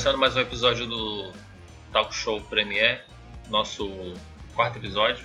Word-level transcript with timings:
começando 0.00 0.18
mais 0.18 0.34
um 0.34 0.40
episódio 0.40 0.86
do 0.86 1.30
Talk 1.92 2.14
Show 2.14 2.40
Premier, 2.40 3.04
nosso 3.50 4.14
quarto 4.54 4.78
episódio, 4.78 5.22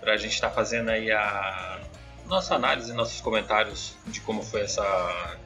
para 0.00 0.14
a 0.14 0.16
gente 0.16 0.32
estar 0.32 0.48
tá 0.48 0.54
fazendo 0.56 0.88
aí 0.88 1.12
a 1.12 1.80
nossa 2.26 2.56
análise, 2.56 2.92
nossos 2.92 3.20
comentários 3.20 3.94
de 4.08 4.20
como 4.20 4.42
foi 4.42 4.62
essa 4.62 5.38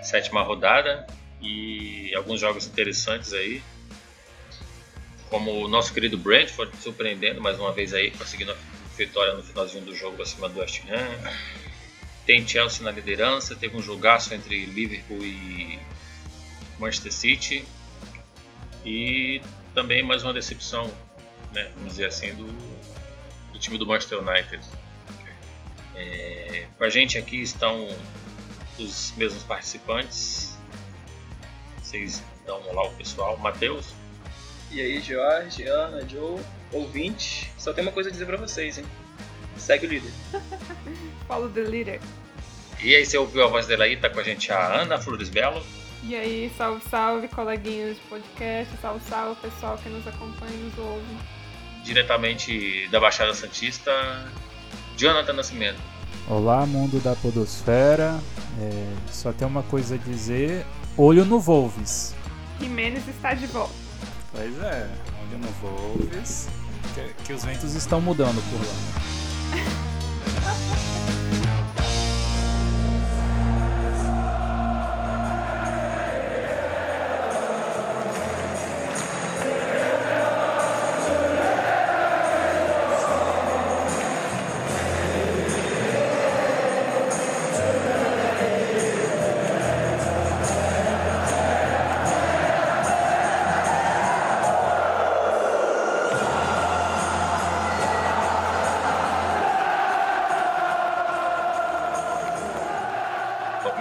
sétima 0.00 0.44
rodada 0.44 1.08
e 1.42 2.14
alguns 2.14 2.38
jogos 2.38 2.68
interessantes 2.68 3.32
aí, 3.32 3.60
como 5.28 5.64
o 5.64 5.66
nosso 5.66 5.92
querido 5.92 6.16
Brentford 6.16 6.76
surpreendendo 6.76 7.40
mais 7.40 7.58
uma 7.58 7.72
vez 7.72 7.92
aí, 7.92 8.12
conseguindo 8.12 8.52
a 8.52 8.56
vitória 8.96 9.34
no 9.34 9.42
finalzinho 9.42 9.84
do 9.84 9.92
jogo 9.92 10.22
acima 10.22 10.48
do 10.48 10.60
West 10.60 10.82
Ham. 10.88 11.32
Tem 12.24 12.46
Chelsea 12.46 12.84
na 12.84 12.92
liderança, 12.92 13.56
teve 13.56 13.76
um 13.76 13.82
jogaço 13.82 14.32
entre 14.34 14.66
Liverpool 14.66 15.24
e 15.24 15.80
Manchester 16.78 17.12
City. 17.12 17.66
E 18.84 19.40
também 19.74 20.02
mais 20.02 20.22
uma 20.22 20.32
decepção, 20.32 20.90
né, 21.52 21.70
vamos 21.74 21.92
dizer 21.92 22.06
assim, 22.06 22.34
do, 22.34 22.46
do 23.52 23.58
time 23.58 23.78
do 23.78 23.86
Manchester 23.86 24.18
United. 24.20 24.60
É, 25.94 26.66
com 26.76 26.84
a 26.84 26.88
gente 26.88 27.18
aqui 27.18 27.42
estão 27.42 27.88
os 28.78 29.12
mesmos 29.16 29.42
participantes. 29.42 30.56
Vocês 31.82 32.22
dão 32.46 32.60
um 32.60 32.70
olá 32.70 32.82
ao 32.82 32.90
pessoal. 32.92 33.36
Matheus. 33.38 33.94
E 34.70 34.80
aí, 34.80 35.00
Jorge, 35.00 35.64
Ana, 35.64 36.06
Joe, 36.06 36.40
ouvinte. 36.72 37.50
Só 37.58 37.72
tem 37.72 37.82
uma 37.82 37.92
coisa 37.92 38.10
a 38.10 38.12
dizer 38.12 38.26
pra 38.26 38.36
vocês, 38.36 38.78
hein? 38.78 38.84
Segue 39.56 39.86
o 39.86 39.88
líder. 39.88 40.12
Follow 41.26 41.48
the 41.48 41.62
leader. 41.62 42.00
E 42.80 42.94
aí, 42.94 43.04
você 43.04 43.18
ouviu 43.18 43.44
a 43.44 43.48
voz 43.48 43.66
dela 43.66 43.84
aí? 43.84 43.96
Tá 43.96 44.08
com 44.08 44.20
a 44.20 44.22
gente 44.22 44.52
a 44.52 44.82
Ana 44.82 45.00
Flores 45.00 45.28
Belo. 45.28 45.64
E 46.04 46.14
aí, 46.14 46.52
salve, 46.56 46.80
salve, 46.88 47.28
coleguinhas 47.28 47.96
de 47.96 48.02
podcast, 48.02 48.72
salve, 48.80 49.00
salve, 49.08 49.40
pessoal 49.40 49.76
que 49.78 49.88
nos 49.88 50.06
acompanha 50.06 50.52
e 50.52 50.64
nos 50.64 50.78
ouve. 50.78 51.18
Diretamente 51.82 52.88
da 52.88 53.00
Baixada 53.00 53.34
Santista, 53.34 53.90
Jonathan 54.96 55.32
Nascimento. 55.32 55.80
Olá, 56.28 56.64
mundo 56.66 57.00
da 57.00 57.16
Podosfera. 57.16 58.20
É, 58.60 58.92
só 59.10 59.32
tem 59.32 59.46
uma 59.46 59.62
coisa 59.64 59.96
a 59.96 59.98
dizer: 59.98 60.64
olho 60.96 61.24
no 61.24 61.40
Wolves. 61.40 62.14
Jimenez 62.60 63.06
está 63.08 63.34
de 63.34 63.46
volta. 63.46 63.74
Pois 64.32 64.56
é, 64.62 64.88
olho 65.22 65.38
no 65.38 65.48
Wolves. 65.60 66.48
Que, 66.94 67.24
que 67.24 67.32
os 67.32 67.44
ventos 67.44 67.74
estão 67.74 68.00
mudando 68.00 68.40
por 68.50 68.60
lá. 68.60 68.74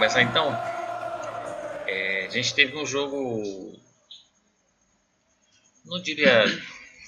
começar 0.07 0.21
então. 0.21 0.57
É, 1.85 2.25
a 2.25 2.29
gente 2.29 2.53
teve 2.55 2.77
um 2.77 2.85
jogo. 2.85 3.77
Não 5.85 6.01
diria 6.01 6.45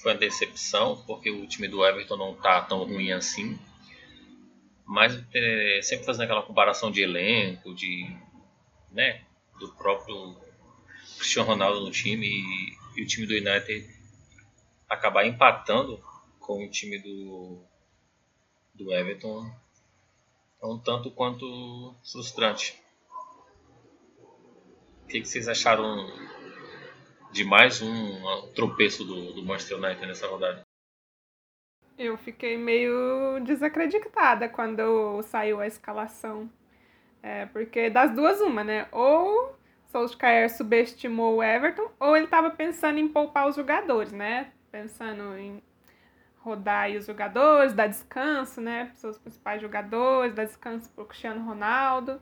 foi 0.02 0.12
uma 0.12 0.18
decepção, 0.18 1.02
porque 1.06 1.30
o 1.30 1.46
time 1.46 1.68
do 1.68 1.84
Everton 1.84 2.16
não 2.16 2.34
tá 2.34 2.62
tão 2.62 2.84
ruim 2.84 3.12
assim. 3.12 3.58
Mas 4.86 5.22
é, 5.34 5.80
sempre 5.82 6.04
fazendo 6.04 6.24
aquela 6.24 6.42
comparação 6.42 6.90
de 6.90 7.02
elenco, 7.02 7.74
de. 7.74 8.06
né? 8.90 9.24
Do 9.58 9.72
próprio 9.74 10.36
Cristiano 11.18 11.48
Ronaldo 11.48 11.80
no 11.80 11.90
time 11.90 12.26
e, 12.26 13.00
e 13.00 13.02
o 13.02 13.06
time 13.06 13.26
do 13.26 13.34
United 13.34 13.88
acabar 14.88 15.26
empatando 15.26 16.02
com 16.38 16.64
o 16.64 16.70
time 16.70 16.98
do, 16.98 17.62
do 18.74 18.92
Everton 18.92 19.50
é 20.62 20.66
um 20.66 20.78
tanto 20.78 21.10
quanto 21.10 21.94
frustrante. 22.02 22.79
Que, 25.10 25.20
que 25.20 25.26
vocês 25.26 25.48
acharam 25.48 26.06
de 27.32 27.44
mais 27.44 27.82
um 27.82 28.48
tropeço 28.54 29.04
do, 29.04 29.32
do 29.32 29.42
Manchester 29.44 29.76
United 29.78 30.06
nessa 30.06 30.28
rodada? 30.28 30.62
Eu 31.98 32.16
fiquei 32.16 32.56
meio 32.56 33.40
desacreditada 33.40 34.48
quando 34.48 35.20
saiu 35.24 35.58
a 35.58 35.66
escalação. 35.66 36.48
É, 37.20 37.46
porque 37.46 37.90
das 37.90 38.14
duas, 38.14 38.40
uma, 38.40 38.62
né? 38.62 38.86
Ou 38.92 39.58
Solskjaer 39.86 40.48
subestimou 40.48 41.38
o 41.38 41.42
Everton, 41.42 41.90
ou 41.98 42.16
ele 42.16 42.26
estava 42.26 42.48
pensando 42.48 43.00
em 43.00 43.08
poupar 43.08 43.48
os 43.48 43.56
jogadores, 43.56 44.12
né? 44.12 44.52
Pensando 44.70 45.36
em 45.36 45.60
rodar 46.38 46.88
os 46.92 47.06
jogadores, 47.06 47.74
dar 47.74 47.88
descanso, 47.88 48.60
né, 48.60 48.86
para 48.86 48.94
seus 48.94 49.18
principais 49.18 49.60
jogadores, 49.60 50.34
dar 50.34 50.44
descanso 50.44 50.88
para 50.90 51.04
o 51.04 51.06
Cristiano 51.06 51.44
Ronaldo, 51.44 52.20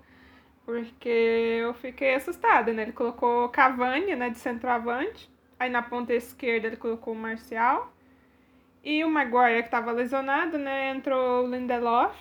porque 0.68 1.08
eu 1.08 1.72
fiquei 1.72 2.14
assustada, 2.14 2.74
né? 2.74 2.82
Ele 2.82 2.92
colocou 2.92 3.48
Cavani, 3.48 4.14
né, 4.14 4.28
de 4.28 4.36
centroavante, 4.36 5.30
aí 5.58 5.70
na 5.70 5.80
ponta 5.80 6.12
esquerda 6.12 6.66
ele 6.66 6.76
colocou 6.76 7.14
o 7.14 7.16
Marcial, 7.16 7.90
e 8.84 9.02
o 9.02 9.08
Maguire, 9.08 9.62
que 9.62 9.68
estava 9.68 9.90
lesionado, 9.92 10.58
né, 10.58 10.90
entrou 10.90 11.46
o 11.46 11.50
Lindelof, 11.50 12.14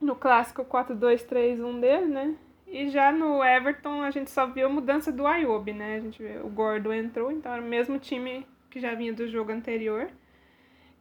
no 0.00 0.16
clássico 0.16 0.64
4-2-3-1 0.64 1.80
dele, 1.80 2.06
né, 2.06 2.34
e 2.66 2.88
já 2.88 3.12
no 3.12 3.44
Everton 3.44 4.00
a 4.00 4.10
gente 4.10 4.30
só 4.30 4.46
viu 4.46 4.66
a 4.66 4.70
mudança 4.70 5.12
do 5.12 5.26
Ayoub, 5.26 5.70
né, 5.74 5.96
a 5.96 6.00
gente 6.00 6.22
vê, 6.22 6.38
o 6.38 6.48
Gordo 6.48 6.94
entrou, 6.94 7.30
então 7.30 7.52
era 7.52 7.60
o 7.60 7.66
mesmo 7.66 7.98
time 7.98 8.46
que 8.70 8.80
já 8.80 8.94
vinha 8.94 9.12
do 9.12 9.28
jogo 9.28 9.52
anterior, 9.52 10.08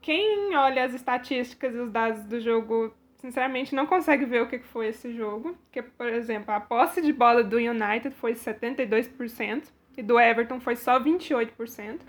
quem 0.02 0.58
olha 0.58 0.84
as 0.84 0.94
estatísticas 0.94 1.74
e 1.74 1.78
os 1.78 1.90
dados 1.90 2.26
do 2.26 2.42
jogo, 2.42 2.94
sinceramente, 3.26 3.74
não 3.74 3.88
consegue 3.88 4.24
ver 4.26 4.44
o 4.44 4.48
que 4.48 4.60
foi 4.60 4.88
esse 4.88 5.12
jogo. 5.14 5.58
Porque, 5.66 5.82
por 5.82 6.08
exemplo, 6.08 6.54
a 6.54 6.60
posse 6.60 7.02
de 7.02 7.12
bola 7.12 7.44
do 7.44 7.58
United 7.58 8.12
foi 8.16 8.34
72% 8.34 9.64
e 9.98 10.04
do 10.04 10.20
Everton 10.20 10.60
foi 10.60 10.76
só 10.76 11.00
28%. 11.00 12.02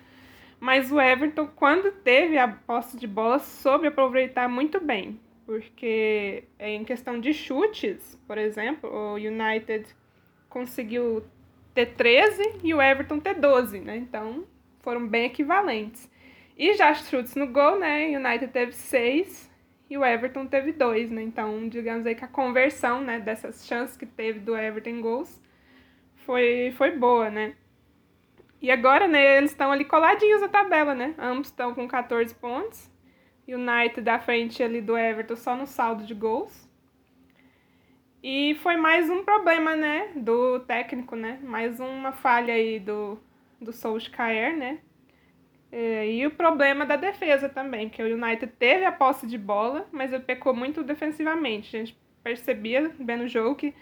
Mas 0.61 0.93
o 0.93 1.01
Everton, 1.01 1.47
quando 1.47 1.91
teve 1.91 2.37
a 2.39 2.49
posse 2.49 2.97
de 2.97 3.07
bola, 3.07 3.39
soube 3.39 3.87
aproveitar 3.87 4.49
muito 4.49 4.81
bem. 4.81 5.19
Porque 5.47 6.45
em 6.59 6.85
questão 6.85 7.19
de 7.21 7.33
chutes, 7.33 8.19
por 8.27 8.37
exemplo, 8.37 8.91
o 8.91 9.15
United 9.15 9.87
conseguiu 10.49 11.25
ter 11.73 11.95
13 11.95 12.61
e 12.65 12.75
o 12.75 12.83
Everton 12.83 13.21
ter 13.21 13.35
12, 13.35 13.81
né? 13.81 13.97
Então 13.97 14.45
foram 14.81 15.07
bem 15.07 15.27
equivalentes. 15.27 16.11
E 16.59 16.75
já 16.75 16.93
chutes 16.95 17.35
no 17.37 17.47
gol, 17.47 17.79
né? 17.79 18.07
United 18.07 18.49
teve 18.49 18.73
seis 18.73 19.46
e 19.89 19.97
o 19.97 20.05
Everton 20.05 20.47
teve 20.47 20.73
dois, 20.73 21.11
né? 21.11 21.23
Então, 21.23 21.69
digamos 21.69 22.07
aí 22.07 22.15
que 22.15 22.25
a 22.25 22.29
conversão, 22.29 23.01
né, 23.01 23.21
dessas 23.21 23.67
chances 23.67 23.97
que 23.97 24.07
teve 24.07 24.41
do 24.41 24.57
Everton 24.57 24.91
em 24.91 25.01
gols 25.01 25.41
foi, 26.25 26.73
foi 26.77 26.97
boa, 26.97 27.31
né? 27.31 27.55
E 28.61 28.71
agora, 28.71 29.07
né, 29.07 29.39
eles 29.39 29.51
estão 29.51 29.71
ali 29.71 29.85
coladinhos 29.85 30.41
na 30.41 30.49
tabela, 30.49 30.95
né? 30.95 31.15
Ambos 31.19 31.49
estão 31.49 31.75
com 31.75 31.87
14 31.87 32.35
pontos. 32.35 32.91
United 33.47 34.01
da 34.01 34.19
frente 34.19 34.61
ali 34.63 34.81
do 34.81 34.97
Everton 34.97 35.37
só 35.37 35.57
no 35.57 35.67
saldo 35.67 36.05
de 36.05 36.15
gols. 36.15 36.69
E 38.23 38.57
foi 38.57 38.77
mais 38.77 39.09
um 39.09 39.23
problema, 39.25 39.77
né, 39.77 40.11
do 40.17 40.59
técnico, 40.61 41.15
né? 41.15 41.39
Mais 41.45 41.79
uma 41.79 42.11
falha 42.11 42.55
aí 42.55 42.81
do, 42.81 43.19
do 43.61 43.73
Solskjaer, 43.73 44.57
né? 44.57 44.81
É, 45.79 46.11
e 46.11 46.27
o 46.27 46.31
problema 46.31 46.87
da 46.87 46.97
defesa 46.97 47.51
também, 47.51 47.91
que 47.91 48.03
o 48.03 48.07
United 48.07 48.51
teve 48.59 48.87
a 48.87 48.91
posse 48.91 49.27
de 49.27 49.37
bola, 49.37 49.87
mas 49.93 50.11
ele 50.11 50.23
pecou 50.23 50.55
muito 50.55 50.83
defensivamente. 50.83 51.77
A 51.77 51.81
gente 51.81 51.99
percebia, 52.25 52.91
vendo 52.99 53.25
o 53.25 53.29
jogo, 53.29 53.55
que 53.55 53.75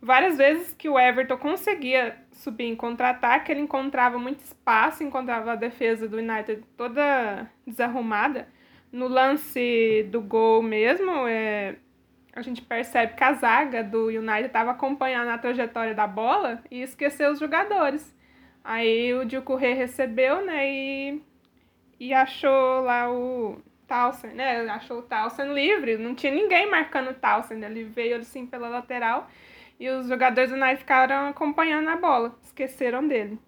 várias 0.00 0.38
vezes 0.38 0.72
que 0.72 0.88
o 0.88 0.98
Everton 0.98 1.36
conseguia 1.36 2.16
subir 2.30 2.64
em 2.64 2.74
contra-ataque, 2.74 3.52
ele 3.52 3.60
encontrava 3.60 4.18
muito 4.18 4.40
espaço, 4.40 5.04
encontrava 5.04 5.52
a 5.52 5.54
defesa 5.54 6.08
do 6.08 6.16
United 6.16 6.64
toda 6.74 7.46
desarrumada. 7.66 8.48
No 8.90 9.06
lance 9.06 10.08
do 10.10 10.22
gol 10.22 10.62
mesmo, 10.62 11.28
é, 11.28 11.76
a 12.32 12.40
gente 12.40 12.62
percebe 12.62 13.12
que 13.12 13.24
a 13.24 13.34
zaga 13.34 13.84
do 13.84 14.06
United 14.06 14.46
estava 14.46 14.70
acompanhando 14.70 15.28
a 15.28 15.36
trajetória 15.36 15.94
da 15.94 16.06
bola 16.06 16.64
e 16.70 16.80
esqueceu 16.80 17.30
os 17.30 17.38
jogadores. 17.38 18.16
Aí 18.64 19.12
o 19.12 19.26
Diocorre 19.26 19.74
recebeu, 19.74 20.42
né, 20.46 20.66
e 20.66 21.31
e 21.98 22.12
achou 22.12 22.80
lá 22.82 23.10
o 23.12 23.60
Townsend, 23.86 24.34
né? 24.34 24.68
Achou 24.70 24.98
o 24.98 25.02
Townsend 25.02 25.52
livre, 25.52 25.96
não 25.96 26.14
tinha 26.14 26.32
ninguém 26.32 26.70
marcando 26.70 27.10
o 27.10 27.14
Townsend, 27.14 27.64
ele 27.64 27.84
veio 27.84 28.16
assim 28.16 28.46
pela 28.46 28.68
lateral 28.68 29.28
e 29.78 29.88
os 29.88 30.08
jogadores 30.08 30.50
do 30.50 30.56
United 30.56 30.78
ficaram 30.78 31.28
acompanhando 31.28 31.88
a 31.88 31.96
bola, 31.96 32.38
esqueceram 32.42 33.06
dele. 33.06 33.38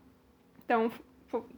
Então 0.65 0.91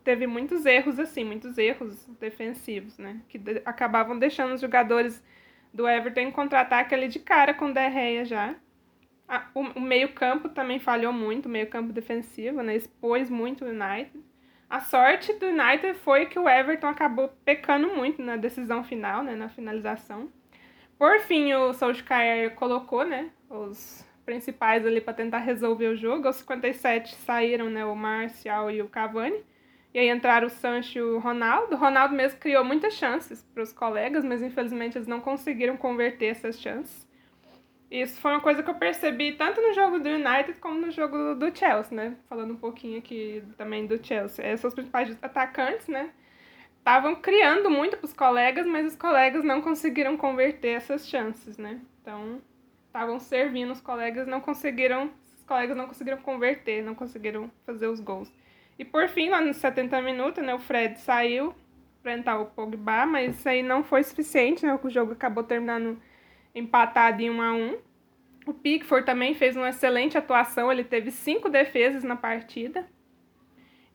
teve 0.04 0.26
muitos 0.26 0.64
erros 0.66 0.98
assim, 0.98 1.24
muitos 1.24 1.58
erros 1.58 2.06
defensivos, 2.20 2.98
né? 2.98 3.20
Que 3.28 3.38
de 3.38 3.62
acabavam 3.64 4.18
deixando 4.18 4.54
os 4.54 4.60
jogadores 4.60 5.24
do 5.72 5.88
Everton 5.88 6.30
contra-ataque 6.32 6.94
ali 6.94 7.08
de 7.08 7.18
cara 7.18 7.54
com 7.54 7.66
o 7.66 7.74
Derreia 7.74 8.24
já. 8.24 8.54
O, 9.54 9.60
o 9.78 9.80
meio-campo 9.80 10.48
também 10.48 10.78
falhou 10.78 11.12
muito, 11.12 11.46
o 11.46 11.50
meio-campo 11.50 11.92
defensivo, 11.92 12.62
né? 12.62 12.76
Expôs 12.76 13.28
muito 13.28 13.64
o 13.64 13.68
United. 13.68 14.25
A 14.68 14.80
sorte 14.80 15.32
do 15.34 15.46
United 15.46 15.94
foi 16.00 16.26
que 16.26 16.38
o 16.38 16.48
Everton 16.48 16.88
acabou 16.88 17.28
pecando 17.44 17.88
muito 17.88 18.20
na 18.20 18.36
decisão 18.36 18.82
final, 18.82 19.22
né? 19.22 19.36
Na 19.36 19.48
finalização. 19.48 20.28
Por 20.98 21.20
fim, 21.20 21.52
o 21.52 21.72
Solskjaer 21.72 22.54
colocou, 22.54 23.04
né? 23.04 23.30
Os 23.48 24.04
principais 24.24 24.84
ali 24.84 25.00
para 25.00 25.14
tentar 25.14 25.38
resolver 25.38 25.88
o 25.88 25.96
jogo. 25.96 26.26
Aos 26.26 26.36
57 26.36 27.14
saíram, 27.14 27.70
né? 27.70 27.84
O 27.84 27.94
Marcial 27.94 28.70
e 28.70 28.82
o 28.82 28.88
Cavani. 28.88 29.44
E 29.94 30.00
aí 30.00 30.10
entraram 30.10 30.48
o 30.48 30.50
Sancho 30.50 30.98
e 30.98 31.02
o 31.02 31.19
Ronaldo. 31.20 31.74
O 31.74 31.78
Ronaldo 31.78 32.14
mesmo 32.14 32.40
criou 32.40 32.64
muitas 32.64 32.94
chances 32.94 33.42
para 33.54 33.62
os 33.62 33.72
colegas, 33.72 34.24
mas 34.24 34.42
infelizmente 34.42 34.98
eles 34.98 35.06
não 35.06 35.20
conseguiram 35.20 35.76
converter 35.76 36.26
essas 36.26 36.60
chances. 36.60 37.08
Isso 37.90 38.20
foi 38.20 38.32
uma 38.32 38.40
coisa 38.40 38.62
que 38.62 38.70
eu 38.70 38.74
percebi 38.74 39.32
tanto 39.32 39.60
no 39.60 39.72
jogo 39.72 39.98
do 40.00 40.08
United 40.08 40.54
como 40.60 40.80
no 40.80 40.90
jogo 40.90 41.34
do 41.34 41.56
Chelsea, 41.56 41.96
né? 41.96 42.16
Falando 42.28 42.52
um 42.54 42.56
pouquinho 42.56 42.98
aqui 42.98 43.42
também 43.56 43.86
do 43.86 44.04
Chelsea. 44.04 44.44
Esses 44.44 44.64
os 44.64 44.74
principais 44.74 45.16
atacantes, 45.22 45.86
né? 45.86 46.10
Estavam 46.78 47.16
criando 47.16 47.70
muito 47.70 47.96
para 47.96 48.04
os 48.04 48.12
colegas, 48.12 48.66
mas 48.66 48.86
os 48.86 48.96
colegas 48.96 49.44
não 49.44 49.60
conseguiram 49.60 50.16
converter 50.16 50.70
essas 50.70 51.08
chances, 51.08 51.56
né? 51.58 51.80
Então, 52.00 52.40
estavam 52.86 53.20
servindo 53.20 53.72
os 53.72 53.80
colegas, 53.80 54.26
não 54.26 54.40
conseguiram, 54.40 55.10
os 55.36 55.42
colegas 55.44 55.76
não 55.76 55.86
conseguiram 55.86 56.18
converter, 56.18 56.82
não 56.82 56.94
conseguiram 56.94 57.50
fazer 57.64 57.86
os 57.86 58.00
gols. 58.00 58.32
E 58.78 58.84
por 58.84 59.08
fim, 59.08 59.28
lá 59.28 59.40
nos 59.40 59.56
70 59.56 60.00
minutos, 60.02 60.44
né, 60.44 60.54
o 60.54 60.58
Fred 60.58 60.98
saiu 61.00 61.54
para 62.02 62.14
entrar 62.14 62.38
o 62.38 62.46
Pogba, 62.46 63.06
mas 63.06 63.36
isso 63.36 63.48
aí 63.48 63.62
não 63.62 63.82
foi 63.82 64.02
suficiente, 64.02 64.64
né? 64.64 64.78
O 64.80 64.90
jogo 64.90 65.12
acabou 65.12 65.42
terminando 65.42 66.00
empatado 66.56 67.23
em 67.23 67.31
1 67.31 67.43
a 67.43 67.53
1. 67.53 67.79
O 68.47 68.55
Pickford 68.55 69.05
também 69.05 69.35
fez 69.35 69.56
uma 69.56 69.69
excelente 69.69 70.17
atuação, 70.17 70.70
ele 70.70 70.85
teve 70.85 71.11
cinco 71.11 71.49
defesas 71.49 72.03
na 72.03 72.17
partida. 72.17 72.87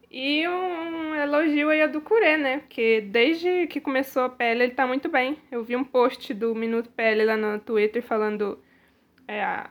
E 0.10 0.46
um 0.46 1.16
elogio 1.16 1.70
aí 1.70 1.82
a 1.82 1.88
do 1.88 2.02
Curé, 2.02 2.36
né? 2.36 2.58
Porque 2.60 3.00
desde 3.00 3.66
que 3.68 3.80
começou 3.80 4.24
a 4.24 4.30
PL 4.30 4.64
ele 4.64 4.74
tá 4.74 4.86
muito 4.86 5.08
bem. 5.08 5.38
Eu 5.50 5.64
vi 5.64 5.76
um 5.76 5.86
post 5.86 6.34
do 6.34 6.54
Minuto 6.54 6.90
PL 6.90 7.24
lá 7.24 7.38
no 7.38 7.58
Twitter 7.60 8.04
falando 8.04 8.60
é, 9.26 9.70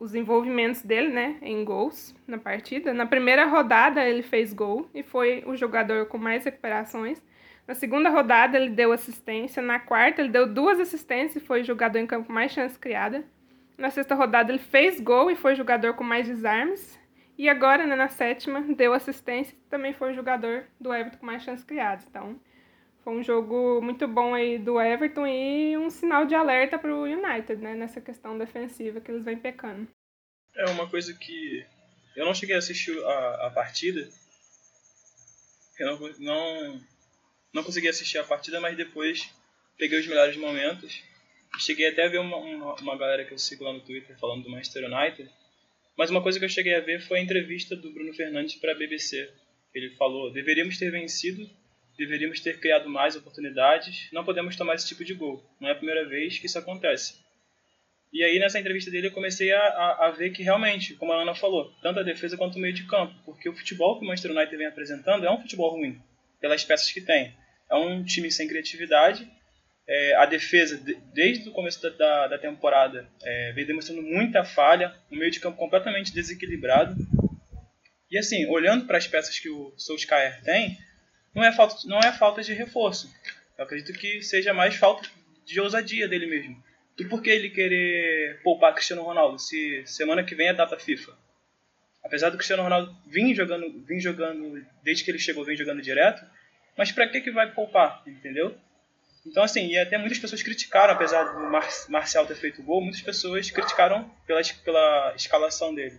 os 0.00 0.16
envolvimentos 0.16 0.82
dele, 0.82 1.08
né, 1.08 1.36
em 1.42 1.64
gols 1.64 2.14
na 2.26 2.38
partida. 2.38 2.92
Na 2.92 3.06
primeira 3.06 3.46
rodada 3.46 4.04
ele 4.04 4.22
fez 4.22 4.52
gol 4.52 4.88
e 4.92 5.04
foi 5.04 5.44
o 5.46 5.56
jogador 5.56 6.06
com 6.06 6.18
mais 6.18 6.44
recuperações. 6.44 7.22
Na 7.68 7.74
segunda 7.74 8.08
rodada 8.08 8.56
ele 8.56 8.70
deu 8.70 8.92
assistência, 8.92 9.62
na 9.62 9.78
quarta 9.78 10.22
ele 10.22 10.30
deu 10.30 10.46
duas 10.46 10.80
assistências 10.80 11.36
e 11.36 11.46
foi 11.46 11.62
jogador 11.62 11.98
em 11.98 12.06
campo 12.06 12.32
mais 12.32 12.50
chance 12.50 12.78
criada. 12.78 13.22
Na 13.76 13.90
sexta 13.90 14.14
rodada 14.14 14.50
ele 14.50 14.58
fez 14.58 14.98
gol 14.98 15.30
e 15.30 15.36
foi 15.36 15.54
jogador 15.54 15.92
com 15.92 16.02
mais 16.02 16.26
desarmes. 16.26 16.98
E 17.36 17.46
agora, 17.46 17.86
né, 17.86 17.94
na 17.94 18.08
sétima, 18.08 18.62
deu 18.62 18.94
assistência 18.94 19.54
e 19.54 19.68
também 19.68 19.92
foi 19.92 20.14
jogador 20.14 20.64
do 20.80 20.94
Everton 20.94 21.18
com 21.18 21.26
mais 21.26 21.42
chances 21.42 21.62
criadas. 21.62 22.06
Então, 22.08 22.40
foi 23.04 23.12
um 23.12 23.22
jogo 23.22 23.82
muito 23.82 24.08
bom 24.08 24.34
aí 24.34 24.58
do 24.58 24.80
Everton 24.80 25.26
e 25.26 25.76
um 25.76 25.90
sinal 25.90 26.24
de 26.24 26.34
alerta 26.34 26.78
para 26.78 26.92
o 26.92 27.04
United, 27.04 27.62
né? 27.62 27.74
Nessa 27.74 28.00
questão 28.00 28.38
defensiva 28.38 28.98
que 28.98 29.10
eles 29.10 29.22
vêm 29.22 29.36
pecando. 29.36 29.86
É 30.56 30.64
uma 30.70 30.88
coisa 30.88 31.12
que 31.12 31.66
eu 32.16 32.24
não 32.24 32.34
cheguei 32.34 32.56
a 32.56 32.58
assistir 32.58 32.98
a, 33.04 33.46
a 33.46 33.50
partida. 33.50 34.08
Eu 35.78 35.86
não, 35.86 36.12
não, 36.18 36.80
não 37.52 37.64
consegui 37.64 37.88
assistir 37.88 38.18
a 38.18 38.24
partida, 38.24 38.60
mas 38.60 38.76
depois 38.76 39.28
peguei 39.76 39.98
os 39.98 40.06
melhores 40.06 40.36
momentos. 40.36 41.02
Cheguei 41.58 41.88
até 41.88 42.06
a 42.06 42.08
ver 42.08 42.18
uma, 42.18 42.36
uma, 42.36 42.74
uma 42.74 42.98
galera 42.98 43.24
que 43.24 43.32
eu 43.32 43.38
sigo 43.38 43.64
lá 43.64 43.72
no 43.72 43.80
Twitter 43.80 44.18
falando 44.18 44.42
do 44.42 44.50
Manchester 44.50 44.84
United. 44.84 45.30
Mas 45.96 46.10
uma 46.10 46.22
coisa 46.22 46.38
que 46.38 46.44
eu 46.44 46.48
cheguei 46.48 46.74
a 46.74 46.80
ver 46.80 47.00
foi 47.00 47.18
a 47.18 47.22
entrevista 47.22 47.74
do 47.74 47.92
Bruno 47.92 48.12
Fernandes 48.14 48.56
para 48.56 48.72
a 48.72 48.74
BBC. 48.76 49.32
Ele 49.74 49.90
falou: 49.96 50.32
deveríamos 50.32 50.78
ter 50.78 50.90
vencido 50.90 51.48
deveríamos 51.98 52.38
ter 52.38 52.60
criado 52.60 52.88
mais 52.88 53.16
oportunidades, 53.16 54.08
não 54.12 54.24
podemos 54.24 54.54
tomar 54.54 54.76
esse 54.76 54.86
tipo 54.86 55.04
de 55.04 55.14
gol. 55.14 55.44
Não 55.60 55.68
é 55.68 55.72
a 55.72 55.74
primeira 55.74 56.08
vez 56.08 56.38
que 56.38 56.46
isso 56.46 56.58
acontece. 56.58 57.18
E 58.12 58.22
aí, 58.22 58.38
nessa 58.38 58.58
entrevista 58.58 58.90
dele, 58.90 59.08
eu 59.08 59.12
comecei 59.12 59.52
a, 59.52 59.60
a, 59.60 60.06
a, 60.06 60.10
ver 60.12 60.30
que 60.30 60.42
realmente, 60.42 60.94
como 60.94 61.12
a 61.12 61.20
Ana 61.20 61.34
falou, 61.34 61.74
tanto 61.82 61.98
a 61.98 62.04
defesa 62.04 62.38
quanto 62.38 62.56
o 62.56 62.58
meio 62.58 62.72
de 62.72 62.86
campo, 62.86 63.14
porque 63.24 63.48
o 63.48 63.54
futebol 63.54 63.98
que 63.98 64.04
o 64.04 64.08
Manchester 64.08 64.30
United 64.30 64.56
vem 64.56 64.66
apresentando 64.66 65.26
é 65.26 65.30
um 65.30 65.40
futebol 65.40 65.72
ruim, 65.72 66.00
pelas 66.40 66.64
peças 66.64 66.90
que 66.90 67.02
tem. 67.02 67.34
É 67.70 67.76
um 67.76 68.04
time 68.04 68.30
sem 68.30 68.48
criatividade. 68.48 69.30
É, 69.86 70.14
a 70.16 70.26
defesa, 70.26 70.76
de, 70.76 70.94
desde 71.14 71.48
o 71.48 71.52
começo 71.52 71.80
da, 71.82 71.88
da, 71.90 72.28
da 72.28 72.38
temporada, 72.38 73.08
é, 73.22 73.52
vem 73.52 73.64
demonstrando 73.64 74.02
muita 74.02 74.44
falha, 74.44 74.94
um 75.10 75.16
meio 75.16 75.30
de 75.30 75.40
campo 75.40 75.56
completamente 75.56 76.12
desequilibrado. 76.12 76.94
E 78.10 78.18
assim, 78.18 78.46
olhando 78.46 78.86
para 78.86 78.98
as 78.98 79.06
peças 79.06 79.38
que 79.38 79.48
o 79.48 79.72
Solskjaer 79.76 80.42
tem, 80.42 80.78
não 81.34 81.44
é 81.44 81.52
falta, 81.52 81.76
não 81.86 81.98
é 82.00 82.12
falta 82.12 82.42
de 82.42 82.52
reforço. 82.52 83.12
Eu 83.56 83.64
acredito 83.64 83.98
que 83.98 84.22
seja 84.22 84.52
mais 84.52 84.74
falta 84.76 85.08
de 85.44 85.60
ousadia 85.60 86.06
dele 86.06 86.26
mesmo. 86.26 86.62
E 86.98 87.04
por 87.04 87.22
que 87.22 87.30
ele 87.30 87.50
querer 87.50 88.40
poupar 88.42 88.74
Cristiano 88.74 89.02
Ronaldo 89.02 89.38
se 89.38 89.82
semana 89.86 90.24
que 90.24 90.34
vem 90.34 90.48
é 90.48 90.54
data 90.54 90.78
FIFA? 90.78 91.16
Apesar 92.02 92.30
do 92.30 92.36
Cristiano 92.36 92.62
Ronaldo 92.62 92.96
vir 93.06 93.34
jogando, 93.34 93.84
vir 93.84 94.00
jogando 94.00 94.64
desde 94.82 95.04
que 95.04 95.10
ele 95.10 95.18
chegou, 95.18 95.44
vem 95.44 95.56
jogando 95.56 95.80
direto, 95.80 96.24
mas 96.78 96.92
para 96.92 97.08
que 97.08 97.20
que 97.20 97.32
vai 97.32 97.52
poupar, 97.52 98.02
entendeu? 98.06 98.56
Então 99.26 99.42
assim, 99.42 99.66
e 99.66 99.76
até 99.76 99.98
muitas 99.98 100.18
pessoas 100.18 100.42
criticaram, 100.42 100.94
apesar 100.94 101.24
do 101.24 101.40
Mar 101.50 101.68
Marcial 101.88 102.24
ter 102.24 102.36
feito 102.36 102.62
gol, 102.62 102.80
muitas 102.80 103.02
pessoas 103.02 103.50
criticaram 103.50 104.08
pela, 104.24 104.40
pela 104.64 105.12
escalação 105.16 105.74
dele, 105.74 105.98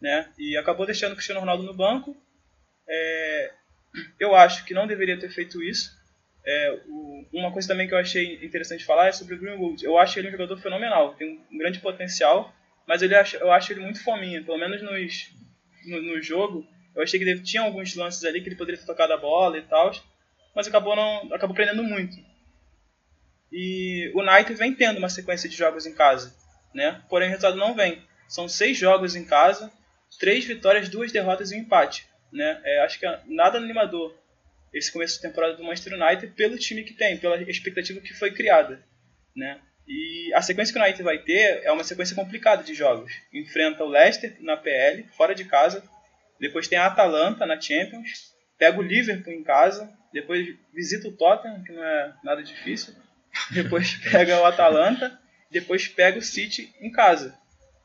né? 0.00 0.32
E 0.38 0.56
acabou 0.56 0.86
deixando 0.86 1.12
o 1.12 1.14
Cristiano 1.14 1.40
Ronaldo 1.40 1.62
no 1.62 1.74
banco. 1.74 2.16
É, 2.88 3.52
eu 4.18 4.34
acho 4.34 4.64
que 4.64 4.72
não 4.72 4.86
deveria 4.86 5.20
ter 5.20 5.30
feito 5.30 5.62
isso. 5.62 5.94
É, 6.46 6.80
o, 6.88 7.26
uma 7.32 7.52
coisa 7.52 7.68
também 7.68 7.86
que 7.86 7.94
eu 7.94 7.98
achei 7.98 8.44
interessante 8.44 8.84
falar 8.84 9.08
é 9.08 9.12
sobre 9.12 9.34
o 9.34 9.38
Greenwood. 9.38 9.84
Eu 9.84 9.98
acho 9.98 10.18
ele 10.18 10.28
um 10.28 10.32
jogador 10.32 10.56
fenomenal, 10.58 11.14
tem 11.14 11.40
um 11.52 11.58
grande 11.58 11.78
potencial, 11.78 12.54
mas 12.86 13.02
ele 13.02 13.14
eu 13.14 13.52
acho 13.52 13.72
ele 13.72 13.80
muito 13.80 14.02
fominha, 14.02 14.42
pelo 14.42 14.58
menos 14.58 14.82
nos, 14.82 15.30
no, 15.86 16.02
no 16.02 16.22
jogo. 16.22 16.66
Eu 16.94 17.02
achei 17.02 17.18
que 17.18 17.24
ele 17.24 17.40
tinha 17.42 17.62
alguns 17.62 17.94
lances 17.94 18.24
ali 18.24 18.40
que 18.40 18.48
ele 18.48 18.56
poderia 18.56 18.80
ter 18.80 18.86
tocado 18.86 19.12
a 19.12 19.16
bola 19.16 19.58
e 19.58 19.62
tal, 19.62 19.92
mas 20.54 20.66
acabou 20.66 20.94
não 20.94 21.32
acabou 21.34 21.54
prendendo 21.54 21.82
muito. 21.82 22.16
E 23.52 24.10
o 24.14 24.22
Knight 24.22 24.52
vem 24.54 24.74
tendo 24.74 24.98
uma 24.98 25.08
sequência 25.08 25.48
de 25.48 25.56
jogos 25.56 25.86
em 25.86 25.94
casa, 25.94 26.34
né? 26.74 27.02
Porém 27.08 27.28
o 27.28 27.30
resultado 27.30 27.56
não 27.56 27.74
vem. 27.74 28.02
São 28.28 28.48
seis 28.48 28.76
jogos 28.76 29.14
em 29.14 29.24
casa, 29.24 29.72
três 30.18 30.44
vitórias, 30.44 30.88
duas 30.88 31.12
derrotas 31.12 31.52
e 31.52 31.56
um 31.56 31.58
empate 31.58 32.06
né? 32.34 32.60
É, 32.64 32.80
acho 32.80 32.98
que 32.98 33.06
é 33.06 33.20
nada 33.26 33.58
animador 33.58 34.12
esse 34.72 34.92
começo 34.92 35.14
de 35.14 35.22
temporada 35.22 35.56
do 35.56 35.62
Manchester 35.62 35.94
United 35.94 36.34
pelo 36.34 36.58
time 36.58 36.82
que 36.82 36.92
tem, 36.92 37.16
pela 37.16 37.40
expectativa 37.42 38.00
que 38.00 38.12
foi 38.12 38.32
criada, 38.32 38.84
né? 39.34 39.60
E 39.86 40.32
a 40.34 40.42
sequência 40.42 40.72
que 40.72 40.80
o 40.80 40.82
United 40.82 41.02
vai 41.04 41.18
ter 41.18 41.62
é 41.62 41.70
uma 41.70 41.84
sequência 41.84 42.16
complicada 42.16 42.64
de 42.64 42.74
jogos. 42.74 43.12
Enfrenta 43.32 43.84
o 43.84 43.88
Leicester 43.88 44.36
na 44.40 44.56
PL, 44.56 45.04
fora 45.16 45.34
de 45.34 45.44
casa. 45.44 45.88
Depois 46.38 46.68
tem 46.68 46.78
a 46.78 46.86
Atalanta 46.86 47.46
na 47.46 47.60
Champions. 47.60 48.34
Pega 48.58 48.78
o 48.78 48.82
Liverpool 48.82 49.32
em 49.32 49.42
casa. 49.42 49.92
Depois 50.12 50.54
visita 50.72 51.08
o 51.08 51.12
Tottenham, 51.12 51.62
que 51.62 51.72
não 51.72 51.84
é 51.84 52.14
nada 52.22 52.42
difícil. 52.42 52.94
Depois 53.50 53.94
pega 54.10 54.40
o 54.40 54.44
Atalanta. 54.44 55.18
Depois 55.50 55.88
pega 55.88 56.18
o 56.18 56.22
City 56.22 56.72
em 56.80 56.90
casa. 56.90 57.36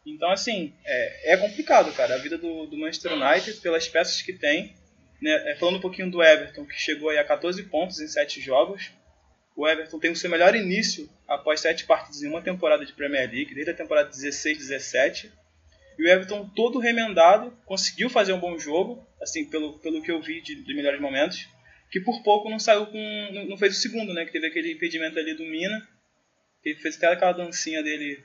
Então, 0.06 0.32
assim, 0.32 0.74
é, 0.86 1.34
é 1.34 1.38
complicado, 1.38 1.91
cara. 1.94 2.15
A 2.15 2.18
vida 2.18 2.38
do, 2.38 2.65
do 2.65 2.77
Manchester 2.77 3.13
United, 3.13 3.60
pelas 3.62 3.88
peças 3.88 4.22
que 4.22 4.34
tem. 4.34 4.74
Né? 5.22 5.51
É, 5.51 5.56
falando 5.56 5.77
um 5.77 5.82
pouquinho 5.82 6.10
do 6.10 6.24
Everton, 6.24 6.65
que 6.65 6.75
chegou 6.75 7.10
a 7.10 7.24
14 7.24 7.62
pontos 7.63 8.00
em 8.00 8.08
7 8.08 8.41
jogos. 8.41 8.91
O 9.56 9.68
Everton 9.68 10.00
tem 10.00 10.12
o 10.12 10.15
seu 10.15 10.29
melhor 10.29 10.56
início 10.56 11.10
após 11.27 11.60
7 11.60 11.86
partidas 11.86 12.24
em 12.24 12.27
uma 12.27 12.41
temporada 12.41 12.86
de 12.86 12.94
Premier 12.94 13.29
League, 13.29 13.53
desde 13.53 13.72
a 13.72 13.75
temporada 13.75 14.10
16-17. 14.10 15.29
E 16.00 16.03
o 16.03 16.08
Everton, 16.08 16.48
todo 16.56 16.79
remendado, 16.79 17.51
conseguiu 17.65 18.10
fazer 18.10 18.32
um 18.32 18.39
bom 18.39 18.58
jogo, 18.58 19.06
assim, 19.22 19.50
pelo, 19.50 19.77
pelo 19.79 20.01
que 20.01 20.10
eu 20.10 20.22
vi 20.22 20.39
de, 20.39 20.63
de 20.63 20.74
melhores 20.74 21.01
momentos. 21.01 21.46
Que 21.91 22.00
por 22.00 22.24
pouco 22.24 22.50
não 22.50 22.58
saiu 22.58 22.86
com. 22.86 23.46
Não, 23.50 23.58
fez 23.58 23.77
o 23.77 23.82
segundo, 23.82 24.13
né? 24.13 24.24
Que 24.24 24.32
teve 24.32 24.48
aquele 24.48 24.72
impedimento 24.72 25.20
ali 25.20 25.34
do 25.34 25.44
Mina. 25.44 25.86
Que 26.63 26.74
fez 26.75 26.96
até 26.96 27.08
aquela 27.08 27.34
dancinha 27.34 27.84
dele 27.84 28.24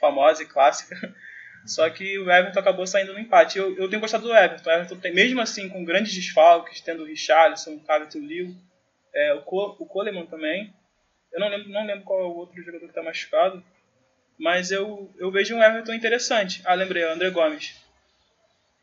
famosa 0.00 0.42
e 0.42 0.46
clássica. 0.46 0.96
Só 1.64 1.88
que 1.90 2.18
o 2.18 2.28
Everton 2.28 2.58
acabou 2.58 2.88
saindo 2.88 3.12
no 3.12 3.20
empate. 3.20 3.56
Eu, 3.56 3.76
eu 3.76 3.88
tenho 3.88 4.00
gostado 4.00 4.26
do 4.26 4.34
Everton. 4.34 4.68
O 4.68 4.72
Everton 4.72 4.96
tem, 4.96 5.14
mesmo 5.14 5.40
assim, 5.40 5.68
com 5.68 5.84
grandes 5.84 6.12
desfalques, 6.12 6.80
tendo 6.80 7.04
o 7.04 7.06
Richarlison, 7.06 7.74
o 7.74 7.84
Cavett 7.84 8.18
Liu, 8.18 8.52
é, 9.14 9.34
o, 9.34 9.42
Co, 9.42 9.76
o 9.78 9.86
Coleman 9.86 10.26
também. 10.26 10.74
Eu 11.32 11.38
não 11.38 11.48
lembro, 11.48 11.68
não 11.68 11.86
lembro 11.86 12.02
qual 12.02 12.18
é 12.18 12.24
o 12.24 12.34
outro 12.34 12.60
jogador 12.60 12.86
que 12.86 12.90
está 12.90 13.02
machucado. 13.02 13.62
Mas 14.42 14.72
eu, 14.72 15.08
eu 15.18 15.30
vejo 15.30 15.54
um 15.54 15.62
Everton 15.62 15.94
interessante. 15.94 16.60
Ah, 16.64 16.74
lembrei, 16.74 17.04
o 17.04 17.12
André 17.12 17.30
Gomes. 17.30 17.76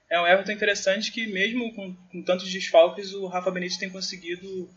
é 0.09 0.17
um 0.17 0.25
Everton 0.25 0.53
interessante 0.53 1.11
que 1.11 1.27
mesmo 1.27 1.75
com, 1.75 1.93
com 1.93 2.23
tantos 2.23 2.49
desfalques, 2.49 3.13
o 3.13 3.27
Rafa 3.27 3.51
Benítez 3.51 3.77
tem 3.77 3.89
conseguido 3.89 4.69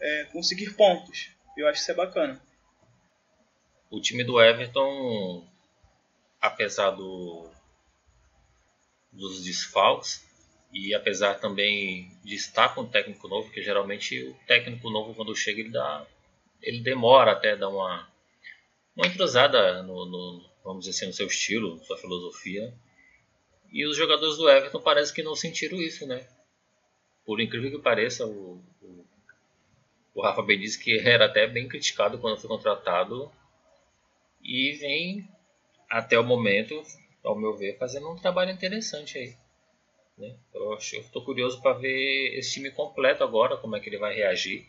é, 0.00 0.24
conseguir 0.26 0.74
pontos. 0.74 1.30
Eu 1.56 1.66
acho 1.66 1.78
que 1.78 1.80
isso 1.80 1.90
é 1.90 1.94
bacana. 1.94 2.40
O 3.90 4.00
time 4.00 4.22
do 4.22 4.40
Everton, 4.40 5.44
apesar 6.40 6.90
do, 6.90 7.50
dos 9.10 9.42
desfalques, 9.42 10.24
e 10.72 10.94
apesar 10.94 11.34
também 11.40 12.12
de 12.22 12.36
estar 12.36 12.72
com 12.76 12.82
um 12.82 12.88
técnico 12.88 13.26
novo, 13.26 13.46
porque 13.48 13.60
geralmente 13.60 14.22
o 14.22 14.34
técnico 14.46 14.88
novo 14.88 15.16
quando 15.16 15.34
chega 15.34 15.58
ele 15.58 15.70
dá 15.70 16.06
ele 16.62 16.80
demora 16.80 17.32
até 17.32 17.56
dar 17.56 17.68
uma 17.68 18.08
uma 18.96 19.06
entrosada 19.06 19.82
no, 19.82 20.06
no 20.06 20.50
vamos 20.64 20.84
dizer 20.84 20.96
assim 20.96 21.06
no 21.06 21.12
seu 21.12 21.26
estilo, 21.26 21.78
sua 21.84 21.96
filosofia. 21.98 22.74
E 23.70 23.86
os 23.86 23.96
jogadores 23.96 24.36
do 24.36 24.48
Everton 24.48 24.80
parece 24.80 25.12
que 25.12 25.22
não 25.22 25.36
sentiram 25.36 25.78
isso, 25.78 26.06
né? 26.06 26.26
Por 27.24 27.40
incrível 27.40 27.70
que 27.70 27.78
pareça, 27.78 28.26
o, 28.26 28.62
o, 28.80 29.06
o 30.14 30.22
Rafa 30.22 30.42
Benítez 30.42 30.76
que 30.76 30.98
era 30.98 31.26
até 31.26 31.46
bem 31.46 31.68
criticado 31.68 32.18
quando 32.18 32.40
foi 32.40 32.48
contratado 32.48 33.30
e 34.42 34.72
vem 34.72 35.28
até 35.90 36.18
o 36.18 36.24
momento, 36.24 36.82
ao 37.22 37.38
meu 37.38 37.54
ver, 37.56 37.76
fazendo 37.78 38.10
um 38.10 38.16
trabalho 38.16 38.50
interessante 38.50 39.18
aí. 39.18 39.36
Né? 40.16 40.36
Eu 40.54 40.74
estou 40.74 41.24
curioso 41.24 41.60
para 41.60 41.74
ver 41.74 42.38
esse 42.38 42.54
time 42.54 42.70
completo 42.70 43.22
agora, 43.22 43.56
como 43.56 43.76
é 43.76 43.80
que 43.80 43.88
ele 43.88 43.98
vai 43.98 44.14
reagir 44.14 44.66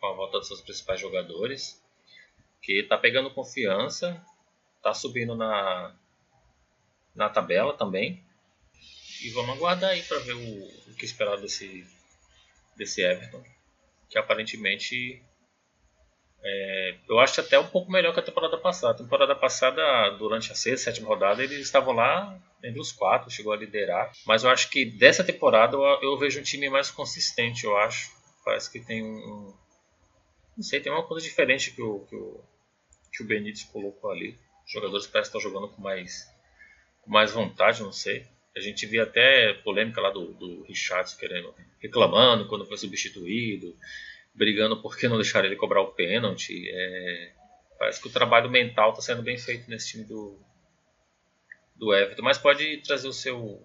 com 0.00 0.06
a 0.06 0.12
volta 0.12 0.38
dos 0.38 0.48
seus 0.48 0.60
principais 0.60 0.98
jogadores. 0.98 1.79
Que 2.62 2.80
está 2.80 2.96
pegando 2.96 3.32
confiança, 3.32 4.24
está 4.76 4.92
subindo 4.94 5.34
na, 5.34 5.94
na 7.14 7.28
tabela 7.28 7.76
também. 7.76 8.22
E 9.22 9.30
vamos 9.30 9.56
aguardar 9.56 9.90
aí 9.90 10.02
para 10.02 10.18
ver 10.20 10.32
o, 10.32 10.90
o, 10.90 10.94
que 10.94 11.04
esperar 11.04 11.36
desse, 11.38 11.86
desse 12.76 13.02
Everton. 13.02 13.42
Que 14.08 14.18
aparentemente 14.18 15.22
é, 16.42 16.94
eu 17.08 17.18
acho 17.18 17.40
até 17.40 17.58
um 17.58 17.66
pouco 17.66 17.92
melhor 17.92 18.14
que 18.14 18.20
a 18.20 18.22
temporada 18.22 18.56
passada. 18.56 18.94
A 18.94 18.96
temporada 18.96 19.36
passada, 19.36 20.10
durante 20.18 20.50
a 20.50 20.54
sexta, 20.54 20.90
sétima 20.90 21.08
rodada, 21.08 21.42
eles 21.42 21.60
estavam 21.60 21.92
lá 21.92 22.38
entre 22.64 22.80
os 22.80 22.92
quatro, 22.92 23.30
chegou 23.30 23.52
a 23.52 23.56
liderar. 23.56 24.10
Mas 24.26 24.42
eu 24.42 24.50
acho 24.50 24.70
que 24.70 24.84
dessa 24.84 25.22
temporada 25.22 25.76
eu, 25.76 25.82
eu 26.02 26.18
vejo 26.18 26.40
um 26.40 26.42
time 26.42 26.68
mais 26.70 26.90
consistente, 26.90 27.64
eu 27.64 27.76
acho. 27.76 28.10
Parece 28.44 28.70
que 28.70 28.80
tem 28.80 29.02
um. 29.02 29.54
Não 30.56 30.64
sei, 30.64 30.80
tem 30.80 30.92
uma 30.92 31.06
coisa 31.06 31.26
diferente 31.26 31.70
que 31.70 31.82
o, 31.82 32.00
que 32.00 32.16
o, 32.16 32.40
que 33.12 33.22
o 33.22 33.26
Benítez 33.26 33.64
colocou 33.64 34.10
ali. 34.10 34.38
Os 34.64 34.72
jogadores 34.72 35.06
parecem 35.06 35.30
estar 35.30 35.40
jogando 35.40 35.68
com 35.68 35.82
mais, 35.82 36.32
com 37.02 37.10
mais 37.10 37.32
vontade, 37.32 37.82
não 37.82 37.92
sei. 37.92 38.26
A 38.56 38.60
gente 38.60 38.86
via 38.86 39.04
até 39.04 39.54
polêmica 39.54 40.00
lá 40.00 40.10
do, 40.10 40.32
do 40.34 40.62
Richardson 40.62 41.18
querendo, 41.18 41.54
reclamando 41.80 42.48
quando 42.48 42.66
foi 42.66 42.76
substituído, 42.76 43.76
brigando 44.34 44.80
por 44.80 44.96
que 44.96 45.08
não 45.08 45.16
deixaram 45.16 45.46
ele 45.46 45.56
cobrar 45.56 45.80
o 45.80 45.92
pênalti. 45.92 46.68
É, 46.68 47.32
parece 47.78 48.00
que 48.00 48.08
o 48.08 48.12
trabalho 48.12 48.50
mental 48.50 48.90
está 48.90 49.02
sendo 49.02 49.22
bem 49.22 49.38
feito 49.38 49.68
nesse 49.70 49.90
time 49.90 50.04
do, 50.04 50.38
do 51.76 51.94
Everton, 51.94 52.22
mas 52.22 52.38
pode 52.38 52.78
trazer 52.78 53.08
o 53.08 53.12
seu, 53.12 53.38
o 53.38 53.62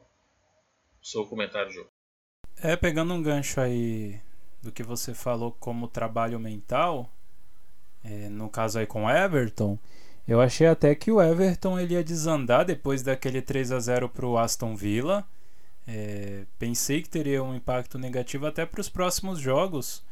seu 1.02 1.26
comentário, 1.26 1.72
João. 1.72 1.88
É, 2.58 2.76
pegando 2.76 3.14
um 3.14 3.22
gancho 3.22 3.60
aí 3.60 4.20
do 4.64 4.72
que 4.72 4.82
você 4.82 5.14
falou 5.14 5.52
como 5.52 5.88
trabalho 5.88 6.40
mental, 6.40 7.15
é, 8.06 8.30
no 8.30 8.50
caso 8.50 8.80
aí 8.80 8.86
com 8.86 9.06
o 9.06 9.10
Everton, 9.10 9.78
eu 10.28 10.40
achei 10.40 10.68
até 10.68 10.94
que 10.96 11.12
o 11.12 11.22
Everton 11.22 11.80
ele 11.80 11.94
ia 11.94 12.04
desandar 12.04 12.66
depois 12.66 13.02
daquele 13.02 13.42
3 13.42 13.72
a 13.72 13.80
0 13.80 14.10
para 14.10 14.26
o 14.26 14.38
Aston 14.38 14.76
Villa. 14.76 15.26
É, 15.88 16.46
pensei 16.58 17.02
que 17.02 17.10
teria 17.10 17.44
um 17.44 17.56
impacto 17.56 17.98
negativo 17.98 18.48
até 18.48 18.66
para 18.66 18.82
os 18.82 18.90
próximos 18.90 19.40
jogos. 19.40 20.04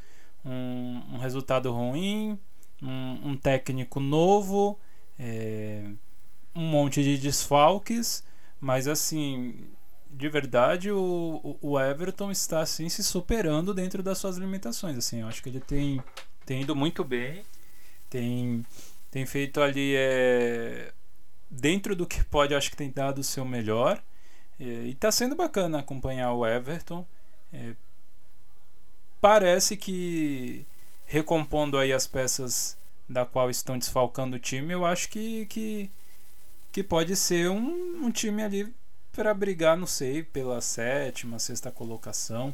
Um, 0.45 1.01
um 1.13 1.17
resultado 1.17 1.71
ruim, 1.71 2.37
um, 2.81 3.29
um 3.31 3.37
técnico 3.37 3.99
novo. 3.99 4.77
É, 5.17 5.83
um 6.55 6.61
monte 6.61 7.03
de 7.03 7.17
desfalques, 7.17 8.23
mas 8.59 8.87
assim, 8.87 9.65
de 10.09 10.29
verdade 10.29 10.91
o, 10.91 11.57
o 11.61 11.79
Everton 11.79 12.31
está 12.31 12.61
assim 12.61 12.89
se 12.89 13.03
superando 13.03 13.73
dentro 13.73 14.03
das 14.03 14.17
suas 14.17 14.37
limitações, 14.37 14.97
assim, 14.97 15.21
eu 15.21 15.27
acho 15.27 15.41
que 15.41 15.49
ele 15.49 15.59
tem, 15.59 16.01
tem 16.45 16.61
ido 16.61 16.75
muito 16.75 17.03
bem, 17.03 17.43
tem, 18.13 18.63
tem 19.09 19.25
feito 19.25 19.59
ali 19.59 19.95
é, 19.97 20.93
dentro 21.49 21.95
do 21.95 22.05
que 22.05 22.23
pode, 22.23 22.53
acho 22.53 22.69
que 22.69 22.77
tem 22.77 22.91
dado 22.91 23.17
o 23.17 23.23
seu 23.23 23.43
melhor 23.43 23.99
é, 24.59 24.63
e 24.63 24.91
está 24.91 25.11
sendo 25.11 25.35
bacana 25.35 25.79
acompanhar 25.79 26.31
o 26.33 26.45
Everton. 26.45 27.03
É, 27.51 27.73
parece 29.19 29.75
que 29.75 30.63
recompondo 31.07 31.79
aí 31.79 31.91
as 31.91 32.05
peças 32.05 32.77
da 33.09 33.25
qual 33.25 33.49
estão 33.49 33.79
desfalcando 33.79 34.35
o 34.35 34.39
time, 34.39 34.73
eu 34.73 34.85
acho 34.85 35.09
que, 35.09 35.47
que 35.47 35.89
que 36.71 36.83
pode 36.83 37.15
ser 37.15 37.49
um, 37.49 38.05
um 38.05 38.11
time 38.11 38.41
ali 38.43 38.73
para 39.11 39.31
brigar, 39.33 39.77
não 39.77 39.85
sei, 39.85 40.23
pela 40.23 40.59
sétima, 40.59 41.37
sexta 41.37 41.69
colocação. 41.69 42.53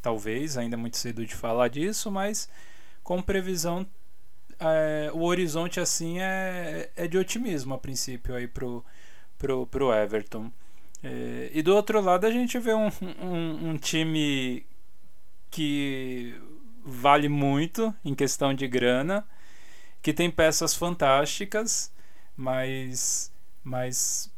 Talvez, 0.00 0.56
ainda 0.56 0.74
é 0.74 0.78
muito 0.78 0.96
cedo 0.96 1.24
de 1.26 1.34
falar 1.34 1.68
disso, 1.68 2.10
mas 2.10 2.48
com 3.04 3.20
previsão, 3.20 3.86
é, 4.70 5.10
o 5.12 5.22
horizonte 5.24 5.80
assim 5.80 6.20
é, 6.20 6.90
é 6.96 7.08
de 7.08 7.18
otimismo 7.18 7.74
a 7.74 7.78
princípio 7.78 8.34
aí 8.34 8.46
pro, 8.46 8.84
pro, 9.38 9.66
pro 9.66 9.92
Everton. 9.92 10.50
É, 11.02 11.50
e 11.52 11.62
do 11.62 11.74
outro 11.74 12.00
lado 12.00 12.26
a 12.26 12.30
gente 12.30 12.58
vê 12.58 12.74
um, 12.74 12.88
um, 13.20 13.70
um 13.70 13.78
time 13.78 14.64
que 15.50 16.34
vale 16.84 17.28
muito 17.28 17.94
em 18.04 18.14
questão 18.14 18.54
de 18.54 18.66
grana, 18.68 19.26
que 20.00 20.12
tem 20.12 20.30
peças 20.30 20.74
fantásticas, 20.74 21.92
mas 22.36 23.30
mas 23.64 24.32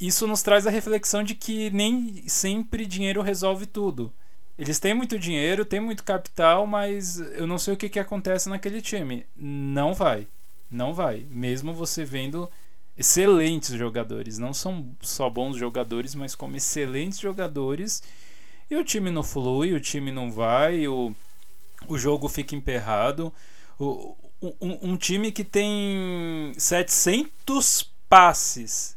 isso 0.00 0.26
nos 0.26 0.42
traz 0.42 0.66
a 0.66 0.70
reflexão 0.70 1.22
de 1.22 1.34
que 1.34 1.70
nem 1.70 2.26
sempre 2.28 2.86
dinheiro 2.86 3.20
resolve 3.20 3.66
tudo. 3.66 4.12
Eles 4.58 4.80
têm 4.80 4.92
muito 4.92 5.18
dinheiro, 5.18 5.64
têm 5.64 5.78
muito 5.78 6.02
capital, 6.02 6.66
mas 6.66 7.20
eu 7.20 7.46
não 7.46 7.58
sei 7.58 7.74
o 7.74 7.76
que, 7.76 7.88
que 7.88 8.00
acontece 8.00 8.48
naquele 8.48 8.82
time. 8.82 9.24
Não 9.36 9.94
vai. 9.94 10.26
Não 10.68 10.92
vai. 10.92 11.24
Mesmo 11.30 11.72
você 11.72 12.04
vendo 12.04 12.50
excelentes 12.96 13.70
jogadores. 13.70 14.36
Não 14.36 14.52
são 14.52 14.90
só 15.00 15.30
bons 15.30 15.56
jogadores, 15.56 16.14
mas 16.14 16.34
como 16.34 16.56
excelentes 16.56 17.20
jogadores. 17.20 18.02
E 18.68 18.76
o 18.76 18.84
time 18.84 19.10
não 19.10 19.22
flui, 19.22 19.72
o 19.72 19.80
time 19.80 20.10
não 20.10 20.30
vai, 20.30 20.88
o, 20.88 21.14
o 21.86 21.96
jogo 21.96 22.28
fica 22.28 22.56
emperrado. 22.56 23.32
O, 23.78 24.16
um, 24.42 24.90
um 24.90 24.96
time 24.96 25.30
que 25.30 25.44
tem 25.44 26.52
700 26.58 27.90
passes, 28.08 28.96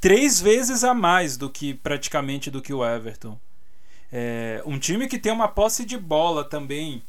três 0.00 0.40
vezes 0.40 0.84
a 0.84 0.92
mais 0.92 1.36
do 1.36 1.48
que 1.48 1.72
praticamente 1.74 2.50
do 2.50 2.60
que 2.60 2.74
o 2.74 2.84
Everton. 2.84 3.38
É, 4.12 4.62
um 4.64 4.78
time 4.78 5.08
que 5.08 5.18
tem 5.18 5.32
uma 5.32 5.48
posse 5.48 5.84
de 5.84 5.98
bola 5.98 6.44
também 6.44 7.02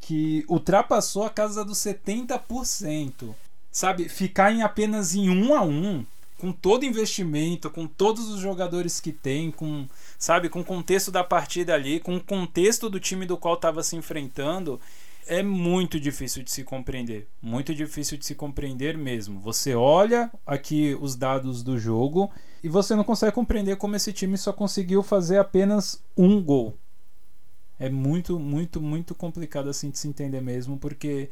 que 0.00 0.44
ultrapassou 0.48 1.24
a 1.24 1.30
casa 1.30 1.64
dos 1.64 1.78
70%. 1.78 3.34
Sabe, 3.72 4.08
ficar 4.08 4.52
em 4.52 4.62
apenas 4.62 5.14
em 5.14 5.30
um 5.30 5.54
a 5.54 5.62
um, 5.62 6.04
com 6.38 6.50
todo 6.50 6.84
investimento, 6.84 7.70
com 7.70 7.86
todos 7.86 8.28
os 8.28 8.40
jogadores 8.40 8.98
que 8.98 9.12
tem, 9.12 9.50
com, 9.50 9.86
sabe, 10.18 10.48
com 10.48 10.60
o 10.60 10.64
contexto 10.64 11.12
da 11.12 11.22
partida 11.22 11.74
ali, 11.74 12.00
com 12.00 12.16
o 12.16 12.20
contexto 12.20 12.90
do 12.90 12.98
time 12.98 13.26
do 13.26 13.36
qual 13.36 13.54
estava 13.54 13.84
se 13.84 13.94
enfrentando, 13.94 14.80
é 15.26 15.42
muito 15.42 16.00
difícil 16.00 16.42
de 16.42 16.50
se 16.50 16.64
compreender. 16.64 17.28
Muito 17.40 17.72
difícil 17.72 18.18
de 18.18 18.26
se 18.26 18.34
compreender 18.34 18.98
mesmo. 18.98 19.38
Você 19.40 19.74
olha 19.74 20.28
aqui 20.44 20.96
os 21.00 21.14
dados 21.14 21.62
do 21.62 21.78
jogo 21.78 22.28
e 22.62 22.68
você 22.68 22.94
não 22.94 23.04
consegue 23.04 23.32
compreender 23.32 23.76
como 23.76 23.96
esse 23.96 24.12
time 24.12 24.36
só 24.36 24.52
conseguiu 24.52 25.02
fazer 25.02 25.38
apenas 25.38 26.02
um 26.16 26.42
gol. 26.42 26.76
É 27.78 27.88
muito, 27.88 28.38
muito, 28.38 28.80
muito 28.80 29.14
complicado 29.14 29.70
assim 29.70 29.90
de 29.90 29.98
se 29.98 30.06
entender 30.06 30.42
mesmo, 30.42 30.78
porque 30.78 31.30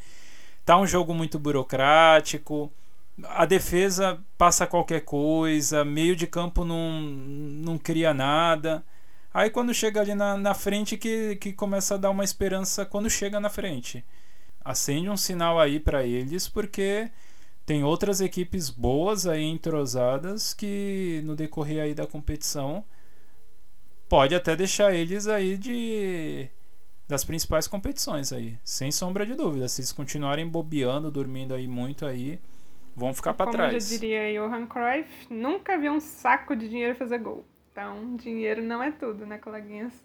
tá 0.65 0.79
um 0.79 0.87
jogo 0.87 1.13
muito 1.13 1.39
burocrático. 1.39 2.73
A 3.25 3.45
defesa 3.45 4.19
passa 4.39 4.67
qualquer 4.67 5.03
coisa, 5.03 5.85
meio 5.85 6.17
de 6.17 6.27
campo 6.27 6.65
não, 6.65 7.01
não 7.03 7.77
cria 7.77 8.15
nada. 8.15 8.83
Aí 9.33 9.51
quando 9.51 9.75
chega 9.75 10.01
ali 10.01 10.15
na, 10.15 10.37
na 10.39 10.55
frente 10.55 10.97
que, 10.97 11.37
que 11.37 11.53
começa 11.53 11.95
a 11.95 11.99
dar 11.99 12.11
uma 12.11 12.25
esperança 12.25 12.87
quando 12.87 13.11
chega 13.11 13.39
na 13.39 13.51
frente. 13.51 14.03
Acende 14.65 15.11
um 15.11 15.17
sinal 15.17 15.61
aí 15.61 15.79
para 15.79 16.05
eles 16.05 16.49
porque 16.49 17.11
tem 17.69 17.85
outras 17.85 18.23
equipes 18.23 18.71
boas 18.71 19.27
aí 19.27 19.45
entrosadas 19.45 20.55
que 20.55 21.21
no 21.27 21.37
decorrer 21.37 21.83
aí 21.83 21.93
da 21.93 22.07
competição 22.07 22.83
pode 24.09 24.35
até 24.35 24.57
deixar 24.57 24.95
eles 24.95 25.27
aí 25.27 25.59
de 25.59 26.49
das 27.07 27.25
principais 27.25 27.69
competições 27.69 28.33
aí, 28.33 28.59
sem 28.65 28.91
sombra 28.91 29.27
de 29.27 29.35
dúvida. 29.35 29.69
Se 29.69 29.83
eles 29.83 29.93
continuarem 29.93 30.49
bobeando, 30.49 31.11
dormindo 31.11 31.53
aí 31.53 31.69
muito 31.69 32.07
aí, 32.07 32.41
vão 32.97 33.13
ficar 33.13 33.35
para 33.35 33.45
Como 33.45 33.59
trás. 33.59 33.87
já 33.87 33.99
diria 33.99 34.33
Johan 34.41 34.67
Cruyff, 34.67 35.27
nunca 35.29 35.77
vi 35.77 35.91
um 35.91 36.01
saco 36.01 36.57
de 36.57 36.71
dinheiro 36.71 36.95
fazer 36.95 37.19
gol. 37.19 37.45
Então, 37.79 38.17
dinheiro 38.17 38.61
não 38.61 38.83
é 38.83 38.91
tudo, 38.91 39.25
né, 39.25 39.39
coleguinhas? 39.39 40.05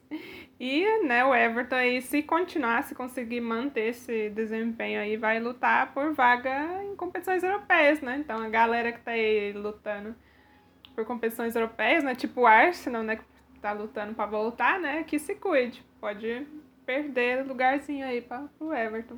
E, 0.59 0.85
né, 1.07 1.25
o 1.25 1.33
Everton 1.33 1.73
aí, 1.73 2.03
se 2.03 2.21
continuar, 2.21 2.83
se 2.83 2.93
conseguir 2.93 3.41
manter 3.41 3.89
esse 3.89 4.29
desempenho 4.29 5.01
aí, 5.01 5.17
vai 5.17 5.39
lutar 5.39 5.91
por 5.91 6.13
vaga 6.13 6.83
em 6.83 6.95
competições 6.95 7.43
europeias, 7.43 7.99
né? 7.99 8.17
Então, 8.19 8.39
a 8.43 8.47
galera 8.47 8.91
que 8.91 8.99
tá 8.99 9.09
aí 9.09 9.51
lutando 9.53 10.15
por 10.93 11.03
competições 11.03 11.55
europeias, 11.55 12.03
né, 12.03 12.13
tipo 12.13 12.41
o 12.41 12.45
Arsenal, 12.45 13.01
né, 13.01 13.15
que 13.15 13.59
tá 13.59 13.71
lutando 13.71 14.13
para 14.13 14.27
voltar, 14.27 14.79
né, 14.79 15.03
que 15.03 15.17
se 15.17 15.33
cuide. 15.33 15.83
Pode 15.99 16.45
perder 16.85 17.43
lugarzinho 17.43 18.05
aí 18.05 18.21
para 18.21 18.47
o 18.59 18.71
Everton. 18.71 19.17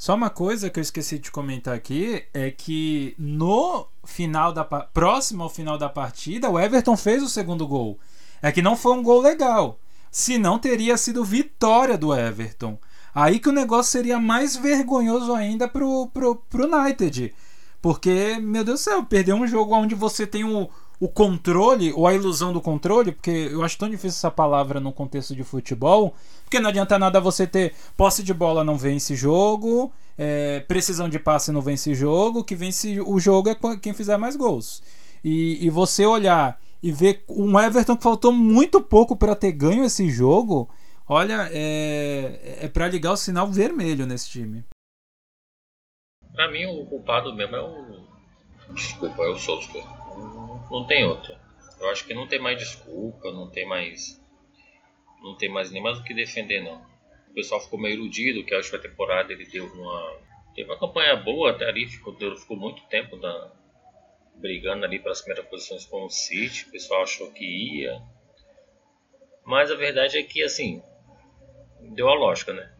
Só 0.00 0.14
uma 0.14 0.30
coisa 0.30 0.70
que 0.70 0.80
eu 0.80 0.82
esqueci 0.82 1.18
de 1.18 1.30
comentar 1.30 1.74
aqui 1.74 2.24
é 2.32 2.50
que 2.50 3.14
no 3.18 3.86
final 4.02 4.50
da 4.50 4.64
próximo 4.64 5.42
ao 5.42 5.50
final 5.50 5.76
da 5.76 5.90
partida, 5.90 6.48
o 6.48 6.58
Everton 6.58 6.96
fez 6.96 7.22
o 7.22 7.28
segundo 7.28 7.68
gol. 7.68 7.98
É 8.40 8.50
que 8.50 8.62
não 8.62 8.78
foi 8.78 8.96
um 8.96 9.02
gol 9.02 9.20
legal. 9.20 9.78
Se 10.10 10.38
não 10.38 10.58
teria 10.58 10.96
sido 10.96 11.22
vitória 11.22 11.98
do 11.98 12.14
Everton. 12.14 12.78
Aí 13.14 13.38
que 13.38 13.50
o 13.50 13.52
negócio 13.52 13.92
seria 13.92 14.18
mais 14.18 14.56
vergonhoso 14.56 15.34
ainda 15.34 15.68
pro, 15.68 16.06
pro, 16.06 16.34
pro 16.34 16.64
United. 16.64 17.34
Porque, 17.82 18.38
meu 18.40 18.64
Deus 18.64 18.80
do 18.80 18.82
céu, 18.82 19.04
perder 19.04 19.34
um 19.34 19.46
jogo 19.46 19.74
onde 19.74 19.94
você 19.94 20.26
tem 20.26 20.44
o, 20.44 20.70
o 21.00 21.08
controle, 21.08 21.94
ou 21.94 22.06
a 22.06 22.12
ilusão 22.12 22.52
do 22.52 22.60
controle, 22.60 23.12
porque 23.12 23.48
eu 23.50 23.64
acho 23.64 23.78
tão 23.78 23.88
difícil 23.88 24.18
essa 24.18 24.30
palavra 24.30 24.78
no 24.78 24.92
contexto 24.92 25.34
de 25.34 25.42
futebol, 25.42 26.14
porque 26.44 26.60
não 26.60 26.68
adianta 26.68 26.98
nada 26.98 27.18
você 27.18 27.46
ter 27.46 27.74
posse 27.96 28.22
de 28.22 28.34
bola 28.34 28.62
não 28.62 28.76
vence 28.76 29.16
jogo, 29.16 29.90
é, 30.18 30.60
precisão 30.60 31.08
de 31.08 31.18
passe 31.18 31.50
não 31.50 31.62
vence 31.62 31.94
jogo, 31.94 32.44
que 32.44 32.54
vence 32.54 33.00
o 33.00 33.18
jogo 33.18 33.48
é 33.48 33.56
quem 33.78 33.94
fizer 33.94 34.18
mais 34.18 34.36
gols. 34.36 34.82
E, 35.24 35.64
e 35.64 35.70
você 35.70 36.04
olhar 36.04 36.60
e 36.82 36.92
ver 36.92 37.24
um 37.30 37.58
Everton 37.58 37.96
que 37.96 38.02
faltou 38.02 38.30
muito 38.30 38.82
pouco 38.82 39.16
para 39.16 39.34
ter 39.34 39.52
ganho 39.52 39.84
esse 39.84 40.10
jogo, 40.10 40.68
olha, 41.08 41.48
é, 41.50 42.58
é 42.60 42.68
para 42.68 42.88
ligar 42.88 43.12
o 43.12 43.16
sinal 43.16 43.46
vermelho 43.46 44.04
nesse 44.04 44.28
time. 44.28 44.64
Para 46.34 46.50
mim, 46.50 46.66
o 46.66 46.84
culpado 46.84 47.34
mesmo 47.34 47.56
é 47.56 47.62
o. 47.62 48.00
Desculpa, 48.74 49.22
é 49.24 49.28
o 49.30 49.38
Solskjaer 49.38 49.99
não 50.70 50.86
tem 50.86 51.04
outra. 51.04 51.38
Eu 51.80 51.88
acho 51.90 52.06
que 52.06 52.14
não 52.14 52.26
tem 52.26 52.38
mais 52.38 52.58
desculpa, 52.58 53.32
não 53.32 53.50
tem 53.50 53.66
mais. 53.66 54.22
Não 55.22 55.36
tem 55.36 55.48
mais 55.48 55.70
nem 55.70 55.82
mais 55.82 55.98
o 55.98 56.04
que 56.04 56.14
defender 56.14 56.62
não. 56.62 56.80
O 57.28 57.34
pessoal 57.34 57.60
ficou 57.60 57.78
meio 57.78 57.94
iludido 57.94 58.44
que 58.44 58.54
a 58.54 58.78
temporada 58.78 59.32
ele 59.32 59.46
deu 59.46 59.66
uma. 59.66 60.30
Teve 60.54 60.70
uma 60.70 60.78
campanha 60.78 61.16
boa 61.16 61.50
até 61.50 61.66
ali, 61.66 61.86
ficou, 61.86 62.14
ficou 62.36 62.56
muito 62.56 62.82
tempo 62.88 63.18
brigando 64.34 64.84
ali 64.84 64.98
para 64.98 65.12
as 65.12 65.20
primeiras 65.20 65.48
posições 65.48 65.86
com 65.86 66.04
o 66.04 66.10
City. 66.10 66.66
O 66.66 66.72
pessoal 66.72 67.02
achou 67.02 67.30
que 67.32 67.44
ia. 67.44 68.00
Mas 69.44 69.70
a 69.70 69.76
verdade 69.76 70.18
é 70.18 70.22
que 70.22 70.42
assim, 70.42 70.82
deu 71.94 72.08
a 72.08 72.14
lógica, 72.14 72.52
né? 72.52 72.72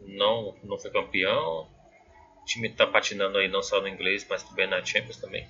Não, 0.00 0.56
não 0.62 0.78
foi 0.78 0.90
campeão. 0.90 1.70
O 2.40 2.44
time 2.44 2.68
está 2.68 2.86
patinando 2.86 3.38
aí 3.38 3.48
não 3.48 3.62
só 3.62 3.80
no 3.80 3.88
inglês, 3.88 4.26
mas 4.28 4.42
também 4.42 4.66
na 4.66 4.84
Champions 4.84 5.18
também 5.18 5.46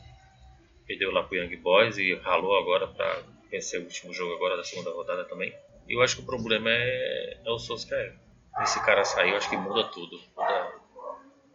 perdeu 0.86 1.10
lá 1.10 1.22
pro 1.22 1.36
Young 1.36 1.56
Boys 1.56 1.98
e 1.98 2.14
ralou 2.14 2.56
agora 2.58 2.86
para 2.86 3.22
vencer 3.50 3.80
o 3.80 3.84
último 3.84 4.12
jogo 4.12 4.34
agora 4.34 4.56
da 4.56 4.64
segunda 4.64 4.90
rodada 4.90 5.24
também. 5.24 5.54
Eu 5.88 6.02
acho 6.02 6.16
que 6.16 6.22
o 6.22 6.26
problema 6.26 6.70
é, 6.70 7.38
é 7.44 7.50
o 7.50 7.58
Solskjaer. 7.58 8.14
Esse 8.62 8.84
cara 8.84 9.04
sair, 9.04 9.30
eu 9.30 9.36
acho 9.36 9.50
que 9.50 9.56
muda 9.56 9.84
tudo. 9.84 10.18
Muda, 10.36 10.72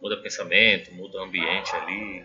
muda 0.00 0.16
pensamento, 0.18 0.92
muda 0.94 1.20
ambiente 1.20 1.74
ali. 1.74 2.24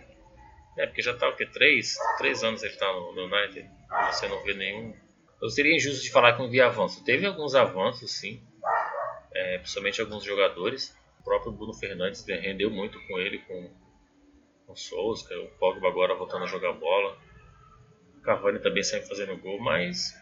É, 0.78 0.86
porque 0.86 1.02
já 1.02 1.14
tá 1.14 1.28
o 1.28 1.34
que? 1.34 1.46
Três? 1.46 1.96
Três 2.18 2.44
anos 2.44 2.62
ele 2.62 2.76
tá 2.76 2.92
no, 2.92 3.10
United 3.10 3.66
e 3.66 4.12
você 4.12 4.28
não 4.28 4.42
vê 4.44 4.54
nenhum. 4.54 4.94
Eu 5.40 5.48
seria 5.48 5.74
injusto 5.74 6.02
de 6.02 6.10
falar 6.10 6.34
que 6.34 6.42
não 6.42 6.50
via 6.50 6.66
avanço. 6.66 7.04
Teve 7.04 7.26
alguns 7.26 7.54
avanços, 7.54 8.10
sim. 8.10 8.42
É, 9.34 9.58
principalmente 9.58 10.00
alguns 10.00 10.24
jogadores. 10.24 10.96
O 11.20 11.24
próprio 11.24 11.52
Bruno 11.52 11.74
Fernandes 11.74 12.24
rendeu 12.26 12.70
muito 12.70 13.00
com 13.06 13.18
ele, 13.18 13.38
com 13.40 13.70
com 14.66 14.72
o 14.72 14.76
Souza, 14.76 15.34
o 15.38 15.46
Pogba 15.58 15.88
agora 15.88 16.14
voltando 16.14 16.44
a 16.44 16.48
jogar 16.48 16.72
bola. 16.72 17.16
O 18.18 18.20
Cavani 18.20 18.58
também 18.58 18.82
sempre 18.82 19.08
fazendo 19.08 19.36
gol, 19.36 19.60
mas 19.60 20.14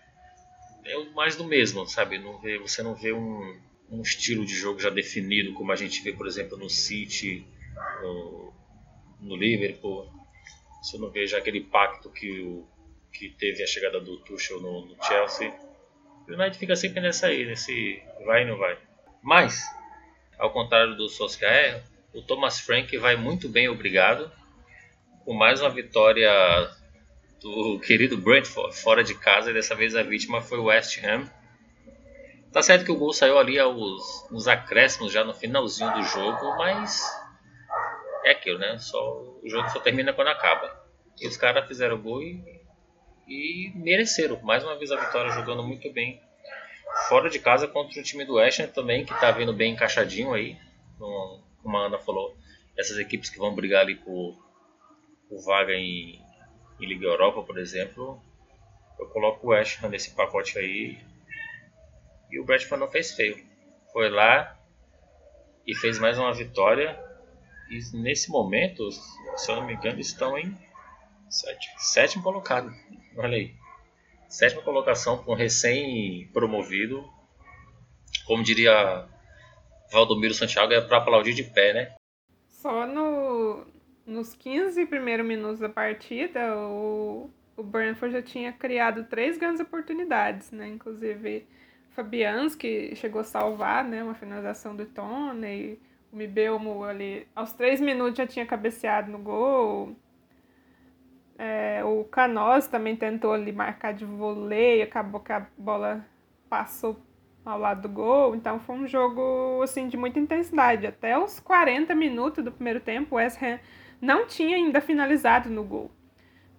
é 0.84 0.96
mais 1.14 1.34
do 1.34 1.44
mesmo, 1.44 1.86
sabe? 1.86 2.18
Não 2.18 2.38
vê, 2.38 2.58
você 2.58 2.82
não 2.82 2.94
vê 2.94 3.12
um, 3.12 3.58
um 3.90 4.02
estilo 4.02 4.44
de 4.44 4.54
jogo 4.54 4.78
já 4.78 4.90
definido, 4.90 5.54
como 5.54 5.72
a 5.72 5.76
gente 5.76 6.02
vê, 6.02 6.12
por 6.12 6.26
exemplo, 6.26 6.58
no 6.58 6.68
City, 6.68 7.46
no, 8.02 8.52
no 9.20 9.36
Liverpool. 9.36 10.12
Você 10.82 10.98
não 10.98 11.10
vê 11.10 11.26
já 11.26 11.38
aquele 11.38 11.62
pacto 11.62 12.10
que, 12.10 12.40
o, 12.40 12.66
que 13.10 13.30
teve 13.30 13.62
a 13.62 13.66
chegada 13.66 13.98
do 13.98 14.18
Tuchel 14.18 14.60
no, 14.60 14.84
no 14.84 15.02
Chelsea. 15.02 15.52
O 16.28 16.32
United 16.32 16.58
fica 16.58 16.76
sempre 16.76 17.00
nessa 17.00 17.28
aí, 17.28 17.46
nesse 17.46 18.02
vai 18.26 18.42
e 18.42 18.46
não 18.46 18.58
vai. 18.58 18.78
Mas, 19.22 19.64
ao 20.38 20.52
contrário 20.52 20.94
do 20.96 21.08
Solskjaer, 21.08 21.82
o 22.14 22.22
Thomas 22.22 22.60
Frank 22.60 22.96
vai 22.96 23.16
muito 23.16 23.48
bem, 23.48 23.68
obrigado. 23.68 24.30
Com 25.24 25.34
mais 25.34 25.60
uma 25.60 25.68
vitória 25.68 26.30
do 27.40 27.80
querido 27.80 28.16
Brentford, 28.16 28.76
fora 28.76 29.02
de 29.02 29.14
casa, 29.14 29.50
e 29.50 29.54
dessa 29.54 29.74
vez 29.74 29.96
a 29.96 30.02
vítima 30.02 30.40
foi 30.40 30.58
o 30.58 30.64
West 30.64 31.02
Ham. 31.04 31.28
Tá 32.52 32.62
certo 32.62 32.84
que 32.84 32.92
o 32.92 32.96
gol 32.96 33.12
saiu 33.12 33.36
ali 33.36 33.58
aos, 33.58 34.28
nos 34.30 34.46
acréscimos 34.46 35.12
já 35.12 35.24
no 35.24 35.34
finalzinho 35.34 35.92
do 35.92 36.04
jogo, 36.04 36.56
mas 36.56 37.02
é 38.24 38.30
aquilo, 38.30 38.60
né? 38.60 38.78
Só, 38.78 38.98
o 39.42 39.48
jogo 39.48 39.68
só 39.70 39.80
termina 39.80 40.12
quando 40.12 40.28
acaba. 40.28 40.84
E 41.20 41.26
os 41.26 41.36
caras 41.36 41.66
fizeram 41.66 41.96
o 41.96 42.02
gol 42.02 42.22
e, 42.22 42.44
e 43.26 43.72
mereceram. 43.74 44.40
Mais 44.42 44.62
uma 44.62 44.76
vez 44.76 44.92
a 44.92 44.96
vitória 45.04 45.32
jogando 45.32 45.64
muito 45.64 45.92
bem. 45.92 46.22
Fora 47.08 47.28
de 47.28 47.40
casa 47.40 47.66
contra 47.66 48.00
o 48.00 48.04
time 48.04 48.24
do 48.24 48.34
West 48.34 48.60
Ham 48.60 48.68
também, 48.68 49.04
que 49.04 49.18
tá 49.18 49.32
vindo 49.32 49.52
bem 49.52 49.72
encaixadinho 49.72 50.32
aí. 50.32 50.56
Como 51.64 51.78
a 51.78 51.86
Ana 51.86 51.98
falou, 51.98 52.36
essas 52.78 52.98
equipes 52.98 53.30
que 53.30 53.38
vão 53.38 53.54
brigar 53.54 53.80
ali 53.80 53.96
por, 53.96 54.36
por 55.28 55.42
vaga 55.44 55.72
em, 55.72 56.20
em 56.78 56.86
Liga 56.86 57.06
Europa, 57.06 57.42
por 57.42 57.58
exemplo, 57.58 58.22
eu 58.98 59.08
coloco 59.08 59.46
o 59.46 59.50
West 59.50 59.82
Ham 59.82 59.88
nesse 59.88 60.10
pacote 60.10 60.58
aí. 60.58 60.98
E 62.30 62.38
o 62.38 62.44
Bradford 62.44 62.84
não 62.84 62.90
fez 62.90 63.12
feio. 63.12 63.42
Foi 63.92 64.10
lá 64.10 64.56
e 65.66 65.74
fez 65.74 65.98
mais 65.98 66.18
uma 66.18 66.32
vitória. 66.32 66.98
E 67.70 67.96
nesse 67.96 68.30
momento, 68.30 68.90
se 68.92 69.50
eu 69.50 69.56
não 69.56 69.66
me 69.66 69.74
engano, 69.74 69.98
estão 69.98 70.38
em 70.38 70.56
sétimo, 71.28 71.74
sétimo 71.78 72.22
colocado. 72.22 72.70
Olha 73.16 73.36
aí. 73.36 73.54
Sétima 74.28 74.62
colocação 74.62 75.22
com 75.22 75.34
recém-promovido. 75.34 77.08
Como 78.26 78.42
diria 78.42 79.08
Valdomiro 79.94 80.34
Santiago 80.34 80.72
é 80.72 80.80
para 80.80 80.98
aplaudir 80.98 81.32
de 81.32 81.44
pé, 81.44 81.72
né? 81.72 81.94
Só 82.48 82.86
no, 82.86 83.64
nos 84.04 84.34
15 84.34 84.84
primeiros 84.86 85.24
minutos 85.24 85.60
da 85.60 85.68
partida, 85.68 86.56
o, 86.56 87.30
o 87.56 87.62
Brentford 87.62 88.12
já 88.12 88.22
tinha 88.22 88.52
criado 88.52 89.04
três 89.04 89.38
grandes 89.38 89.60
oportunidades, 89.60 90.50
né? 90.50 90.68
Inclusive, 90.68 91.46
Fabianski 91.90 92.96
chegou 92.96 93.20
a 93.20 93.24
salvar, 93.24 93.84
né? 93.84 94.02
Uma 94.02 94.14
finalização 94.14 94.74
do 94.74 94.84
Tony. 94.84 95.78
O 96.12 96.16
Mibelmo 96.16 96.84
ali, 96.84 97.26
aos 97.34 97.52
três 97.52 97.80
minutos 97.80 98.16
já 98.16 98.26
tinha 98.26 98.46
cabeceado 98.46 99.10
no 99.10 99.18
gol. 99.18 99.96
É, 101.38 101.84
o 101.84 102.04
Canoz 102.04 102.66
também 102.66 102.96
tentou 102.96 103.32
ali 103.32 103.52
marcar 103.52 103.92
de 103.92 104.04
voleio, 104.04 104.84
acabou 104.84 105.20
que 105.20 105.32
a 105.32 105.46
bola 105.58 106.06
passou 106.48 106.96
ao 107.44 107.58
lado 107.58 107.82
do 107.82 107.88
gol. 107.88 108.34
Então 108.34 108.58
foi 108.60 108.76
um 108.76 108.86
jogo 108.86 109.60
assim 109.62 109.88
de 109.88 109.96
muita 109.96 110.18
intensidade. 110.18 110.86
Até 110.86 111.18
os 111.18 111.38
40 111.40 111.94
minutos 111.94 112.44
do 112.44 112.52
primeiro 112.52 112.80
tempo, 112.80 113.14
o 113.14 113.18
West 113.18 113.42
Ham 113.42 113.58
não 114.00 114.26
tinha 114.26 114.56
ainda 114.56 114.80
finalizado 114.80 115.50
no 115.50 115.64
gol. 115.64 115.90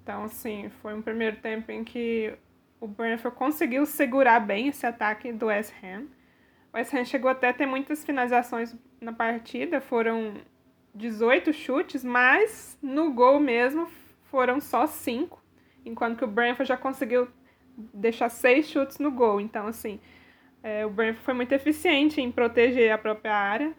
Então, 0.04 0.24
assim, 0.24 0.70
foi 0.82 0.94
um 0.94 1.02
primeiro 1.02 1.38
tempo 1.38 1.72
em 1.72 1.84
que 1.84 2.34
o 2.80 2.88
Brentford 2.88 3.36
conseguiu 3.36 3.86
segurar 3.86 4.40
bem 4.40 4.68
esse 4.68 4.86
ataque 4.86 5.32
do 5.32 5.48
West 5.48 5.74
Ham. 5.84 6.06
O 6.72 6.78
West 6.78 6.94
Ham 6.94 7.06
chegou 7.06 7.30
até 7.30 7.50
a 7.50 7.54
ter 7.54 7.66
muitas 7.66 8.04
finalizações 8.04 8.76
na 9.02 9.12
partida, 9.12 9.82
foram 9.82 10.36
18 10.94 11.52
chutes, 11.54 12.04
mas 12.04 12.78
no 12.82 13.14
gol 13.14 13.40
mesmo 13.40 13.88
foram 14.26 14.62
só 14.62 14.86
5, 14.86 15.42
enquanto 15.86 16.18
que 16.18 16.24
o 16.24 16.28
Brentford 16.28 16.68
já 16.68 16.78
conseguiu 16.78 17.28
deixar 17.94 18.30
seis 18.30 18.68
chutes 18.70 19.00
no 19.00 19.12
gol. 19.12 19.42
Então, 19.42 19.68
assim, 19.68 20.00
é, 20.66 20.84
o 20.84 20.90
Brentford 20.90 21.24
foi 21.24 21.34
muito 21.36 21.52
eficiente 21.52 22.20
em 22.20 22.32
proteger 22.32 22.92
a 22.92 22.98
própria 22.98 23.36
área. 23.36 23.72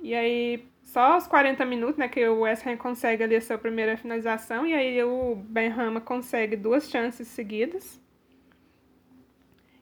E 0.00 0.14
aí, 0.14 0.64
só 0.84 1.14
aos 1.14 1.26
40 1.26 1.64
minutos, 1.64 1.96
né, 1.96 2.06
que 2.06 2.24
o 2.28 2.42
West 2.42 2.64
Ham 2.64 2.76
consegue 2.76 3.24
ali 3.24 3.34
a 3.34 3.40
sua 3.40 3.58
primeira 3.58 3.96
finalização, 3.96 4.64
e 4.64 4.72
aí 4.72 5.02
o 5.02 5.34
Benrahma 5.34 6.00
consegue 6.00 6.54
duas 6.54 6.88
chances 6.88 7.26
seguidas. 7.26 8.00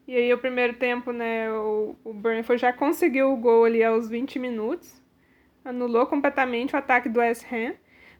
E 0.08 0.16
aí, 0.16 0.32
o 0.32 0.38
primeiro 0.38 0.72
tempo, 0.72 1.12
né, 1.12 1.52
o, 1.52 1.94
o 2.02 2.14
Brentford 2.14 2.58
já 2.58 2.72
conseguiu 2.72 3.30
o 3.30 3.36
gol 3.36 3.66
ali 3.66 3.84
aos 3.84 4.08
20 4.08 4.38
minutos, 4.38 5.02
anulou 5.62 6.06
completamente 6.06 6.74
o 6.74 6.78
ataque 6.78 7.10
do 7.10 7.20
West 7.20 7.44
Ham. 7.52 7.74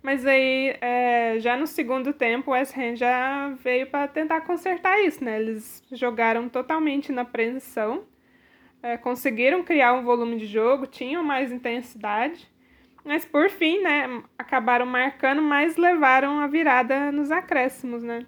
Mas 0.04 0.26
aí, 0.26 0.76
é, 0.82 1.36
já 1.40 1.56
no 1.56 1.66
segundo 1.66 2.12
tempo, 2.12 2.50
o 2.50 2.52
West 2.52 2.76
Ham 2.76 2.94
já 2.94 3.48
veio 3.54 3.86
para 3.86 4.06
tentar 4.06 4.42
consertar 4.42 5.00
isso, 5.00 5.24
né? 5.24 5.40
Eles 5.40 5.82
jogaram 5.90 6.46
totalmente 6.46 7.10
na 7.10 7.24
pressão, 7.24 8.04
é, 8.82 8.98
conseguiram 8.98 9.64
criar 9.64 9.94
um 9.94 10.04
volume 10.04 10.36
de 10.36 10.44
jogo, 10.44 10.86
tinham 10.86 11.24
mais 11.24 11.50
intensidade, 11.50 12.46
mas 13.02 13.24
por 13.24 13.48
fim, 13.48 13.80
né, 13.80 14.22
acabaram 14.38 14.84
marcando, 14.84 15.40
mas 15.40 15.78
levaram 15.78 16.38
a 16.38 16.46
virada 16.48 17.10
nos 17.10 17.30
acréscimos, 17.30 18.02
né? 18.02 18.26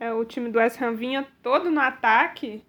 É, 0.00 0.12
o 0.12 0.24
time 0.24 0.50
do 0.50 0.58
West 0.58 0.82
Ham 0.82 0.96
vinha 0.96 1.24
todo 1.40 1.70
no 1.70 1.80
ataque, 1.80 2.64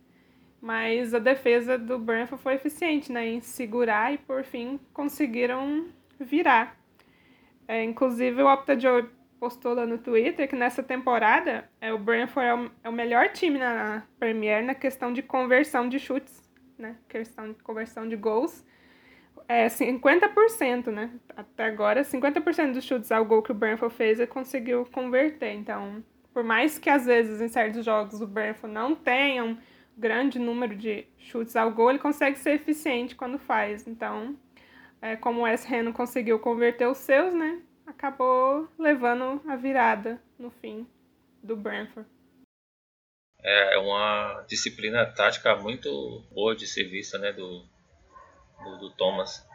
mas 0.61 1.11
a 1.11 1.17
defesa 1.17 1.75
do 1.75 1.97
Brentford 1.97 2.43
foi 2.43 2.53
eficiente, 2.53 3.11
né, 3.11 3.27
em 3.27 3.41
segurar 3.41 4.13
e 4.13 4.19
por 4.19 4.43
fim 4.43 4.79
conseguiram 4.93 5.87
virar. 6.19 6.77
É, 7.67 7.83
inclusive, 7.83 8.41
o 8.41 8.47
Opta 8.47 8.75
postou 9.39 9.73
lá 9.73 9.85
no 9.85 9.97
Twitter 9.97 10.47
que 10.47 10.55
nessa 10.55 10.81
temporada 10.81 11.69
é, 11.79 11.93
o 11.93 11.99
Brentford 11.99 12.47
é 12.47 12.55
o, 12.55 12.71
é 12.85 12.89
o 12.89 12.93
melhor 12.93 13.29
time 13.29 13.59
na 13.59 14.03
Premier 14.19 14.63
na 14.63 14.73
questão 14.73 15.13
de 15.13 15.21
conversão 15.21 15.87
de 15.87 15.99
chutes, 15.99 16.41
né? 16.77 16.95
Questão 17.07 17.51
de 17.51 17.61
conversão 17.61 18.07
de 18.07 18.15
gols. 18.15 18.65
É 19.47 19.67
50%, 19.67 20.87
né? 20.87 21.11
Até 21.35 21.65
agora, 21.65 22.01
50% 22.01 22.73
dos 22.73 22.83
chutes 22.83 23.11
ao 23.11 23.23
gol 23.23 23.41
que 23.41 23.51
o 23.51 23.55
Brentford 23.55 23.95
fez 23.95 24.19
ele 24.19 24.27
conseguiu 24.27 24.85
converter. 24.91 25.53
Então, 25.53 26.03
por 26.33 26.43
mais 26.43 26.77
que 26.77 26.89
às 26.89 27.05
vezes 27.05 27.39
em 27.41 27.47
certos 27.47 27.85
jogos 27.85 28.21
o 28.21 28.27
Brentford 28.27 28.73
não 28.73 28.95
tenha 28.95 29.43
um 29.43 29.57
grande 29.97 30.37
número 30.37 30.75
de 30.75 31.07
chutes 31.17 31.55
ao 31.55 31.71
gol, 31.71 31.89
ele 31.89 31.99
consegue 31.99 32.37
ser 32.37 32.51
eficiente 32.51 33.15
quando 33.15 33.39
faz. 33.39 33.87
Então, 33.87 34.35
é, 35.01 35.15
como 35.15 35.41
o 35.41 35.45
Ham 35.45 35.83
não 35.83 35.93
conseguiu 35.93 36.39
converter 36.39 36.87
os 36.87 36.97
seus, 36.97 37.33
né? 37.33 37.61
Acabou 37.85 38.67
levando 38.77 39.41
a 39.47 39.55
virada 39.55 40.21
no 40.37 40.49
fim 40.49 40.87
do 41.41 41.55
Brentford. 41.55 42.09
É, 43.41 43.75
é 43.75 43.77
uma 43.77 44.43
disciplina 44.47 45.05
tática 45.05 45.55
muito 45.55 46.23
boa 46.31 46.55
de 46.55 46.67
ser 46.67 46.85
vista, 46.85 47.17
né? 47.17 47.31
Do, 47.31 47.63
do, 48.63 48.77
do 48.79 48.89
Thomas. 48.91 49.47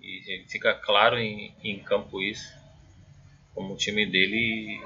E 0.00 0.44
fica 0.48 0.74
claro 0.74 1.18
em, 1.18 1.54
em 1.62 1.82
campo 1.82 2.20
isso. 2.20 2.52
Como 3.54 3.74
o 3.74 3.76
time 3.76 4.06
dele 4.06 4.80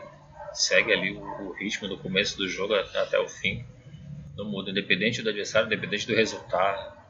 segue 0.53 0.93
ali 0.93 1.13
o, 1.13 1.23
o 1.23 1.53
ritmo 1.53 1.89
do 1.89 1.99
começo 1.99 2.37
do 2.37 2.49
jogo 2.49 2.75
até 2.75 3.19
o 3.19 3.29
fim. 3.29 3.65
Não 4.37 4.45
muda, 4.45 4.71
independente 4.71 5.23
do 5.23 5.31
adversário, 5.31 5.67
independente 5.67 6.07
do 6.07 6.15
resultado 6.15 7.04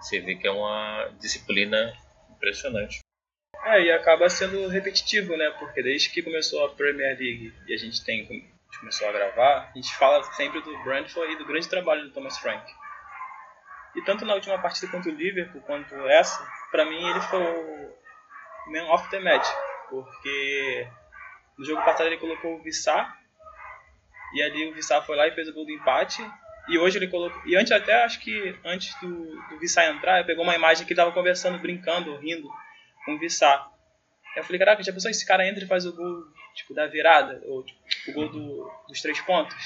você 0.00 0.20
vê 0.20 0.36
que 0.36 0.46
é 0.46 0.50
uma 0.50 1.08
disciplina 1.18 1.92
impressionante. 2.30 3.00
É, 3.64 3.82
e 3.82 3.92
acaba 3.92 4.28
sendo 4.28 4.68
repetitivo, 4.68 5.36
né? 5.36 5.50
Porque 5.58 5.82
desde 5.82 6.10
que 6.10 6.22
começou 6.22 6.64
a 6.64 6.74
Premier 6.74 7.18
League 7.18 7.52
e 7.66 7.74
a 7.74 7.76
gente 7.76 8.04
tem 8.04 8.26
começou 8.80 9.08
a 9.08 9.12
gravar, 9.12 9.70
a 9.70 9.72
gente 9.74 9.94
fala 9.96 10.22
sempre 10.34 10.60
do 10.60 10.78
Brentford 10.84 11.32
e 11.32 11.38
do 11.38 11.46
grande 11.46 11.68
trabalho 11.68 12.04
do 12.04 12.12
Thomas 12.12 12.38
Frank. 12.38 12.64
E 13.96 14.02
tanto 14.02 14.24
na 14.24 14.34
última 14.34 14.58
partida 14.58 14.90
contra 14.92 15.10
o 15.10 15.14
Liverpool 15.14 15.60
quanto 15.62 15.94
essa, 16.06 16.46
para 16.70 16.84
mim 16.84 17.02
ele 17.08 17.20
foi 17.22 17.42
o 17.42 17.94
man 18.70 18.92
of 18.92 19.08
the 19.10 19.18
match, 19.18 19.48
porque 19.88 20.88
no 21.56 21.64
jogo 21.64 21.82
passado 21.84 22.06
ele 22.06 22.18
colocou 22.18 22.56
o 22.56 22.62
Vissar 22.62 23.18
e 24.34 24.42
ali 24.42 24.70
o 24.70 24.74
Vissar 24.74 25.04
foi 25.04 25.16
lá 25.16 25.26
e 25.26 25.34
fez 25.34 25.48
o 25.48 25.54
gol 25.54 25.64
do 25.64 25.72
empate 25.72 26.22
e 26.68 26.78
hoje 26.78 26.98
ele 26.98 27.08
colocou. 27.08 27.40
E 27.46 27.56
antes 27.56 27.72
até 27.72 28.04
acho 28.04 28.20
que 28.20 28.54
antes 28.64 28.94
do, 29.00 29.24
do 29.48 29.58
Vissar 29.58 29.86
entrar, 29.86 30.24
pegou 30.24 30.44
uma 30.44 30.54
imagem 30.54 30.86
que 30.86 30.92
ele 30.92 31.00
tava 31.00 31.12
conversando, 31.12 31.58
brincando, 31.58 32.16
rindo 32.18 32.48
com 33.04 33.14
o 33.14 33.18
Vissar. 33.18 33.70
Eu 34.36 34.44
falei, 34.44 34.58
caraca, 34.58 34.82
já 34.82 34.92
pensou 34.92 35.10
esse 35.10 35.26
cara 35.26 35.48
entra 35.48 35.64
e 35.64 35.66
faz 35.66 35.86
o 35.86 35.96
gol 35.96 36.24
tipo, 36.54 36.74
da 36.74 36.86
virada, 36.86 37.42
ou 37.46 37.64
tipo, 37.64 38.10
o 38.10 38.12
gol 38.12 38.28
do, 38.28 38.70
dos 38.86 39.00
três 39.00 39.20
pontos? 39.22 39.56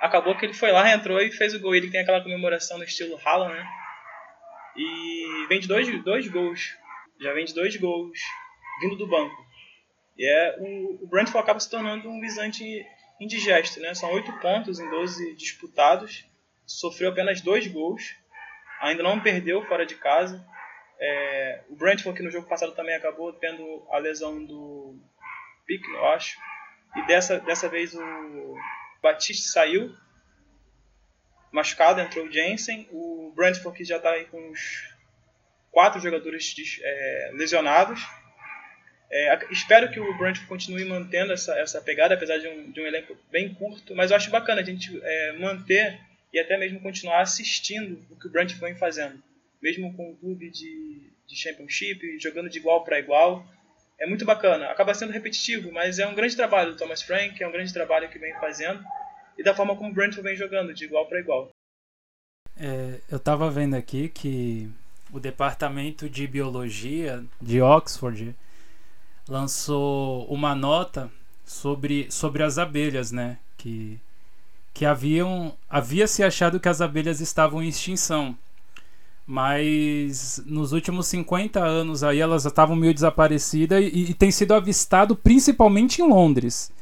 Acabou 0.00 0.34
que 0.36 0.46
ele 0.46 0.54
foi 0.54 0.72
lá, 0.72 0.90
entrou 0.90 1.20
e 1.20 1.30
fez 1.30 1.54
o 1.54 1.60
gol. 1.60 1.74
Ele 1.74 1.90
tem 1.90 2.00
aquela 2.00 2.22
comemoração 2.22 2.78
no 2.78 2.84
estilo 2.84 3.20
Haaland, 3.22 3.54
né? 3.54 3.68
E 4.76 5.46
vem 5.46 5.60
de 5.60 5.68
dois, 5.68 6.02
dois 6.02 6.26
gols. 6.26 6.74
Já 7.20 7.34
vem 7.34 7.44
de 7.44 7.54
dois 7.54 7.76
gols 7.76 8.18
vindo 8.80 8.96
do 8.96 9.06
banco. 9.06 9.36
E 10.16 10.26
é, 10.26 10.56
o, 10.58 11.04
o 11.04 11.06
Brentford 11.06 11.42
acaba 11.42 11.60
se 11.60 11.68
tornando 11.68 12.08
um 12.08 12.18
visante 12.18 12.64
indigesto, 13.20 13.78
né? 13.80 13.92
São 13.92 14.10
oito 14.12 14.32
pontos 14.40 14.80
em 14.80 14.88
12 14.88 15.34
disputados 15.34 16.29
sofreu 16.70 17.10
apenas 17.10 17.40
dois 17.40 17.66
gols, 17.66 18.14
ainda 18.80 19.02
não 19.02 19.20
perdeu 19.20 19.64
fora 19.66 19.84
de 19.84 19.96
casa. 19.96 20.44
É, 21.00 21.62
o 21.68 21.74
Brentford, 21.74 22.16
que 22.16 22.22
no 22.22 22.30
jogo 22.30 22.46
passado 22.46 22.72
também 22.72 22.94
acabou 22.94 23.32
tendo 23.32 23.86
a 23.90 23.98
lesão 23.98 24.44
do 24.44 24.96
Pick, 25.66 25.82
eu 25.88 26.06
acho. 26.08 26.38
E 26.96 27.06
dessa, 27.06 27.40
dessa 27.40 27.68
vez 27.68 27.94
o 27.94 28.56
Batiste 29.02 29.48
saiu, 29.48 29.94
machucado, 31.50 32.00
entrou 32.00 32.26
o 32.26 32.32
Jensen. 32.32 32.88
O 32.92 33.32
Brentford 33.34 33.76
que 33.76 33.84
já 33.84 33.96
está 33.96 34.10
aí 34.10 34.26
com 34.26 34.50
uns 34.50 34.94
quatro 35.72 36.00
jogadores 36.00 36.54
é, 36.82 37.30
lesionados. 37.34 38.00
É, 39.12 39.38
espero 39.50 39.90
que 39.90 39.98
o 39.98 40.16
Brentford 40.16 40.46
continue 40.46 40.84
mantendo 40.84 41.32
essa, 41.32 41.58
essa 41.58 41.80
pegada, 41.80 42.14
apesar 42.14 42.38
de 42.38 42.46
um, 42.46 42.70
de 42.70 42.80
um 42.80 42.86
elenco 42.86 43.16
bem 43.30 43.52
curto. 43.54 43.94
Mas 43.96 44.10
eu 44.10 44.16
acho 44.16 44.30
bacana 44.30 44.60
a 44.60 44.64
gente 44.64 45.00
é, 45.02 45.32
manter 45.32 46.09
e 46.32 46.38
até 46.38 46.56
mesmo 46.56 46.80
continuar 46.80 47.20
assistindo 47.20 48.04
o 48.10 48.16
que 48.16 48.26
o 48.26 48.30
Brentford 48.30 48.60
vem 48.60 48.76
fazendo. 48.76 49.22
Mesmo 49.60 49.94
com 49.94 50.10
um 50.10 50.16
clube 50.16 50.50
de, 50.50 51.10
de 51.26 51.36
Championship, 51.36 52.18
jogando 52.18 52.48
de 52.48 52.58
igual 52.58 52.84
para 52.84 52.98
igual. 52.98 53.44
É 53.98 54.06
muito 54.06 54.24
bacana. 54.24 54.66
Acaba 54.66 54.94
sendo 54.94 55.12
repetitivo, 55.12 55.70
mas 55.72 55.98
é 55.98 56.06
um 56.06 56.14
grande 56.14 56.36
trabalho 56.36 56.72
do 56.72 56.78
Thomas 56.78 57.02
Frank, 57.02 57.42
é 57.42 57.46
um 57.46 57.52
grande 57.52 57.72
trabalho 57.72 58.08
que 58.08 58.18
vem 58.18 58.32
fazendo. 58.34 58.82
E 59.36 59.42
da 59.42 59.54
forma 59.54 59.76
como 59.76 59.90
o 59.90 59.94
Brentford 59.94 60.22
vem 60.22 60.36
jogando, 60.36 60.72
de 60.72 60.84
igual 60.84 61.06
para 61.06 61.20
igual. 61.20 61.50
É, 62.56 63.00
eu 63.10 63.16
estava 63.16 63.50
vendo 63.50 63.74
aqui 63.74 64.08
que 64.08 64.68
o 65.12 65.18
departamento 65.18 66.08
de 66.08 66.26
biologia 66.26 67.24
de 67.40 67.60
Oxford 67.60 68.34
lançou 69.28 70.26
uma 70.26 70.54
nota 70.54 71.10
sobre, 71.44 72.10
sobre 72.10 72.42
as 72.42 72.58
abelhas, 72.58 73.10
né? 73.10 73.38
Que 73.56 73.98
que 74.72 74.84
haviam 74.84 75.52
havia 75.68 76.06
se 76.06 76.22
achado 76.22 76.60
que 76.60 76.68
as 76.68 76.80
abelhas 76.80 77.20
estavam 77.20 77.62
em 77.62 77.68
extinção. 77.68 78.36
Mas 79.26 80.42
nos 80.44 80.72
últimos 80.72 81.06
50 81.06 81.60
anos 81.60 82.02
aí 82.02 82.18
elas 82.18 82.44
estavam 82.44 82.74
meio 82.74 82.92
desaparecidas 82.92 83.82
e, 83.82 84.10
e 84.10 84.14
tem 84.14 84.30
sido 84.30 84.54
avistado 84.54 85.14
principalmente 85.14 86.02
em 86.02 86.08
Londres. 86.08 86.72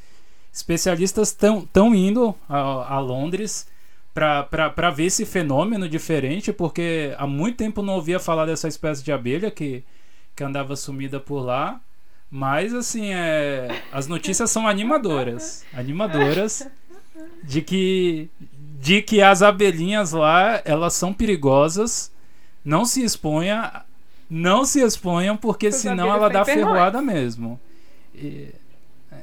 Especialistas 0.52 1.28
estão 1.28 1.94
indo 1.94 2.34
a, 2.48 2.94
a 2.94 2.98
Londres 3.00 3.66
para 4.14 4.90
ver 4.90 5.04
esse 5.04 5.24
fenômeno 5.24 5.88
diferente, 5.88 6.52
porque 6.52 7.14
há 7.16 7.26
muito 7.26 7.58
tempo 7.58 7.82
não 7.82 7.94
ouvia 7.94 8.18
falar 8.18 8.46
dessa 8.46 8.66
espécie 8.66 9.04
de 9.04 9.12
abelha 9.12 9.50
que, 9.50 9.84
que 10.34 10.42
andava 10.42 10.74
sumida 10.74 11.20
por 11.20 11.40
lá. 11.40 11.80
Mas 12.30 12.74
assim, 12.74 13.12
é, 13.12 13.82
as 13.92 14.06
notícias 14.06 14.50
são 14.50 14.66
animadoras. 14.66 15.64
Animadoras 15.72 16.66
de 17.42 17.62
que 17.62 18.30
de 18.80 19.02
que 19.02 19.20
as 19.20 19.42
abelhinhas 19.42 20.12
lá, 20.12 20.62
elas 20.64 20.94
são 20.94 21.12
perigosas. 21.12 22.12
Não 22.64 22.84
se 22.84 23.02
exponha, 23.02 23.82
não 24.30 24.64
se 24.64 24.80
exponham 24.80 25.36
porque 25.36 25.72
senão 25.72 26.08
ela 26.12 26.28
dá 26.28 26.44
ferroada 26.44 27.02
mesmo. 27.02 27.58
E 28.14 28.48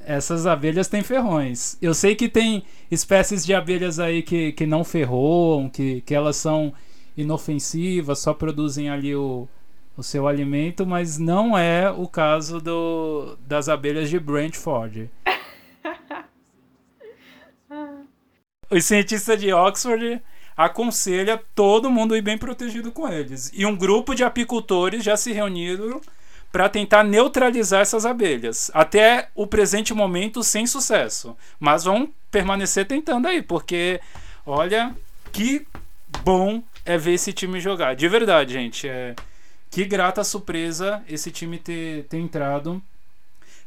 essas 0.05 0.45
abelhas 0.45 0.87
têm 0.87 1.01
ferrões. 1.01 1.77
Eu 1.81 1.93
sei 1.93 2.15
que 2.15 2.27
tem 2.27 2.63
espécies 2.91 3.45
de 3.45 3.53
abelhas 3.53 3.99
aí 3.99 4.21
que, 4.21 4.51
que 4.51 4.65
não 4.65 4.83
ferroam, 4.83 5.69
que, 5.69 6.01
que 6.01 6.13
elas 6.13 6.35
são 6.35 6.73
inofensivas, 7.15 8.19
só 8.19 8.33
produzem 8.33 8.89
ali 8.89 9.15
o, 9.15 9.47
o 9.95 10.03
seu 10.03 10.27
alimento, 10.27 10.85
mas 10.85 11.17
não 11.17 11.57
é 11.57 11.89
o 11.89 12.07
caso 12.07 12.59
do, 12.59 13.37
das 13.47 13.69
abelhas 13.69 14.09
de 14.09 14.19
Brentford. 14.19 15.09
os 18.69 18.85
cientistas 18.85 19.39
de 19.39 19.53
Oxford 19.53 20.21
aconselha 20.55 21.41
todo 21.53 21.91
mundo 21.91 22.15
ir 22.15 22.21
bem 22.21 22.37
protegido 22.37 22.91
com 22.91 23.07
eles. 23.07 23.51
E 23.53 23.65
um 23.65 23.75
grupo 23.75 24.15
de 24.15 24.23
apicultores 24.23 25.03
já 25.03 25.17
se 25.17 25.31
reuniram 25.31 26.01
para 26.51 26.69
tentar 26.69 27.03
neutralizar 27.03 27.81
essas 27.81 28.05
abelhas. 28.05 28.71
Até 28.73 29.27
o 29.35 29.45
presente 29.45 29.93
momento, 29.93 30.41
sem 30.41 30.65
sucesso. 30.65 31.35
Mas 31.59 31.83
vão 31.83 32.09
permanecer 32.31 32.87
tentando 32.87 33.27
aí, 33.27 33.41
porque 33.41 33.99
olha 34.45 34.95
que 35.33 35.67
bom 36.23 36.63
é 36.85 36.97
ver 36.97 37.15
esse 37.15 37.33
time 37.33 37.59
jogar. 37.59 37.95
De 37.95 38.07
verdade, 38.07 38.53
gente. 38.53 38.87
É, 38.87 39.15
que 39.69 39.83
grata 39.83 40.23
surpresa 40.23 41.03
esse 41.09 41.29
time 41.29 41.57
ter, 41.57 42.05
ter 42.05 42.19
entrado. 42.19 42.81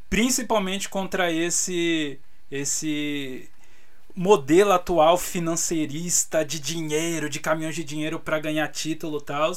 Principalmente 0.08 0.88
contra 0.88 1.30
esse 1.30 2.18
esse 2.50 3.46
modelo 4.18 4.72
atual 4.72 5.16
financeirista 5.16 6.44
de 6.44 6.58
dinheiro, 6.58 7.30
de 7.30 7.38
caminhões 7.38 7.76
de 7.76 7.84
dinheiro 7.84 8.18
para 8.18 8.40
ganhar 8.40 8.66
título 8.66 9.18
e 9.18 9.22
tal. 9.22 9.52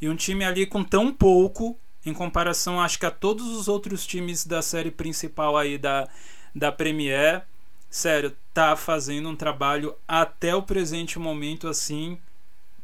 E 0.00 0.08
um 0.08 0.16
time 0.16 0.44
ali 0.44 0.66
com 0.66 0.82
tão 0.82 1.12
pouco 1.12 1.78
em 2.04 2.12
comparação, 2.12 2.80
acho 2.80 2.98
que 2.98 3.06
a 3.06 3.12
todos 3.12 3.46
os 3.46 3.68
outros 3.68 4.04
times 4.04 4.44
da 4.44 4.60
série 4.60 4.90
principal 4.90 5.56
aí 5.56 5.78
da, 5.78 6.08
da 6.52 6.72
Premier. 6.72 7.44
Sério, 7.88 8.36
tá 8.52 8.74
fazendo 8.74 9.28
um 9.28 9.36
trabalho 9.36 9.94
até 10.08 10.52
o 10.52 10.64
presente 10.64 11.20
momento 11.20 11.68
assim 11.68 12.18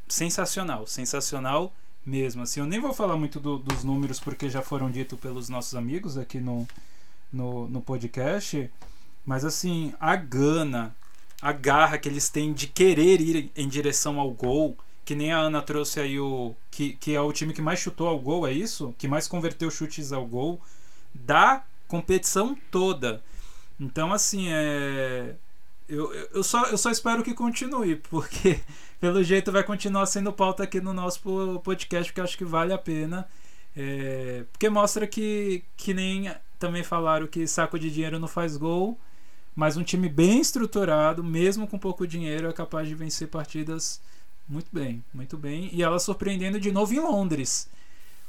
sensacional, 0.06 0.86
sensacional 0.86 1.74
mesmo. 2.06 2.42
Assim, 2.42 2.60
eu 2.60 2.66
nem 2.66 2.78
vou 2.78 2.94
falar 2.94 3.16
muito 3.16 3.40
do, 3.40 3.58
dos 3.58 3.82
números 3.82 4.20
porque 4.20 4.48
já 4.48 4.62
foram 4.62 4.88
ditos 4.88 5.18
pelos 5.18 5.48
nossos 5.48 5.74
amigos 5.74 6.16
aqui 6.16 6.38
no, 6.38 6.64
no, 7.32 7.66
no 7.66 7.80
podcast, 7.80 8.70
mas 9.26 9.44
assim, 9.44 9.92
a 9.98 10.14
gana, 10.14 10.94
a 11.40 11.52
garra 11.52 11.98
que 11.98 12.08
eles 12.08 12.28
têm 12.28 12.52
de 12.52 12.66
querer 12.66 13.20
ir 13.20 13.50
em 13.56 13.68
direção 13.68 14.18
ao 14.18 14.30
gol, 14.30 14.76
que 15.04 15.14
nem 15.14 15.32
a 15.32 15.38
Ana 15.38 15.62
trouxe 15.62 16.00
aí 16.00 16.18
o 16.18 16.54
que, 16.70 16.94
que 16.94 17.14
é 17.14 17.20
o 17.20 17.32
time 17.32 17.54
que 17.54 17.62
mais 17.62 17.78
chutou 17.78 18.08
ao 18.08 18.18
gol, 18.18 18.46
é 18.46 18.52
isso? 18.52 18.94
Que 18.98 19.08
mais 19.08 19.28
converteu 19.28 19.70
chutes 19.70 20.12
ao 20.12 20.26
gol 20.26 20.60
da 21.14 21.64
competição 21.86 22.56
toda. 22.70 23.22
Então, 23.80 24.12
assim, 24.12 24.48
é 24.50 25.34
eu, 25.88 26.12
eu, 26.34 26.44
só, 26.44 26.66
eu 26.66 26.76
só 26.76 26.90
espero 26.90 27.22
que 27.22 27.32
continue, 27.32 27.96
porque 28.10 28.60
pelo 29.00 29.22
jeito 29.22 29.50
vai 29.50 29.64
continuar 29.64 30.06
sendo 30.06 30.32
pauta 30.32 30.64
aqui 30.64 30.80
no 30.80 30.92
nosso 30.92 31.20
podcast, 31.64 32.12
porque 32.12 32.20
acho 32.20 32.36
que 32.36 32.44
vale 32.44 32.72
a 32.72 32.78
pena. 32.78 33.26
É, 33.76 34.44
porque 34.52 34.68
mostra 34.68 35.06
que, 35.06 35.64
que 35.76 35.94
nem 35.94 36.30
também 36.58 36.82
falaram 36.82 37.26
que 37.26 37.46
saco 37.46 37.78
de 37.78 37.90
dinheiro 37.90 38.18
não 38.18 38.28
faz 38.28 38.56
gol, 38.56 38.98
mas 39.58 39.76
um 39.76 39.82
time 39.82 40.08
bem 40.08 40.40
estruturado, 40.40 41.24
mesmo 41.24 41.66
com 41.66 41.76
pouco 41.76 42.06
dinheiro, 42.06 42.48
é 42.48 42.52
capaz 42.52 42.86
de 42.86 42.94
vencer 42.94 43.26
partidas 43.26 44.00
muito 44.48 44.68
bem, 44.70 45.02
muito 45.12 45.36
bem. 45.36 45.68
E 45.72 45.82
ela 45.82 45.98
surpreendendo 45.98 46.60
de 46.60 46.70
novo 46.70 46.94
em 46.94 47.00
Londres. 47.00 47.68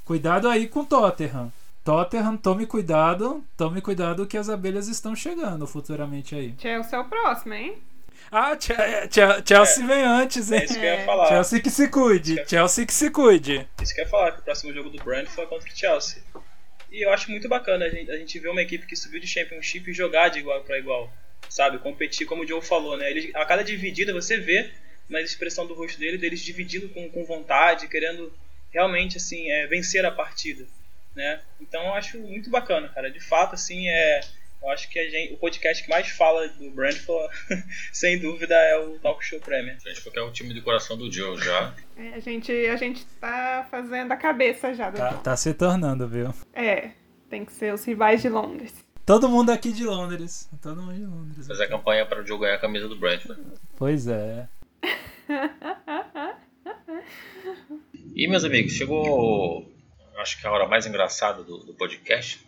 Cuidado 0.04 0.50
aí 0.50 0.68
com 0.68 0.84
Tottenham. 0.84 1.54
Tottenham, 1.86 2.36
tome 2.36 2.66
cuidado, 2.66 3.44
tome 3.56 3.80
cuidado 3.80 4.26
que 4.26 4.40
as 4.40 4.50
abelhas 4.50 4.88
estão 4.88 5.16
chegando 5.16 5.68
futuramente 5.68 6.34
aí. 6.34 6.56
Chelsea 6.58 6.98
é 6.98 7.00
o 7.00 7.06
próximo, 7.06 7.54
hein? 7.54 7.78
Ah, 8.32 8.58
Chelsea 8.60 9.84
é. 9.84 9.88
vem 9.88 10.02
antes, 10.04 10.52
hein? 10.52 10.62
É 10.62 10.66
isso 10.66 10.80
que 10.80 10.86
eu 10.86 10.96
ia 10.96 11.06
falar. 11.06 11.28
Chelsea 11.28 11.62
que 11.62 11.70
se 11.70 11.88
cuide, 11.90 12.44
Chelsea 12.48 12.86
que 12.88 12.94
se 12.94 13.12
cuide. 13.12 13.68
Isso 13.80 13.94
que 13.94 14.02
eu 14.02 14.06
ia 14.06 14.10
falar, 14.10 14.32
que 14.32 14.40
o 14.40 14.44
próximo 14.44 14.74
jogo 14.74 14.90
do 14.90 15.04
Brand 15.04 15.28
foi 15.28 15.46
contra 15.46 15.70
o 15.70 15.78
Chelsea. 15.78 16.24
E 16.92 17.04
eu 17.06 17.12
acho 17.12 17.30
muito 17.30 17.48
bacana 17.48 17.86
a 17.86 17.90
gente, 17.90 18.12
a 18.12 18.18
gente 18.18 18.40
ver 18.40 18.50
uma 18.50 18.62
equipe 18.62 18.86
que 18.86 18.96
subiu 18.96 19.20
de 19.20 19.28
Championship 19.28 19.92
jogar 19.94 20.30
de 20.30 20.40
igual 20.40 20.64
para 20.64 20.80
igual, 20.80 21.12
sabe? 21.50 21.78
Competir, 21.80 22.26
como 22.26 22.44
o 22.44 22.48
Joe 22.48 22.62
falou, 22.62 22.98
né? 22.98 23.10
Ele, 23.10 23.32
a 23.36 23.46
cada 23.46 23.64
dividida 23.64 24.14
você 24.14 24.38
vê 24.38 24.72
na 25.08 25.22
expressão 25.22 25.66
do 25.68 25.74
rosto 25.74 26.00
dele, 26.00 26.18
deles 26.18 26.42
dividindo 26.42 26.90
com, 26.90 27.10
com 27.10 27.26
vontade, 27.26 27.88
querendo 27.88 28.34
realmente, 28.72 29.18
assim, 29.18 29.50
é, 29.52 29.68
vencer 29.68 30.06
a 30.06 30.12
partida 30.12 30.68
né? 31.16 31.42
Então 31.60 31.84
eu 31.84 31.94
acho 31.94 32.18
muito 32.20 32.50
bacana, 32.50 32.88
cara. 32.90 33.12
De 33.12 33.20
fato, 33.20 33.56
assim, 33.56 33.90
é. 33.90 34.22
Eu 34.62 34.70
acho 34.70 34.90
que 34.90 35.00
a 35.00 35.10
gente, 35.10 35.34
o 35.34 35.38
podcast 35.38 35.84
que 35.84 35.90
mais 35.90 36.10
fala 36.10 36.48
do 36.50 36.70
Brentford, 36.72 37.34
sem 37.94 38.20
dúvida, 38.20 38.56
é 38.56 38.78
o 38.78 39.00
Talk 39.00 39.24
Show 39.24 39.40
Premier. 39.40 39.78
A 39.86 39.90
gente 39.90 40.02
porque 40.02 40.20
é 40.20 40.22
o 40.22 40.32
time 40.32 40.54
de 40.54 40.62
coração 40.62 40.98
do 40.98 41.12
Joe 41.12 41.38
já. 41.38 41.74
É, 41.98 42.16
a, 42.16 42.20
gente, 42.20 42.52
a 42.52 42.76
gente 42.76 43.06
tá 43.22 43.68
fazendo 43.72 44.12
a 44.12 44.18
cabeça 44.18 44.74
já. 44.74 44.92
Tá, 44.92 45.14
tá 45.14 45.38
se 45.38 45.54
tornando, 45.54 46.08
viu? 46.08 46.34
É, 46.54 46.92
tem 47.30 47.46
que 47.46 47.54
ser 47.54 47.74
os 47.74 47.84
rivais 47.86 48.22
de 48.22 48.30
Londres. 48.30 48.74
Todo 49.06 49.30
mundo 49.30 49.50
aqui 49.50 49.72
de 49.72 49.86
Londres. 49.86 50.50
Todo 50.62 50.82
mundo 50.82 50.96
de 50.96 51.06
Londres. 51.06 51.48
Fazer 51.48 51.64
a 51.64 51.70
campanha 51.70 52.06
para 52.06 52.22
o 52.22 52.28
Joe 52.28 52.40
ganhar 52.40 52.56
a 52.56 52.60
camisa 52.60 52.88
do 52.88 52.96
Brentford. 52.96 53.42
Pois 53.76 54.08
é. 54.08 54.48
e 58.14 58.28
meus 58.28 58.44
amigos, 58.44 58.74
chegou 58.74 59.68
acho 60.20 60.40
que 60.40 60.46
é 60.46 60.50
a 60.50 60.54
hora 60.54 60.68
mais 60.68 60.86
engraçada 60.86 61.44
do, 61.44 61.60
do 61.60 61.74
podcast, 61.74 62.46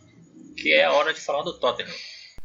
que 0.55 0.73
é 0.73 0.85
a 0.85 0.93
hora 0.93 1.13
de 1.13 1.19
falar 1.19 1.43
do 1.43 1.59
Tottenham. 1.59 1.91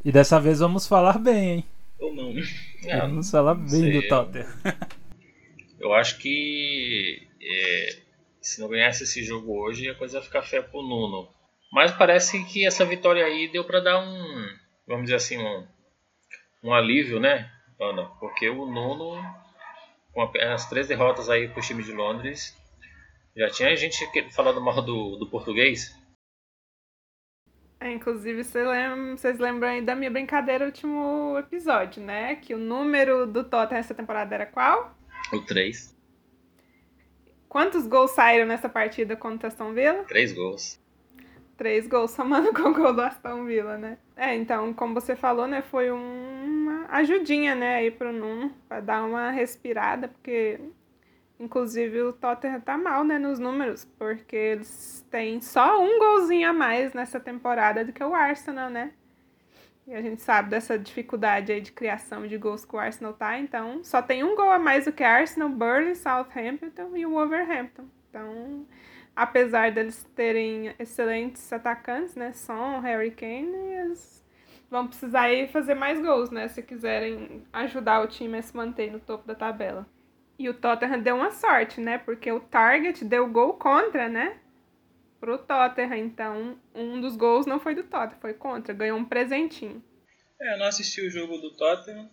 E 0.05 0.13
dessa 0.13 0.41
vez 0.41 0.61
vamos 0.61 0.87
falar 0.87 1.19
bem, 1.19 1.51
hein? 1.51 1.65
Ou 1.99 2.15
não. 2.15 2.35
É, 2.85 3.01
vamos 3.01 3.29
falar 3.31 3.55
bem 3.55 3.69
sei, 3.69 3.93
do 4.01 4.07
Tottenham. 4.07 4.47
Eu 5.81 5.93
acho 5.93 6.19
que 6.19 7.27
é, 7.43 7.99
se 8.41 8.61
não 8.61 8.69
ganhasse 8.69 9.03
esse 9.03 9.25
jogo 9.25 9.61
hoje, 9.61 9.89
a 9.91 9.95
coisa 9.95 10.19
ia 10.19 10.23
ficar 10.23 10.43
feia 10.43 10.63
pro 10.63 10.83
Nuno. 10.83 11.29
Mas 11.73 11.91
parece 11.91 12.45
que 12.45 12.65
essa 12.65 12.85
vitória 12.85 13.25
aí 13.25 13.49
deu 13.49 13.65
para 13.65 13.81
dar 13.81 13.99
um, 13.99 14.47
vamos 14.87 15.05
dizer 15.05 15.17
assim, 15.17 15.39
um, 15.39 15.67
um 16.63 16.73
alívio, 16.73 17.19
né, 17.19 17.51
Ana? 17.81 18.05
Porque 18.21 18.49
o 18.49 18.67
Nuno, 18.67 19.21
com 20.13 20.31
as 20.41 20.69
três 20.69 20.87
derrotas 20.87 21.29
aí 21.29 21.49
pro 21.49 21.61
time 21.61 21.83
de 21.83 21.93
Londres, 21.93 22.57
já 23.37 23.51
tinha 23.51 23.77
gente 23.77 24.07
falando 24.31 24.61
mal 24.61 24.81
do, 24.81 25.17
do 25.17 25.29
português? 25.29 25.95
É, 27.87 27.93
inclusive, 27.93 28.43
vocês 28.43 28.67
lembram, 28.67 29.17
vocês 29.17 29.39
lembram 29.39 29.69
aí 29.69 29.81
da 29.81 29.95
minha 29.95 30.11
brincadeira 30.11 30.65
no 30.65 30.71
último 30.71 31.39
episódio, 31.39 32.03
né? 32.03 32.35
Que 32.35 32.53
o 32.53 32.59
número 32.59 33.29
do 33.29 33.45
Tottenham 33.45 33.79
essa 33.79 33.95
temporada 33.95 34.35
era 34.35 34.45
qual? 34.45 34.93
O 35.33 35.41
3. 35.41 35.95
Quantos 37.49 37.87
gols 37.87 38.11
saíram 38.11 38.45
nessa 38.45 38.69
partida 38.69 39.15
contra 39.15 39.47
o 39.47 39.53
Aston 39.53 39.73
Villa? 39.73 40.03
Três 40.03 40.33
gols. 40.33 40.81
Três 41.57 41.87
gols 41.87 42.11
somando 42.11 42.51
com 42.61 42.71
o 42.71 42.75
gol 42.75 42.93
do 42.93 43.03
Aston 43.03 43.45
Villa, 43.45 43.79
né? 43.79 43.99
É, 44.17 44.35
então, 44.35 44.75
como 44.75 44.93
você 44.93 45.15
falou, 45.15 45.47
né? 45.47 45.63
Foi 45.63 45.89
uma 45.93 46.87
ajudinha, 46.89 47.55
né? 47.55 47.77
Aí 47.77 47.93
pro 47.93 48.13
Nuno, 48.13 48.53
pra 48.69 48.81
dar 48.81 49.05
uma 49.05 49.31
respirada, 49.31 50.09
porque 50.09 50.59
Inclusive 51.39 52.03
o 52.03 52.13
Tottenham 52.15 52.61
tá 52.61 52.79
mal, 52.79 53.05
né, 53.05 53.19
nos 53.19 53.39
números, 53.39 53.85
porque 53.99 54.37
eles 54.37 55.07
têm 55.11 55.41
só 55.41 55.83
um 55.83 55.99
golzinho 55.99 56.49
a 56.49 56.53
mais 56.53 56.95
nessa 56.95 57.21
temporada 57.21 57.85
do 57.85 57.93
que 57.93 58.03
o 58.03 58.15
Arsenal, 58.15 58.71
né? 58.71 58.93
E 59.87 59.95
a 59.95 60.03
gente 60.03 60.23
sabe 60.23 60.51
dessa 60.51 60.79
dificuldade 60.79 61.53
aí 61.53 61.61
de 61.61 61.71
criação 61.71 62.27
de 62.27 62.37
gols 62.39 62.65
que 62.65 62.75
o 62.75 62.79
Arsenal 62.79 63.13
tá, 63.13 63.39
então 63.39 63.85
só 63.85 64.03
tem 64.03 64.25
um 64.25 64.35
gol 64.35 64.51
a 64.51 64.59
mais 64.59 64.87
do 64.87 64.93
que 64.93 65.05
Arsenal, 65.05 65.49
Burnley, 65.49 65.95
Southampton 65.95 66.97
e 66.97 67.07
o 67.07 67.11
Wolverhampton. 67.11 67.85
Então, 68.09 68.67
apesar 69.15 69.71
deles 69.71 70.03
terem 70.15 70.75
excelentes 70.79 71.53
atacantes, 71.53 72.17
né, 72.17 72.33
Son, 72.33 72.81
Harry 72.81 73.11
Kane, 73.11 73.55
eles 73.55 74.25
vão 74.71 74.89
precisar 74.89 75.23
aí 75.23 75.47
fazer 75.49 75.75
mais 75.75 76.01
gols, 76.01 76.31
né, 76.31 76.49
se 76.49 76.63
quiserem 76.63 77.45
ajudar 77.53 78.01
o 78.01 78.09
time 78.09 78.39
a 78.39 78.43
se 78.43 78.57
manter 78.57 78.91
no 78.91 78.99
topo 78.99 79.27
da 79.27 79.35
tabela. 79.35 79.87
E 80.39 80.49
o 80.49 80.55
Tottenham 80.55 81.01
deu 81.01 81.17
uma 81.17 81.31
sorte, 81.31 81.81
né? 81.81 81.99
Porque 81.99 82.31
o 82.31 82.41
Target 82.41 83.05
deu 83.05 83.27
gol 83.29 83.55
contra, 83.55 84.09
né? 84.09 84.39
Pro 85.19 85.39
Tottenham. 85.39 85.97
Então, 85.97 86.59
um 86.75 87.01
dos 87.01 87.17
gols 87.17 87.47
não 87.47 87.59
foi 87.59 87.75
do 87.75 87.85
Tottenham, 87.85 88.21
foi 88.21 88.35
contra. 88.35 88.75
Ganhou 88.75 88.99
um 88.99 89.05
presentinho. 89.05 89.83
É, 90.41 90.55
eu 90.55 90.59
não 90.59 90.67
assisti 90.67 91.01
o 91.01 91.11
jogo 91.11 91.39
do 91.39 91.51
Tottenham. 91.53 92.11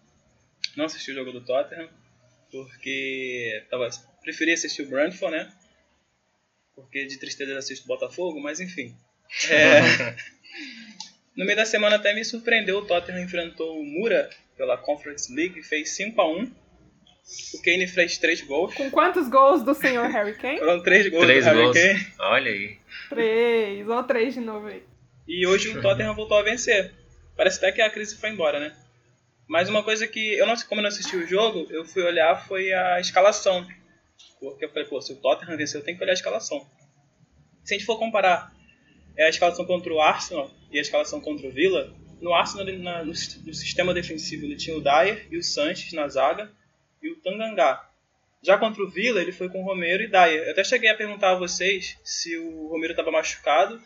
Não 0.77 0.85
assisti 0.85 1.11
o 1.11 1.15
jogo 1.15 1.33
do 1.33 1.43
Tottenham. 1.43 1.89
Porque 2.49 3.65
tava, 3.69 3.89
preferi 4.21 4.53
assistir 4.53 4.83
o 4.83 4.89
Brentford, 4.89 5.35
né? 5.35 5.51
Porque 6.75 7.05
de 7.05 7.19
tristeza 7.19 7.51
eu 7.51 7.57
assisto 7.57 7.83
o 7.83 7.87
Botafogo, 7.87 8.39
mas 8.39 8.61
enfim. 8.61 8.95
É, 9.49 10.15
no 11.35 11.45
meio 11.45 11.57
da 11.57 11.65
semana 11.65 11.97
até 11.97 12.13
me 12.13 12.23
surpreendeu. 12.23 12.77
O 12.77 12.85
Tottenham 12.85 13.23
enfrentou 13.23 13.79
o 13.79 13.85
Mura 13.85 14.29
pela 14.55 14.77
Conference 14.77 15.33
League, 15.33 15.61
fez 15.61 15.89
5 15.89 16.21
a 16.21 16.31
1 16.31 16.62
o 17.53 17.61
Kane 17.61 17.87
fez 17.87 18.17
três 18.17 18.41
gols. 18.41 18.73
Com 18.75 18.91
quantos 18.91 19.27
gols 19.29 19.63
do 19.63 19.73
senhor 19.73 20.07
Harry 20.09 20.35
Kane? 20.35 20.59
Foram 20.59 20.83
três 20.83 21.09
gols 21.09 21.25
três 21.25 21.45
do 21.45 21.53
gols. 21.53 21.75
Harry 21.75 21.99
Kane. 21.99 22.13
Olha 22.19 22.51
aí. 22.51 22.77
Três, 23.09 23.87
ou 23.87 24.03
três 24.03 24.33
de 24.33 24.39
novo 24.39 24.67
aí. 24.67 24.83
E 25.27 25.47
hoje 25.47 25.69
o 25.69 25.81
Tottenham 25.81 26.15
voltou 26.15 26.37
a 26.37 26.43
vencer. 26.43 26.93
Parece 27.35 27.57
até 27.57 27.71
que 27.71 27.81
a 27.81 27.89
crise 27.89 28.17
foi 28.17 28.29
embora, 28.29 28.59
né? 28.59 28.75
Mas 29.47 29.69
uma 29.69 29.83
coisa 29.83 30.07
que 30.07 30.33
eu 30.33 30.45
não 30.45 30.55
sei 30.55 30.67
como 30.67 30.79
eu 30.79 30.83
não 30.83 30.89
assisti 30.89 31.15
o 31.15 31.27
jogo, 31.27 31.67
eu 31.69 31.85
fui 31.85 32.03
olhar 32.03 32.47
foi 32.47 32.73
a 32.73 32.99
escalação. 32.99 33.65
Porque 34.39 34.65
eu 34.65 34.69
falei, 34.69 34.85
pô, 34.85 35.01
se 35.01 35.13
o 35.13 35.15
Tottenham 35.15 35.57
venceu, 35.57 35.79
eu 35.79 35.85
tenho 35.85 35.97
que 35.97 36.03
olhar 36.03 36.13
a 36.13 36.15
escalação. 36.15 36.65
Se 37.63 37.73
a 37.73 37.77
gente 37.77 37.85
for 37.85 37.97
comparar 37.97 38.53
a 39.17 39.29
escalação 39.29 39.65
contra 39.65 39.93
o 39.93 40.01
Arsenal 40.01 40.51
e 40.71 40.77
a 40.77 40.81
escalação 40.81 41.21
contra 41.21 41.47
o 41.47 41.51
Villa, 41.51 41.93
no 42.21 42.33
Arsenal, 42.33 42.65
na, 42.65 43.03
no, 43.03 43.07
no, 43.11 43.15
sistema 43.53 43.93
defensivo, 43.93 44.45
ele 44.45 44.55
tinha 44.55 44.75
o 44.75 44.81
Dyer 44.81 45.27
e 45.29 45.37
o 45.37 45.43
Sanches 45.43 45.93
na 45.93 46.07
zaga 46.07 46.51
e 47.03 47.11
o 47.11 47.21
Tangangá. 47.21 47.89
Já 48.41 48.57
contra 48.57 48.83
o 48.83 48.89
Vila, 48.89 49.21
ele 49.21 49.31
foi 49.31 49.49
com 49.49 49.61
o 49.61 49.65
Romero 49.65 50.03
e 50.03 50.07
Dyer. 50.07 50.43
Eu 50.43 50.51
até 50.51 50.63
cheguei 50.63 50.89
a 50.89 50.95
perguntar 50.95 51.31
a 51.31 51.39
vocês 51.39 51.97
se 52.03 52.37
o 52.37 52.67
Romero 52.67 52.93
estava 52.93 53.11
machucado, 53.11 53.81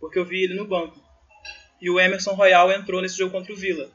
porque 0.00 0.18
eu 0.18 0.24
vi 0.24 0.42
ele 0.42 0.54
no 0.54 0.66
banco. 0.66 1.00
E 1.80 1.88
o 1.88 1.98
Emerson 1.98 2.32
Royal 2.32 2.70
entrou 2.72 3.00
nesse 3.00 3.16
jogo 3.16 3.32
contra 3.32 3.52
o 3.52 3.56
Vila. 3.56 3.90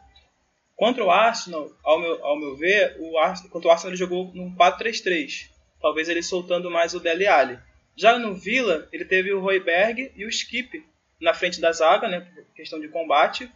Contra 0.76 1.04
o 1.04 1.12
Arsenal, 1.12 1.72
ao 1.84 2.00
meu, 2.00 2.26
ao 2.26 2.40
meu 2.40 2.56
ver, 2.56 2.96
o 3.00 3.18
Arsenal, 3.18 3.52
contra 3.52 3.68
o 3.68 3.72
Arsenal 3.72 3.92
ele 3.92 3.98
jogou 3.98 4.32
num 4.34 4.56
4-3-3. 4.56 5.50
Talvez 5.82 6.10
ele 6.10 6.24
soltando 6.24 6.72
mais 6.72 6.94
o 6.94 7.00
Dele 7.00 7.28
Alli. 7.28 7.60
Já 7.96 8.18
no 8.18 8.36
Vila, 8.36 8.88
ele 8.92 9.06
teve 9.06 9.34
o 9.34 9.40
Royberg 9.40 10.12
e 10.16 10.26
o 10.26 10.30
Skip 10.30 10.86
na 11.20 11.34
frente 11.34 11.60
da 11.60 11.72
zaga, 11.72 12.08
né, 12.08 12.22
por 12.22 12.54
questão 12.56 12.80
de 12.80 12.88
combate, 12.90 13.52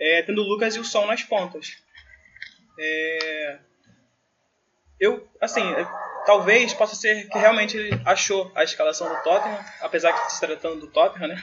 é, 0.00 0.22
tendo 0.22 0.42
o 0.42 0.48
Lucas 0.48 0.74
e 0.74 0.80
o 0.80 0.84
Sol 0.84 1.06
nas 1.06 1.22
pontas. 1.22 1.76
É, 2.78 3.58
eu, 5.00 5.26
assim, 5.40 5.62
talvez 6.26 6.74
possa 6.74 6.94
ser 6.94 7.26
que 7.28 7.38
realmente 7.38 7.76
ele 7.76 8.00
achou 8.04 8.52
a 8.54 8.62
escalação 8.62 9.08
do 9.08 9.22
Tottenham, 9.22 9.64
apesar 9.80 10.12
de 10.12 10.32
se 10.32 10.40
tratando 10.40 10.80
do 10.80 10.86
Tottenham, 10.88 11.28
né? 11.28 11.42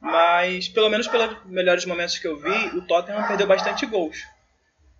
Mas, 0.00 0.68
pelo 0.68 0.88
menos 0.88 1.06
pelos 1.06 1.44
melhores 1.44 1.84
momentos 1.84 2.18
que 2.18 2.26
eu 2.26 2.38
vi, 2.38 2.76
o 2.76 2.86
Tottenham 2.86 3.26
perdeu 3.26 3.46
bastante 3.46 3.84
gols. 3.86 4.24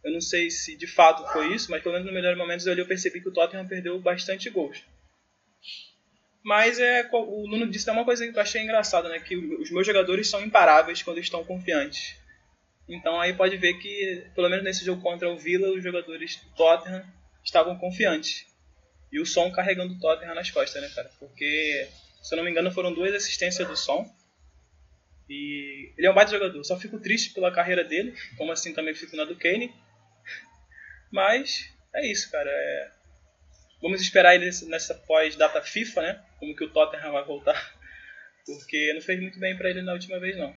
Eu 0.03 0.13
não 0.13 0.21
sei 0.21 0.51
se 0.51 0.77
de 0.77 0.87
fato 0.87 1.27
foi 1.33 1.55
isso, 1.55 1.71
mas 1.71 1.83
pelo 1.83 1.95
menos 1.95 2.07
nos 2.07 2.15
melhores 2.15 2.39
momentos 2.39 2.67
eu 2.67 2.87
percebi 2.87 3.23
que 3.23 3.29
o 3.29 3.33
Tottenham 3.33 3.67
perdeu 3.67 3.99
bastante 3.99 4.51
gols. 4.51 4.83
Mas 6.45 6.79
é, 6.79 7.09
o 7.11 7.49
Nuno 7.49 7.67
disse 7.71 7.91
uma 7.91 8.05
coisa 8.05 8.31
que 8.31 8.37
eu 8.37 8.43
achei 8.43 8.63
engraçada, 8.63 9.09
né? 9.09 9.19
Que 9.19 9.35
os 9.35 9.71
meus 9.71 9.87
jogadores 9.87 10.29
são 10.29 10.43
imparáveis 10.43 11.03
quando 11.03 11.19
estão 11.19 11.43
confiantes. 11.43 12.17
Então 12.87 13.19
aí 13.19 13.33
pode 13.33 13.57
ver 13.57 13.75
que, 13.75 14.27
pelo 14.35 14.51
menos 14.51 14.63
nesse 14.63 14.85
jogo 14.85 15.01
contra 15.01 15.31
o 15.31 15.39
Villa, 15.39 15.73
os 15.73 15.83
jogadores 15.83 16.37
do 16.37 16.55
Tottenham 16.55 17.03
estavam 17.45 17.79
confiantes. 17.79 18.47
E 19.13 19.21
o 19.21 19.27
Som 19.27 19.53
carregando 19.53 19.95
o 19.95 20.01
Tottenham 20.01 20.35
nas 20.35 20.51
costas, 20.51 20.83
né, 20.83 20.91
cara? 20.95 21.11
Porque, 21.21 21.89
se 22.23 22.35
eu 22.35 22.37
não 22.37 22.45
me 22.45 22.51
engano, 22.51 22.73
foram 22.73 22.93
duas 22.93 23.15
assistências 23.15 23.69
do 23.69 23.77
Som. 23.77 24.11
E 25.29 25.93
ele 25.97 26.07
é 26.07 26.11
um 26.11 26.15
baita 26.15 26.33
jogador. 26.33 26.65
Só 26.65 26.79
fico 26.79 26.99
triste 26.99 27.33
pela 27.33 27.53
carreira 27.53 27.85
dele, 27.85 28.15
como 28.37 28.51
assim 28.51 28.75
também 28.75 28.95
fico 28.95 29.15
na 29.17 29.25
do 29.25 29.37
Kane. 29.37 29.73
Mas 31.13 31.73
é 31.95 32.11
isso, 32.11 32.31
cara. 32.31 32.51
É... 32.51 32.91
Vamos 33.81 34.01
esperar 34.01 34.35
ele 34.35 34.51
nessa 34.67 34.95
pós-data 34.95 35.63
FIFA, 35.63 36.03
né? 36.03 36.25
Como 36.39 36.57
que 36.57 36.65
o 36.65 36.71
Tottenham 36.71 37.13
vai 37.13 37.25
voltar. 37.25 37.75
Porque 38.45 38.93
não 38.95 39.01
fez 39.01 39.21
muito 39.21 39.39
bem 39.39 39.57
para 39.57 39.71
ele 39.71 39.83
na 39.83 39.93
última 39.93 40.19
vez, 40.19 40.37
não. 40.37 40.55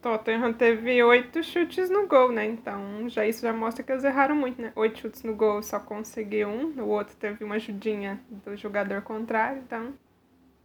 Tottenham 0.00 0.52
teve 0.52 1.02
oito 1.02 1.42
chutes 1.42 1.90
no 1.90 2.06
gol, 2.06 2.30
né? 2.30 2.46
Então 2.46 3.08
já 3.08 3.26
isso 3.26 3.42
já 3.42 3.52
mostra 3.52 3.82
que 3.82 3.90
eles 3.90 4.04
erraram 4.04 4.36
muito, 4.36 4.60
né? 4.62 4.72
Oito 4.76 5.00
chutes 5.00 5.22
no 5.22 5.34
gol, 5.34 5.62
só 5.62 5.80
conseguiu 5.80 6.48
um. 6.48 6.80
O 6.80 6.88
outro 6.88 7.16
teve 7.16 7.42
uma 7.42 7.56
ajudinha 7.56 8.20
do 8.30 8.56
jogador 8.56 9.02
contrário, 9.02 9.62
então. 9.62 9.94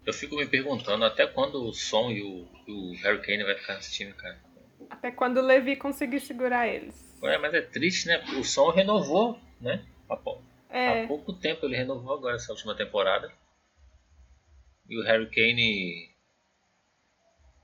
Eu 0.05 0.13
fico 0.13 0.35
me 0.35 0.45
perguntando 0.45 1.03
até 1.05 1.25
quando 1.25 1.63
o 1.63 1.73
Son 1.73 2.11
e 2.11 2.21
o, 2.21 2.47
o 2.67 2.93
Harry 3.03 3.21
Kane 3.21 3.43
vai 3.43 3.55
ficar 3.55 3.75
nesse 3.75 3.93
time, 3.93 4.13
cara. 4.13 4.37
Até 4.89 5.11
quando 5.11 5.37
o 5.37 5.41
Levi 5.41 5.75
conseguir 5.75 6.19
segurar 6.19 6.67
eles. 6.67 7.17
É, 7.23 7.37
mas 7.37 7.53
é 7.53 7.61
triste, 7.61 8.07
né? 8.07 8.23
O 8.37 8.43
Som 8.43 8.69
renovou, 8.69 9.39
né? 9.59 9.83
Há, 10.09 10.19
é. 10.69 11.03
há 11.03 11.07
pouco 11.07 11.33
tempo 11.33 11.65
ele 11.65 11.77
renovou 11.77 12.13
agora 12.13 12.35
essa 12.35 12.51
última 12.51 12.75
temporada. 12.75 13.31
E 14.89 14.99
o 14.99 15.03
Harry 15.03 15.29
Kane 15.31 16.12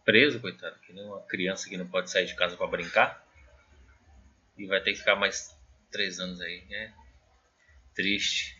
preso, 0.09 0.39
coitado, 0.39 0.75
que 0.87 0.91
nem 0.91 1.05
uma 1.05 1.21
criança 1.21 1.69
que 1.69 1.77
não 1.77 1.85
pode 1.85 2.09
sair 2.09 2.25
de 2.25 2.33
casa 2.33 2.57
para 2.57 2.65
brincar. 2.65 3.23
E 4.57 4.65
vai 4.65 4.81
ter 4.81 4.93
que 4.93 4.99
ficar 4.99 5.15
mais 5.15 5.55
três 5.91 6.19
anos 6.19 6.41
aí, 6.41 6.63
né? 6.67 6.91
Triste. 7.93 8.57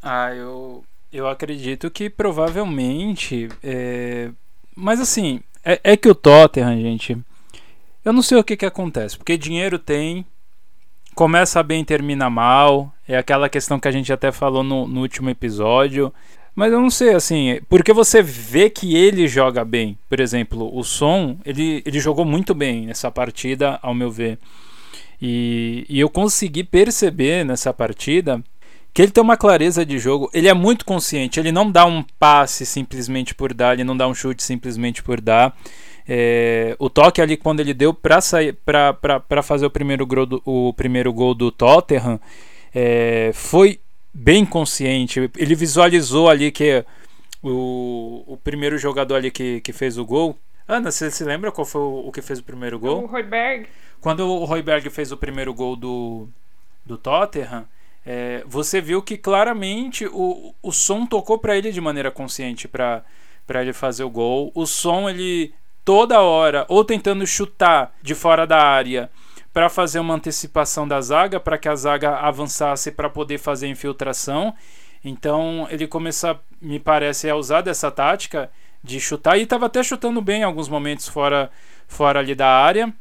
Ah, 0.00 0.34
eu, 0.34 0.84
eu 1.12 1.28
acredito 1.28 1.90
que 1.90 2.08
provavelmente. 2.08 3.50
É... 3.62 4.30
Mas 4.74 5.00
assim, 5.00 5.42
é, 5.62 5.78
é 5.84 5.96
que 5.98 6.08
o 6.08 6.14
Tottenham, 6.14 6.80
gente 6.80 7.22
eu 8.04 8.12
não 8.12 8.22
sei 8.22 8.38
o 8.38 8.44
que, 8.44 8.56
que 8.56 8.66
acontece, 8.66 9.16
porque 9.16 9.36
dinheiro 9.36 9.78
tem, 9.78 10.26
começa 11.14 11.62
bem 11.62 11.82
e 11.82 11.84
termina 11.84 12.28
mal. 12.28 12.92
É 13.06 13.16
aquela 13.16 13.48
questão 13.48 13.78
que 13.78 13.86
a 13.86 13.92
gente 13.92 14.12
até 14.12 14.32
falou 14.32 14.64
no, 14.64 14.88
no, 14.88 15.00
último 15.00 15.30
episódio. 15.30 16.12
Mas 16.54 16.70
eu 16.70 16.80
não 16.80 16.90
sei, 16.90 17.14
assim, 17.14 17.60
porque 17.68 17.92
você 17.92 18.22
vê 18.22 18.68
que 18.68 18.94
ele 18.94 19.26
joga 19.26 19.64
bem. 19.64 19.96
Por 20.08 20.20
exemplo, 20.20 20.70
o 20.76 20.84
Som, 20.84 21.38
ele, 21.46 21.82
ele 21.86 21.98
jogou 21.98 22.24
muito 22.24 22.54
bem 22.54 22.86
nessa 22.86 23.10
partida, 23.10 23.78
ao 23.82 23.94
meu 23.94 24.10
ver. 24.10 24.38
E, 25.20 25.86
e 25.88 25.98
eu 26.00 26.10
consegui 26.10 26.62
perceber 26.64 27.44
nessa 27.44 27.72
partida 27.72 28.42
que 28.92 29.00
ele 29.00 29.12
tem 29.12 29.22
uma 29.22 29.36
clareza 29.36 29.86
de 29.86 29.98
jogo, 29.98 30.28
ele 30.34 30.48
é 30.48 30.52
muito 30.52 30.84
consciente, 30.84 31.40
ele 31.40 31.50
não 31.50 31.70
dá 31.70 31.86
um 31.86 32.04
passe 32.18 32.66
simplesmente 32.66 33.34
por 33.34 33.54
dar, 33.54 33.72
ele 33.72 33.84
não 33.84 33.96
dá 33.96 34.06
um 34.06 34.14
chute 34.14 34.42
simplesmente 34.42 35.02
por 35.02 35.20
dar. 35.20 35.56
É, 36.06 36.76
o 36.78 36.90
toque 36.90 37.22
ali 37.22 37.36
quando 37.36 37.60
ele 37.60 37.72
deu 37.72 37.94
para 37.94 38.20
sair 38.20 38.54
para 38.64 39.42
fazer 39.42 39.64
o 39.64 39.70
primeiro 39.70 40.04
gol 40.04 40.26
do, 40.26 40.42
o 40.44 40.72
primeiro 40.74 41.12
gol 41.12 41.32
do 41.32 41.50
Tottenham 41.50 42.20
é, 42.74 43.30
foi 43.32 43.78
bem 44.12 44.44
consciente. 44.44 45.30
Ele 45.36 45.54
visualizou 45.54 46.28
ali 46.28 46.50
que 46.50 46.84
o, 47.42 48.24
o 48.26 48.36
primeiro 48.36 48.78
jogador 48.78 49.16
ali 49.16 49.30
que, 49.30 49.60
que 49.60 49.72
fez 49.72 49.98
o 49.98 50.04
gol. 50.04 50.36
Ana, 50.66 50.90
você 50.90 51.10
se 51.10 51.24
lembra 51.24 51.50
qual 51.50 51.64
foi 51.64 51.80
o, 51.80 52.08
o 52.08 52.12
que 52.12 52.22
fez 52.22 52.38
o 52.38 52.44
primeiro 52.44 52.78
gol? 52.78 53.04
O 53.04 53.06
Royberg. 53.06 53.66
Quando 54.00 54.26
o 54.26 54.44
Royberg 54.44 54.88
fez 54.90 55.12
o 55.12 55.16
primeiro 55.16 55.52
gol 55.54 55.76
do, 55.76 56.28
do 56.84 56.96
Tottenham, 56.96 57.66
é, 58.04 58.42
você 58.46 58.80
viu 58.80 59.00
que 59.00 59.16
claramente 59.16 60.06
o, 60.06 60.54
o 60.62 60.72
som 60.72 61.06
tocou 61.06 61.38
para 61.38 61.56
ele 61.56 61.70
de 61.70 61.80
maneira 61.80 62.10
consciente 62.10 62.66
para 62.66 63.04
ele 63.48 63.72
fazer 63.72 64.04
o 64.04 64.10
gol. 64.10 64.50
O 64.54 64.66
som 64.66 65.08
ele 65.08 65.54
toda 65.84 66.20
hora 66.20 66.64
ou 66.68 66.84
tentando 66.84 67.26
chutar 67.26 67.92
de 68.02 68.14
fora 68.14 68.46
da 68.46 68.62
área 68.62 69.10
para 69.52 69.68
fazer 69.68 69.98
uma 69.98 70.14
antecipação 70.14 70.86
da 70.88 71.00
zaga, 71.00 71.38
para 71.38 71.58
que 71.58 71.68
a 71.68 71.74
zaga 71.74 72.16
avançasse 72.16 72.90
para 72.90 73.10
poder 73.10 73.38
fazer 73.38 73.68
infiltração. 73.68 74.54
Então 75.04 75.66
ele 75.70 75.86
começa, 75.86 76.38
me 76.60 76.78
parece, 76.78 77.28
a 77.28 77.36
usar 77.36 77.60
dessa 77.60 77.90
tática 77.90 78.50
de 78.82 78.98
chutar 79.00 79.38
e 79.38 79.42
estava 79.42 79.66
até 79.66 79.82
chutando 79.82 80.20
bem 80.20 80.40
em 80.40 80.44
alguns 80.44 80.68
momentos 80.68 81.08
fora, 81.08 81.50
fora 81.86 82.20
ali 82.20 82.34
da 82.34 82.48
área. 82.48 82.92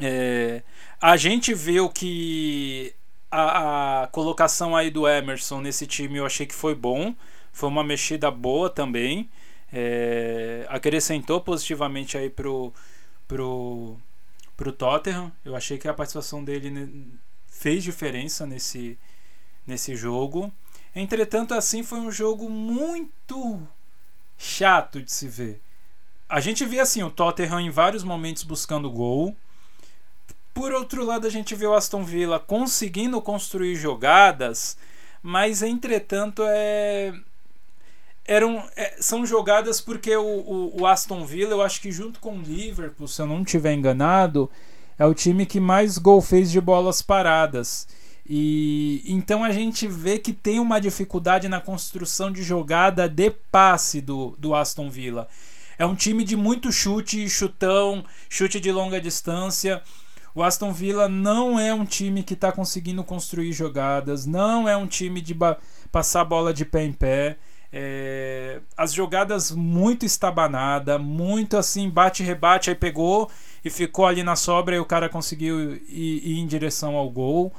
É, 0.00 0.62
a 1.00 1.16
gente 1.16 1.52
viu 1.52 1.88
que 1.88 2.94
a, 3.30 4.02
a, 4.02 4.06
colocação 4.06 4.74
aí 4.76 4.90
do 4.90 5.08
Emerson 5.08 5.60
nesse 5.60 5.86
time 5.86 6.18
eu 6.18 6.26
achei 6.26 6.46
que 6.46 6.54
foi 6.54 6.74
bom, 6.74 7.14
foi 7.52 7.68
uma 7.68 7.84
mexida 7.84 8.30
boa 8.30 8.70
também 8.70 9.28
é, 9.72 10.66
acrescentou 10.68 11.40
positivamente 11.40 12.18
aí 12.18 12.28
pro, 12.28 12.72
pro, 13.26 13.96
pro 14.56 14.72
Tottenham. 14.72 15.32
Eu 15.44 15.56
achei 15.56 15.78
que 15.78 15.88
a 15.88 15.94
participação 15.94 16.44
dele 16.44 17.06
fez 17.46 17.82
diferença 17.82 18.46
nesse, 18.46 18.98
nesse 19.66 19.94
jogo. 19.94 20.52
Entretanto, 20.94 21.54
assim 21.54 21.82
foi 21.82 21.98
um 21.98 22.10
jogo 22.10 22.48
muito 22.48 23.66
chato 24.36 25.00
de 25.02 25.10
se 25.10 25.28
ver. 25.28 25.60
A 26.28 26.40
gente 26.40 26.64
vê 26.64 26.80
assim 26.80 27.02
o 27.02 27.10
Tottenham 27.10 27.60
em 27.60 27.70
vários 27.70 28.02
momentos 28.02 28.42
buscando 28.42 28.90
gol. 28.90 29.36
Por 30.54 30.72
outro 30.72 31.04
lado, 31.04 31.26
a 31.26 31.30
gente 31.30 31.54
vê 31.54 31.66
o 31.66 31.74
Aston 31.74 32.04
Villa 32.04 32.38
conseguindo 32.38 33.20
construir 33.22 33.74
jogadas, 33.74 34.76
mas 35.22 35.62
entretanto 35.62 36.42
é 36.46 37.14
eram 38.24 38.64
é, 38.76 38.96
são 39.00 39.26
jogadas 39.26 39.80
porque 39.80 40.14
o, 40.16 40.24
o, 40.24 40.82
o, 40.82 40.86
Aston 40.86 41.24
Villa, 41.24 41.52
eu 41.52 41.62
acho 41.62 41.80
que 41.80 41.90
junto 41.90 42.20
com 42.20 42.38
o 42.38 42.42
Liverpool, 42.42 43.08
se 43.08 43.20
eu 43.20 43.26
não 43.26 43.42
estiver 43.42 43.74
enganado, 43.74 44.50
é 44.98 45.04
o 45.04 45.14
time 45.14 45.44
que 45.46 45.58
mais 45.58 45.98
gol 45.98 46.20
fez 46.20 46.50
de 46.50 46.60
bolas 46.60 47.02
paradas. 47.02 47.86
E 48.24 49.02
então 49.06 49.42
a 49.42 49.50
gente 49.50 49.88
vê 49.88 50.18
que 50.18 50.32
tem 50.32 50.60
uma 50.60 50.80
dificuldade 50.80 51.48
na 51.48 51.60
construção 51.60 52.30
de 52.30 52.42
jogada 52.42 53.08
de 53.08 53.30
passe 53.30 54.00
do, 54.00 54.36
do 54.38 54.54
Aston 54.54 54.88
Villa. 54.88 55.28
É 55.76 55.84
um 55.84 55.96
time 55.96 56.22
de 56.22 56.36
muito 56.36 56.70
chute, 56.70 57.28
chutão, 57.28 58.04
chute 58.28 58.60
de 58.60 58.70
longa 58.70 59.00
distância. 59.00 59.82
O 60.34 60.42
Aston 60.42 60.72
Villa 60.72 61.08
não 61.08 61.58
é 61.58 61.74
um 61.74 61.84
time 61.84 62.22
que 62.22 62.34
está 62.34 62.52
conseguindo 62.52 63.02
construir 63.02 63.52
jogadas, 63.52 64.24
não 64.24 64.68
é 64.68 64.76
um 64.76 64.86
time 64.86 65.20
de 65.20 65.36
passar 65.90 66.24
bola 66.24 66.54
de 66.54 66.64
pé 66.64 66.84
em 66.84 66.92
pé. 66.92 67.36
É, 67.72 68.60
as 68.76 68.92
jogadas 68.92 69.50
muito 69.50 70.04
estabanada, 70.04 70.98
muito 70.98 71.56
assim, 71.56 71.88
bate-rebate, 71.88 72.68
aí 72.68 72.76
pegou 72.76 73.30
e 73.64 73.70
ficou 73.70 74.04
ali 74.06 74.22
na 74.22 74.36
sobra 74.36 74.76
e 74.76 74.78
o 74.78 74.84
cara 74.84 75.08
conseguiu 75.08 75.76
ir, 75.76 75.82
ir, 75.88 76.38
em 76.38 76.46
direção 76.46 76.96
ao 76.96 77.08
gol 77.08 77.52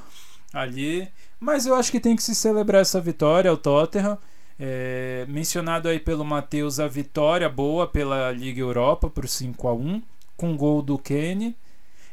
ali. 0.52 1.08
Mas 1.40 1.66
eu 1.66 1.74
acho 1.74 1.90
que 1.90 1.98
tem 1.98 2.14
que 2.14 2.22
se 2.22 2.34
celebrar 2.34 2.82
essa 2.82 3.00
vitória, 3.00 3.52
o 3.52 3.56
Tottenham. 3.56 4.16
É, 4.58 5.26
mencionado 5.28 5.88
aí 5.88 5.98
pelo 5.98 6.24
Matheus 6.24 6.78
a 6.78 6.86
vitória 6.86 7.48
boa 7.48 7.88
pela 7.88 8.30
Liga 8.30 8.60
Europa 8.60 9.10
por 9.10 9.28
5 9.28 9.66
a 9.66 9.74
1 9.74 10.00
com 10.36 10.56
gol 10.56 10.80
do 10.80 10.96
Kane. 10.96 11.56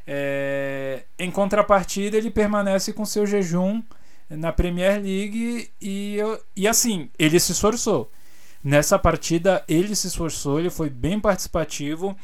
É, 0.08 1.04
em 1.20 1.30
contrapartida, 1.30 2.18
ele 2.18 2.32
permanece 2.32 2.92
com 2.94 3.06
seu 3.06 3.28
jejum 3.28 3.82
na 4.38 4.52
Premier 4.52 5.02
League 5.02 5.70
e, 5.82 6.18
e 6.56 6.68
assim, 6.68 7.10
ele 7.20 7.40
se 7.40 7.52
esforçou. 7.52 8.10
Nessa 8.64 8.98
partida, 8.98 9.64
ele 9.68 9.96
se 9.96 10.08
esforçou, 10.08 10.60
ele 10.60 10.70
foi 10.70 10.90
bem 10.90 11.20
participativo. 11.20 12.16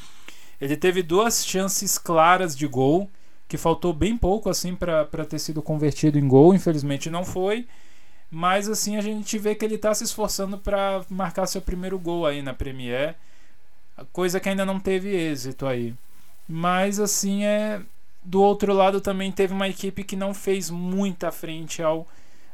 Ele 0.62 0.78
teve 0.78 1.04
duas 1.04 1.46
chances 1.46 1.98
claras 1.98 2.56
de 2.56 2.68
gol, 2.68 3.10
que 3.48 3.58
faltou 3.58 3.94
bem 3.94 4.18
pouco 4.18 4.50
assim 4.50 4.76
para 4.76 5.26
ter 5.28 5.40
sido 5.40 5.62
convertido 5.62 6.18
em 6.18 6.28
gol, 6.28 6.54
infelizmente 6.54 7.10
não 7.10 7.26
foi. 7.26 7.68
Mas 8.30 8.70
assim 8.70 8.98
a 8.98 9.02
gente 9.02 9.38
vê 9.38 9.56
que 9.56 9.64
ele 9.66 9.76
está 9.76 9.94
se 9.94 10.04
esforçando 10.04 10.58
para 10.58 11.04
marcar 11.10 11.48
seu 11.48 11.62
primeiro 11.62 11.98
gol 11.98 12.26
aí 12.26 12.42
na 12.42 12.54
Premier, 12.54 13.16
coisa 14.12 14.40
que 14.40 14.50
ainda 14.50 14.66
não 14.66 14.80
teve 14.80 15.10
êxito 15.10 15.66
aí. 15.66 15.94
Mas 16.48 17.00
assim 17.00 17.46
é 17.46 17.82
do 18.28 18.42
outro 18.42 18.74
lado 18.74 19.00
também 19.00 19.32
teve 19.32 19.54
uma 19.54 19.70
equipe 19.70 20.04
que 20.04 20.18
não 20.18 20.34
fez 20.34 20.70
muita 20.70 21.32
frente 21.32 21.82
ao, 21.82 22.06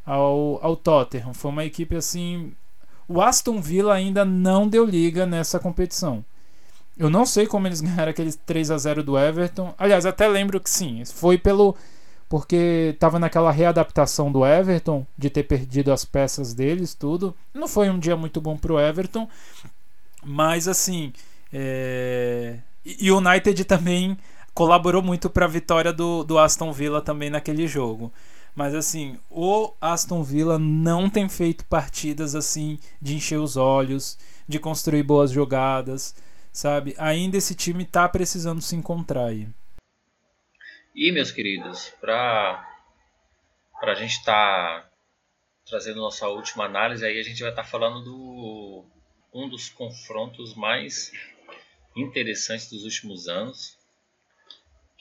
ao, 0.06 0.60
ao 0.62 0.76
Tottenham. 0.78 1.34
Foi 1.34 1.50
uma 1.50 1.66
equipe 1.66 1.96
assim. 1.96 2.54
O 3.08 3.20
Aston 3.20 3.60
Villa 3.60 3.96
ainda 3.96 4.24
não 4.24 4.68
deu 4.68 4.86
liga 4.86 5.26
nessa 5.26 5.60
competição. 5.60 6.24
Eu 6.96 7.10
não 7.10 7.26
sei 7.26 7.48
como 7.48 7.68
eles 7.68 7.82
ganharam 7.82 8.12
aquele 8.12 8.32
3 8.32 8.70
a 8.70 8.78
0 8.78 9.04
do 9.04 9.18
Everton. 9.18 9.74
Aliás, 9.76 10.06
até 10.06 10.28
lembro 10.28 10.60
que 10.60 10.70
sim, 10.70 11.04
foi 11.06 11.40
pelo 11.40 11.76
porque 12.30 12.92
estava 12.94 13.18
naquela 13.18 13.52
readaptação 13.52 14.32
do 14.32 14.46
Everton 14.46 15.06
de 15.18 15.30
ter 15.30 15.44
perdido 15.44 15.92
as 15.92 16.06
peças 16.06 16.54
deles, 16.54 16.94
tudo. 16.94 17.36
Não 17.52 17.68
foi 17.68 17.90
um 17.90 17.98
dia 17.98 18.16
muito 18.16 18.40
bom 18.40 18.56
pro 18.56 18.80
Everton, 18.80 19.28
mas 20.24 20.68
assim, 20.68 21.14
é... 21.52 22.58
e 22.86 23.12
o 23.12 23.18
United 23.18 23.66
também 23.66 24.18
colaborou 24.54 25.02
muito 25.02 25.30
para 25.30 25.46
a 25.46 25.50
vitória 25.50 25.92
do, 25.92 26.24
do 26.24 26.38
Aston 26.38 26.72
Villa 26.72 27.02
também 27.02 27.30
naquele 27.30 27.68
jogo. 27.68 28.14
Mas 28.56 28.76
assim, 28.76 29.20
o 29.30 29.74
Aston 29.82 30.22
Villa 30.22 30.60
não 30.60 31.10
tem 31.10 31.28
feito 31.28 31.66
partidas 31.66 32.36
assim 32.36 32.78
de 33.02 33.16
encher 33.16 33.40
os 33.40 33.58
olhos, 33.58 34.18
de 34.48 34.60
construir 34.60 35.04
boas 35.04 35.32
jogadas, 35.32 36.16
sabe? 36.52 36.94
Ainda 37.00 37.38
esse 37.38 37.56
time 37.56 37.84
tá 37.84 38.08
precisando 38.08 38.62
se 38.62 38.76
encontrar 38.76 39.26
aí. 39.26 39.48
E 40.96 41.12
meus 41.12 41.32
queridos, 41.32 41.92
para 42.00 42.64
a 43.82 43.96
gente 43.96 44.12
estar 44.12 44.84
tá 44.84 44.90
trazendo 45.66 46.00
nossa 46.00 46.28
última 46.28 46.66
análise 46.66 47.04
aí, 47.04 47.20
a 47.20 47.24
gente 47.24 47.42
vai 47.42 47.50
estar 47.50 47.64
tá 47.64 47.68
falando 47.68 48.04
do 48.04 48.86
um 49.34 49.50
dos 49.50 49.70
confrontos 49.70 50.54
mais 50.54 51.12
interessantes 51.96 52.70
dos 52.70 52.84
últimos 52.84 53.28
anos, 53.28 53.73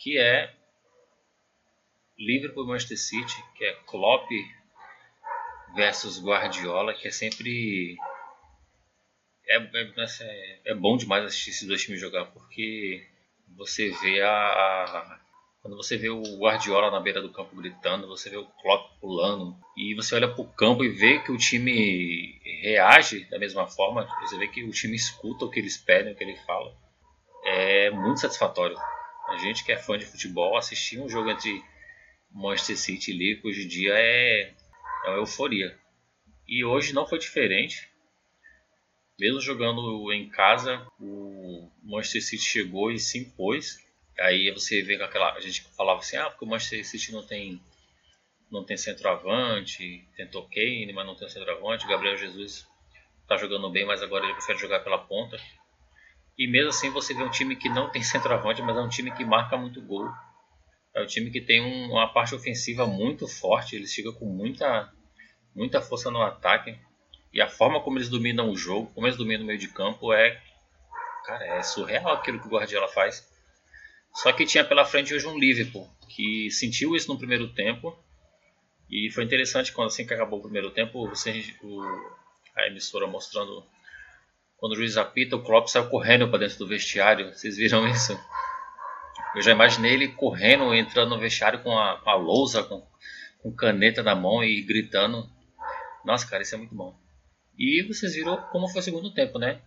que 0.03 0.19
é 0.19 0.53
Liverpool 2.19 2.67
Manchester 2.67 2.99
City, 2.99 3.45
que 3.57 3.65
é 3.65 3.73
Klopp 3.87 4.29
versus 5.75 6.23
Guardiola, 6.23 6.93
que 6.93 7.07
é 7.07 7.11
sempre 7.11 7.97
é, 9.49 9.57
é, 9.57 10.61
é 10.73 10.75
bom 10.75 10.97
demais 10.97 11.25
assistir 11.25 11.51
esses 11.51 11.69
dois 11.69 11.83
times 11.83 12.01
jogar, 12.01 12.27
porque 12.27 13.07
você 13.57 13.91
vê 13.91 14.21
a, 14.23 14.31
a, 14.31 15.21
quando 15.61 15.77
você 15.77 15.97
vê 15.97 16.09
o 16.09 16.23
Guardiola 16.39 16.91
na 16.91 17.01
beira 17.01 17.23
do 17.23 17.33
campo 17.33 17.55
gritando, 17.55 18.09
você 18.09 18.29
vê 18.29 18.37
o 18.37 18.47
Klopp 18.47 18.99
pulando 19.01 19.57
e 19.77 19.95
você 19.95 20.17
olha 20.17 20.29
para 20.29 20.43
o 20.43 20.53
campo 20.53 20.85
e 20.85 20.89
vê 20.89 21.21
que 21.21 21.31
o 21.31 21.39
time 21.39 22.41
reage 22.63 23.25
da 23.31 23.39
mesma 23.39 23.69
forma, 23.69 24.09
você 24.21 24.37
vê 24.37 24.49
que 24.49 24.65
o 24.65 24.71
time 24.73 24.97
escuta 24.97 25.45
o 25.45 25.51
que 25.51 25.61
eles 25.61 25.77
pedem, 25.77 26.13
o 26.13 26.17
que 26.17 26.25
ele 26.25 26.37
fala. 26.39 26.75
É 27.45 27.91
muito 27.91 28.21
satisfatório. 28.21 28.77
A 29.33 29.39
gente 29.39 29.65
que 29.65 29.73
é 29.73 29.79
fã 29.79 29.97
de 29.97 30.05
futebol, 30.05 30.59
assistir 30.59 31.01
um 31.01 31.09
jogo 31.09 31.31
entre 31.31 31.65
Manchester 32.31 32.77
City 32.77 33.11
e 33.13 33.17
Liverpool 33.17 33.51
hoje 33.51 33.65
em 33.65 33.69
dia 33.69 33.95
é, 33.95 34.55
é 35.07 35.09
uma 35.09 35.17
euforia. 35.17 35.75
E 36.47 36.63
hoje 36.63 36.93
não 36.93 37.07
foi 37.07 37.19
diferente. 37.19 37.91
Mesmo 39.19 39.41
jogando 39.41 40.13
em 40.13 40.29
casa, 40.29 40.87
o 41.01 41.71
Manchester 41.83 42.23
City 42.23 42.45
chegou 42.45 42.93
e 42.93 42.99
se 42.99 43.19
impôs. 43.21 43.79
Aí 44.21 44.51
você 44.51 44.83
vê 44.83 44.99
que 44.99 45.03
aquela 45.03 45.33
a 45.33 45.41
gente 45.41 45.63
falava 45.75 46.01
assim, 46.01 46.19
ah, 46.19 46.29
porque 46.29 46.45
o 46.45 46.49
Manchester 46.49 46.85
City 46.85 47.11
não 47.11 47.27
tem 47.27 47.59
não 48.51 48.63
tem 48.63 48.77
centroavante, 48.77 50.07
tentou 50.15 50.47
Kane, 50.51 50.93
mas 50.93 51.07
não 51.07 51.17
tem 51.17 51.27
centroavante. 51.27 51.89
Gabriel 51.89 52.19
Jesus 52.19 52.69
está 53.23 53.39
jogando 53.39 53.71
bem, 53.71 53.87
mas 53.87 54.03
agora 54.03 54.25
ele 54.25 54.35
prefere 54.35 54.59
jogar 54.59 54.81
pela 54.81 54.99
ponta. 54.99 55.41
E 56.43 56.47
mesmo 56.49 56.71
assim 56.71 56.91
você 56.91 57.15
vê 57.15 57.23
um 57.23 57.31
time 57.31 57.55
que 57.55 57.69
não 57.69 57.89
tem 57.89 58.03
centroavante, 58.03 58.61
mas 58.63 58.77
é 58.77 58.81
um 58.81 58.89
time 58.89 59.13
que 59.13 59.25
marca 59.25 59.57
muito 59.57 59.81
gol. 59.81 60.11
É 60.93 61.01
um 61.01 61.07
time 61.07 61.31
que 61.31 61.41
tem 61.41 61.63
um, 61.63 61.93
uma 61.93 62.13
parte 62.13 62.35
ofensiva 62.35 62.85
muito 62.85 63.29
forte, 63.29 63.77
eles 63.77 63.93
chegam 63.93 64.13
com 64.13 64.27
muita, 64.27 64.93
muita 65.55 65.81
força 65.81 66.11
no 66.11 66.21
ataque. 66.21 66.77
E 67.33 67.41
a 67.41 67.49
forma 67.49 67.81
como 67.81 67.97
eles 67.97 68.09
dominam 68.09 68.51
o 68.51 68.57
jogo, 68.57 68.91
como 68.93 69.07
eles 69.07 69.17
dominam 69.17 69.45
o 69.45 69.47
meio 69.47 69.59
de 69.59 69.69
campo 69.69 70.13
é. 70.13 70.43
Cara, 71.25 71.47
é 71.47 71.63
surreal 71.63 72.09
aquilo 72.09 72.41
que 72.41 72.49
o 72.49 72.51
Guardiola 72.51 72.89
faz. 72.89 73.25
Só 74.13 74.33
que 74.33 74.45
tinha 74.45 74.65
pela 74.65 74.85
frente 74.85 75.15
hoje 75.15 75.29
um 75.29 75.39
Liverpool, 75.39 75.89
que 76.09 76.51
sentiu 76.51 76.97
isso 76.97 77.07
no 77.07 77.17
primeiro 77.17 77.55
tempo. 77.55 77.97
E 78.91 79.09
foi 79.13 79.23
interessante 79.23 79.73
quando 79.73 79.87
assim 79.87 80.05
que 80.05 80.13
acabou 80.13 80.41
o 80.41 80.43
primeiro 80.43 80.73
tempo, 80.73 81.09
você, 81.09 81.55
o, 81.63 81.81
a 82.57 82.67
emissora 82.67 83.07
mostrando 83.07 83.65
quando 84.63 84.75
o 84.75 84.77
juiz 84.77 84.97
apita, 84.97 85.35
o 85.35 85.43
Klopp 85.43 85.67
saiu 85.67 85.89
correndo 85.89 86.29
para 86.29 86.39
dentro 86.39 86.57
do 86.59 86.69
vestiário. 86.69 87.35
Vocês 87.35 87.57
viram 87.57 87.85
isso? 87.89 88.17
Eu 89.35 89.43
já 89.43 89.51
imaginei 89.51 89.93
ele 89.93 90.13
correndo, 90.13 90.73
entrando 90.73 91.11
no 91.11 91.19
vestiário 91.19 91.65
com 91.65 91.77
a, 91.77 92.01
a 92.07 92.15
lousa, 92.15 92.63
com, 92.63 92.81
com 93.43 93.53
caneta 93.53 94.05
na 94.05 94.15
mão 94.15 94.45
e 94.45 94.63
gritando. 94.63 95.29
Nossa, 96.05 96.31
cara, 96.31 96.45
isso 96.45 96.55
é 96.55 96.59
muito 96.59 96.77
bom. 96.77 96.97
E 97.59 97.83
vocês 97.89 98.15
viram 98.15 98.37
como 98.53 98.69
foi 98.69 98.79
o 98.79 98.85
segundo 98.85 99.13
tempo, 99.13 99.37
né? 99.37 99.61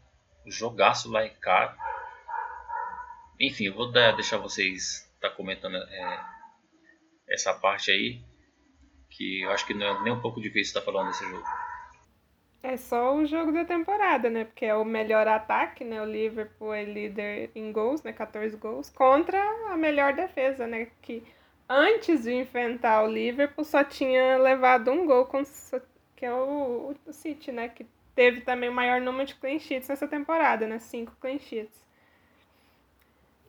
Jogaço 0.48 1.12
lá 1.12 1.26
em 1.26 1.36
cá. 1.42 1.76
Enfim, 3.38 3.66
eu 3.66 3.76
vou 3.76 3.92
dar, 3.92 4.14
deixar 4.14 4.38
vocês 4.38 5.14
tá 5.20 5.30
comentando 5.30 5.76
é, 5.76 6.20
essa 7.32 7.54
parte 7.54 7.92
aí. 7.92 8.22
Que 9.10 9.42
eu 9.42 9.52
acho 9.52 9.68
que 9.68 9.74
não 9.74 9.88
é 9.88 10.04
nem 10.04 10.14
um 10.14 10.22
pouco 10.22 10.40
difícil 10.40 10.70
estar 10.70 10.82
falando 10.90 11.08
desse 11.08 11.30
jogo. 11.30 11.44
É 12.68 12.78
só 12.78 13.16
o 13.16 13.28
jogo 13.28 13.52
da 13.52 13.64
temporada, 13.64 14.28
né? 14.28 14.44
Porque 14.44 14.66
é 14.66 14.74
o 14.74 14.84
melhor 14.84 15.28
ataque, 15.28 15.84
né? 15.84 16.02
O 16.02 16.06
Liverpool 16.06 16.74
é 16.74 16.84
líder 16.84 17.52
em 17.54 17.72
gols, 17.72 18.02
né? 18.02 18.12
14 18.12 18.58
gols. 18.58 18.90
Contra 18.90 19.40
a 19.72 19.78
melhor 19.78 20.14
defesa, 20.14 20.66
né? 20.66 20.88
Que 21.00 21.24
antes 21.70 22.24
de 22.24 22.34
enfrentar 22.34 23.04
o 23.04 23.08
Liverpool 23.08 23.64
só 23.64 23.84
tinha 23.84 24.38
levado 24.40 24.90
um 24.90 25.06
gol, 25.06 25.30
que 26.16 26.26
é 26.26 26.34
o, 26.34 26.96
o 27.06 27.14
City, 27.14 27.52
né? 27.52 27.70
Que 27.70 27.86
teve 28.16 28.42
também 28.42 28.68
o 28.68 28.74
maior 28.74 29.00
número 29.00 29.28
de 29.28 29.36
clean 29.36 29.60
sheets 29.60 29.88
nessa 29.88 30.08
temporada, 30.08 30.66
né? 30.66 30.80
Cinco 30.80 31.16
clean 31.22 31.38
sheets. 31.38 31.86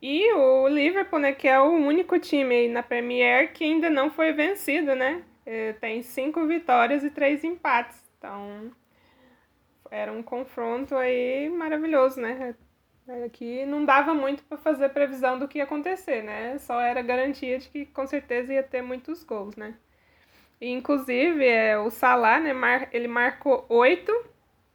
E 0.03 0.31
o 0.35 0.69
Liverpool, 0.69 1.21
né? 1.21 1.33
Que 1.33 1.49
é 1.49 1.59
o 1.59 1.71
único 1.71 2.19
time 2.19 2.55
aí 2.55 2.69
na 2.69 2.83
Premier 2.83 3.51
que 3.55 3.65
ainda 3.65 3.89
não 3.89 4.11
foi 4.11 4.35
vencido, 4.35 4.95
né? 4.95 5.25
É, 5.47 5.73
tem 5.73 6.03
cinco 6.03 6.47
vitórias 6.47 7.03
e 7.03 7.09
três 7.09 7.43
empates. 7.45 7.97
Então, 8.19 8.71
era 9.91 10.13
um 10.13 10.23
confronto 10.23 10.97
aí 10.97 11.49
maravilhoso, 11.49 12.21
né? 12.21 12.55
Aqui 13.25 13.65
não 13.67 13.85
dava 13.85 14.13
muito 14.15 14.43
para 14.45 14.59
fazer 14.59 14.89
previsão 14.89 15.39
do 15.39 15.47
que 15.47 15.59
ia 15.59 15.65
acontecer, 15.65 16.23
né? 16.23 16.59
Só 16.59 16.81
era 16.81 17.01
garantia 17.03 17.59
de 17.59 17.69
que 17.69 17.87
com 17.87 18.07
certeza 18.07 18.53
ia 18.53 18.63
ter 18.63 18.83
muitos 18.83 19.23
gols, 19.23 19.55
né? 19.57 19.75
E, 20.61 20.71
inclusive, 20.71 21.47
é, 21.47 21.79
o 21.79 21.91
Salah, 21.91 22.41
né, 22.41 22.53
mar, 22.53 22.89
ele 22.93 23.07
marcou 23.07 23.65
oito 23.69 24.13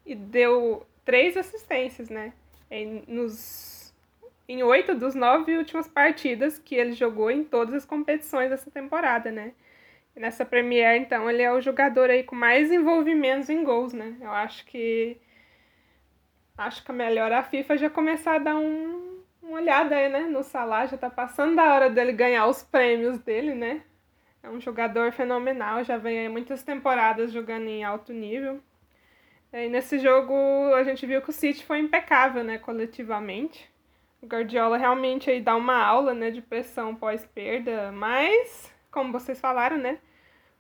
e 0.06 0.16
deu 0.16 0.86
três 1.04 1.36
assistências, 1.36 2.10
né? 2.10 2.34
Em, 2.70 3.04
nos, 3.08 3.94
em 4.48 4.64
oito 4.64 4.96
dos 4.96 5.16
nove 5.16 5.58
últimas 5.58 5.88
partidas 5.88 6.58
que 6.60 6.76
ele 6.76 6.94
jogou 6.94 7.30
em 7.32 7.44
todas 7.44 7.74
as 7.74 7.86
competições 7.86 8.50
dessa 8.50 8.72
temporada, 8.72 9.32
né? 9.32 9.54
Nessa 10.16 10.46
Premier, 10.46 10.98
então, 10.98 11.30
ele 11.30 11.42
é 11.42 11.52
o 11.52 11.62
jogador 11.62 12.10
aí 12.10 12.24
com 12.24 12.36
mais 12.36 12.72
envolvimentos 12.72 13.50
em 13.50 13.64
gols, 13.64 13.94
né? 13.94 14.16
Eu 14.22 14.32
acho 14.32 14.66
que 14.66 15.18
acho 16.58 16.84
que 16.84 16.92
é 16.92 16.94
melhor 16.94 17.32
a 17.32 17.44
FIFA 17.44 17.78
já 17.78 17.90
começar 17.90 18.36
a 18.36 18.40
dar 18.40 18.56
um, 18.56 19.22
uma 19.42 19.58
olhada 19.58 19.96
aí, 19.96 20.10
né, 20.10 20.22
no 20.22 20.44
Salah, 20.44 20.86
já 20.86 20.98
tá 20.98 21.10
passando 21.10 21.56
da 21.56 21.74
hora 21.74 21.90
dele 21.90 22.12
ganhar 22.12 22.46
os 22.46 22.62
prêmios 22.62 23.18
dele, 23.18 23.56
né? 23.56 23.82
É 24.44 24.50
um 24.50 24.60
jogador 24.60 25.12
fenomenal, 25.12 25.84
já 25.84 25.98
vem 25.98 26.20
aí 26.20 26.30
muitas 26.30 26.64
temporadas 26.64 27.32
jogando 27.32 27.68
em 27.68 27.84
alto 27.84 28.14
nível. 28.14 28.60
E 29.54 29.68
nesse 29.70 30.00
jogo 30.00 30.34
a 30.76 30.84
gente 30.84 31.06
viu 31.06 31.22
que 31.22 31.30
o 31.30 31.34
City 31.34 31.66
foi 31.66 31.80
impecável, 31.80 32.44
né, 32.44 32.58
coletivamente. 32.58 33.70
O 34.22 34.28
Guardiola 34.28 34.78
realmente 34.78 35.30
aí 35.30 35.42
dá 35.42 35.56
uma 35.56 35.84
aula, 35.84 36.14
né, 36.14 36.32
de 36.32 36.42
pressão 36.42 36.96
pós-perda, 36.96 37.92
mas 37.92 38.71
como 38.92 39.12
vocês 39.12 39.40
falaram, 39.40 39.78
né? 39.78 39.98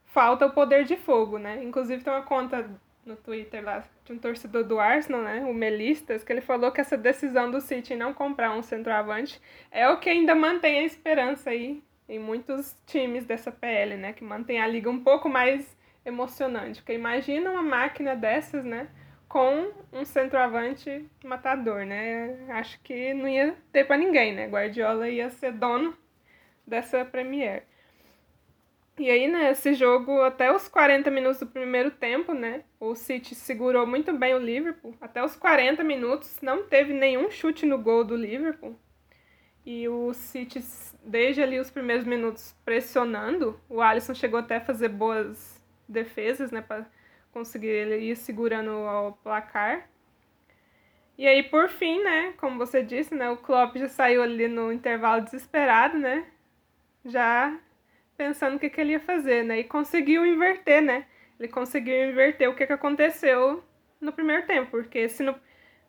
Falta 0.05 0.45
o 0.45 0.51
poder 0.51 0.85
de 0.85 0.95
fogo, 0.97 1.37
né? 1.37 1.63
Inclusive 1.63 2.03
tem 2.03 2.11
uma 2.11 2.23
conta 2.23 2.69
no 3.05 3.15
Twitter 3.15 3.63
lá 3.63 3.83
de 4.05 4.13
um 4.13 4.17
torcedor 4.17 4.63
do 4.63 4.79
Arsenal, 4.79 5.21
né? 5.21 5.43
O 5.45 5.53
Melistas, 5.53 6.23
que 6.23 6.31
ele 6.31 6.41
falou 6.41 6.71
que 6.71 6.81
essa 6.81 6.97
decisão 6.97 7.49
do 7.49 7.61
City 7.61 7.95
não 7.95 8.13
comprar 8.13 8.51
um 8.51 8.61
centroavante 8.61 9.41
é 9.71 9.87
o 9.89 9.99
que 9.99 10.09
ainda 10.09 10.35
mantém 10.35 10.79
a 10.79 10.83
esperança 10.83 11.49
aí 11.49 11.83
em 12.07 12.19
muitos 12.19 12.75
times 12.85 13.25
dessa 13.25 13.51
PL, 13.51 13.95
né? 13.95 14.13
Que 14.13 14.23
mantém 14.23 14.61
a 14.61 14.67
liga 14.67 14.89
um 14.89 15.03
pouco 15.03 15.29
mais 15.29 15.77
emocionante. 16.05 16.81
Porque 16.81 16.93
imagina 16.93 17.49
uma 17.51 17.63
máquina 17.63 18.15
dessas, 18.15 18.65
né? 18.65 18.87
Com 19.27 19.71
um 19.93 20.03
centroavante 20.03 21.05
matador, 21.23 21.85
né? 21.85 22.37
Acho 22.49 22.79
que 22.81 23.13
não 23.13 23.27
ia 23.27 23.55
ter 23.71 23.85
para 23.85 23.97
ninguém, 23.97 24.33
né? 24.33 24.47
Guardiola 24.47 25.09
ia 25.09 25.29
ser 25.29 25.53
dono 25.53 25.97
dessa 26.67 27.05
Premier. 27.05 27.63
E 29.01 29.09
aí, 29.09 29.27
né, 29.27 29.49
esse 29.49 29.73
jogo, 29.73 30.21
até 30.21 30.55
os 30.55 30.67
40 30.67 31.09
minutos 31.09 31.39
do 31.39 31.47
primeiro 31.47 31.89
tempo, 31.89 32.35
né, 32.35 32.63
o 32.79 32.93
City 32.93 33.33
segurou 33.33 33.87
muito 33.87 34.13
bem 34.13 34.35
o 34.35 34.37
Liverpool. 34.37 34.93
Até 35.01 35.25
os 35.25 35.35
40 35.35 35.83
minutos 35.83 36.37
não 36.39 36.65
teve 36.67 36.93
nenhum 36.93 37.31
chute 37.31 37.65
no 37.65 37.79
gol 37.79 38.03
do 38.03 38.15
Liverpool. 38.15 38.79
E 39.65 39.89
o 39.89 40.13
City, 40.13 40.63
desde 41.03 41.41
ali 41.41 41.59
os 41.59 41.71
primeiros 41.71 42.05
minutos 42.05 42.55
pressionando, 42.63 43.59
o 43.67 43.81
Alisson 43.81 44.13
chegou 44.13 44.39
até 44.39 44.57
a 44.57 44.61
fazer 44.61 44.89
boas, 44.89 45.59
defesas, 45.89 46.51
né, 46.51 46.61
para 46.61 46.85
conseguir 47.33 47.69
ele 47.69 48.05
ir 48.05 48.15
segurando 48.15 48.71
o 48.71 49.13
placar. 49.13 49.89
E 51.17 51.25
aí, 51.25 51.41
por 51.41 51.69
fim, 51.69 52.03
né, 52.03 52.35
como 52.37 52.59
você 52.59 52.83
disse, 52.83 53.15
né, 53.15 53.31
o 53.31 53.37
Klopp 53.37 53.77
já 53.77 53.87
saiu 53.87 54.21
ali 54.21 54.47
no 54.47 54.71
intervalo 54.71 55.23
desesperado, 55.23 55.97
né, 55.97 56.23
já 57.03 57.59
pensando 58.21 58.57
o 58.57 58.59
que, 58.59 58.69
que 58.69 58.79
ele 58.79 58.91
ia 58.91 58.99
fazer, 58.99 59.43
né, 59.43 59.61
e 59.61 59.63
conseguiu 59.63 60.23
inverter, 60.23 60.79
né, 60.79 61.05
ele 61.39 61.47
conseguiu 61.47 62.07
inverter 62.07 62.47
o 62.47 62.53
que, 62.53 62.67
que 62.67 62.73
aconteceu 62.73 63.63
no 63.99 64.11
primeiro 64.13 64.45
tempo, 64.45 64.69
porque 64.69 65.09
se 65.09 65.23
no, 65.23 65.33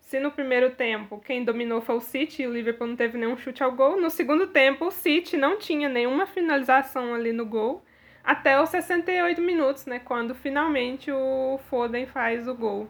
se 0.00 0.18
no 0.18 0.30
primeiro 0.30 0.70
tempo 0.70 1.20
quem 1.20 1.44
dominou 1.44 1.82
foi 1.82 1.96
o 1.96 2.00
City 2.00 2.42
e 2.42 2.46
o 2.46 2.54
Liverpool 2.54 2.86
não 2.86 2.96
teve 2.96 3.18
nenhum 3.18 3.36
chute 3.36 3.62
ao 3.62 3.72
gol, 3.72 4.00
no 4.00 4.08
segundo 4.08 4.46
tempo 4.46 4.86
o 4.86 4.90
City 4.90 5.36
não 5.36 5.58
tinha 5.58 5.90
nenhuma 5.90 6.26
finalização 6.26 7.14
ali 7.14 7.34
no 7.34 7.44
gol, 7.44 7.84
até 8.24 8.58
os 8.58 8.70
68 8.70 9.42
minutos, 9.42 9.84
né, 9.84 9.98
quando 9.98 10.34
finalmente 10.34 11.12
o 11.12 11.60
Foden 11.68 12.06
faz 12.06 12.48
o 12.48 12.54
gol. 12.54 12.88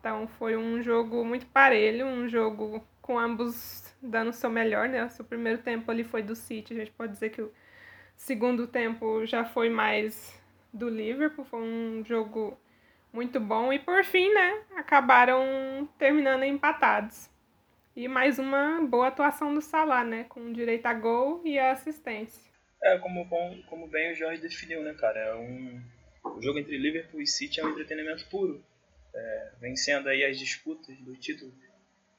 Então 0.00 0.26
foi 0.26 0.56
um 0.56 0.82
jogo 0.82 1.24
muito 1.24 1.46
parelho, 1.46 2.06
um 2.06 2.26
jogo 2.28 2.84
com 3.00 3.20
ambos 3.20 3.94
dando 4.02 4.30
o 4.30 4.32
seu 4.32 4.50
melhor, 4.50 4.88
né? 4.88 5.08
O 5.18 5.24
primeiro 5.24 5.62
tempo 5.62 5.90
ali 5.90 6.02
foi 6.02 6.22
do 6.22 6.34
City, 6.34 6.74
a 6.74 6.76
gente 6.76 6.90
pode 6.90 7.12
dizer 7.12 7.30
que 7.30 7.40
o 7.40 7.50
segundo 8.16 8.66
tempo 8.66 9.24
já 9.26 9.44
foi 9.44 9.68
mais 9.68 10.38
do 10.72 10.88
Liverpool, 10.88 11.44
foi 11.44 11.60
um 11.60 12.04
jogo 12.04 12.58
muito 13.12 13.38
bom 13.38 13.72
e 13.72 13.78
por 13.78 14.04
fim, 14.04 14.32
né, 14.32 14.62
acabaram 14.76 15.88
terminando 15.98 16.44
empatados. 16.44 17.30
E 17.94 18.08
mais 18.08 18.40
uma 18.40 18.80
boa 18.82 19.06
atuação 19.08 19.54
do 19.54 19.60
Salah, 19.60 20.02
né, 20.02 20.24
com 20.24 20.52
direito 20.52 20.86
a 20.86 20.94
gol 20.94 21.40
e 21.44 21.58
a 21.58 21.72
assistência. 21.72 22.42
É, 22.82 22.98
como, 22.98 23.24
bom, 23.24 23.62
como 23.68 23.86
bem 23.86 24.12
o 24.12 24.16
Jorge 24.16 24.42
definiu, 24.42 24.82
né, 24.82 24.94
cara, 24.94 25.18
é 25.18 25.34
um 25.34 25.80
o 26.24 26.40
jogo 26.42 26.58
entre 26.58 26.78
Liverpool 26.78 27.20
e 27.20 27.26
City 27.26 27.60
é 27.60 27.64
um 27.64 27.70
entretenimento 27.70 28.26
puro 28.28 28.64
é, 29.14 29.52
vencendo 29.60 30.08
aí 30.08 30.24
as 30.24 30.38
disputas 30.38 30.96
do 30.98 31.14
título 31.16 31.52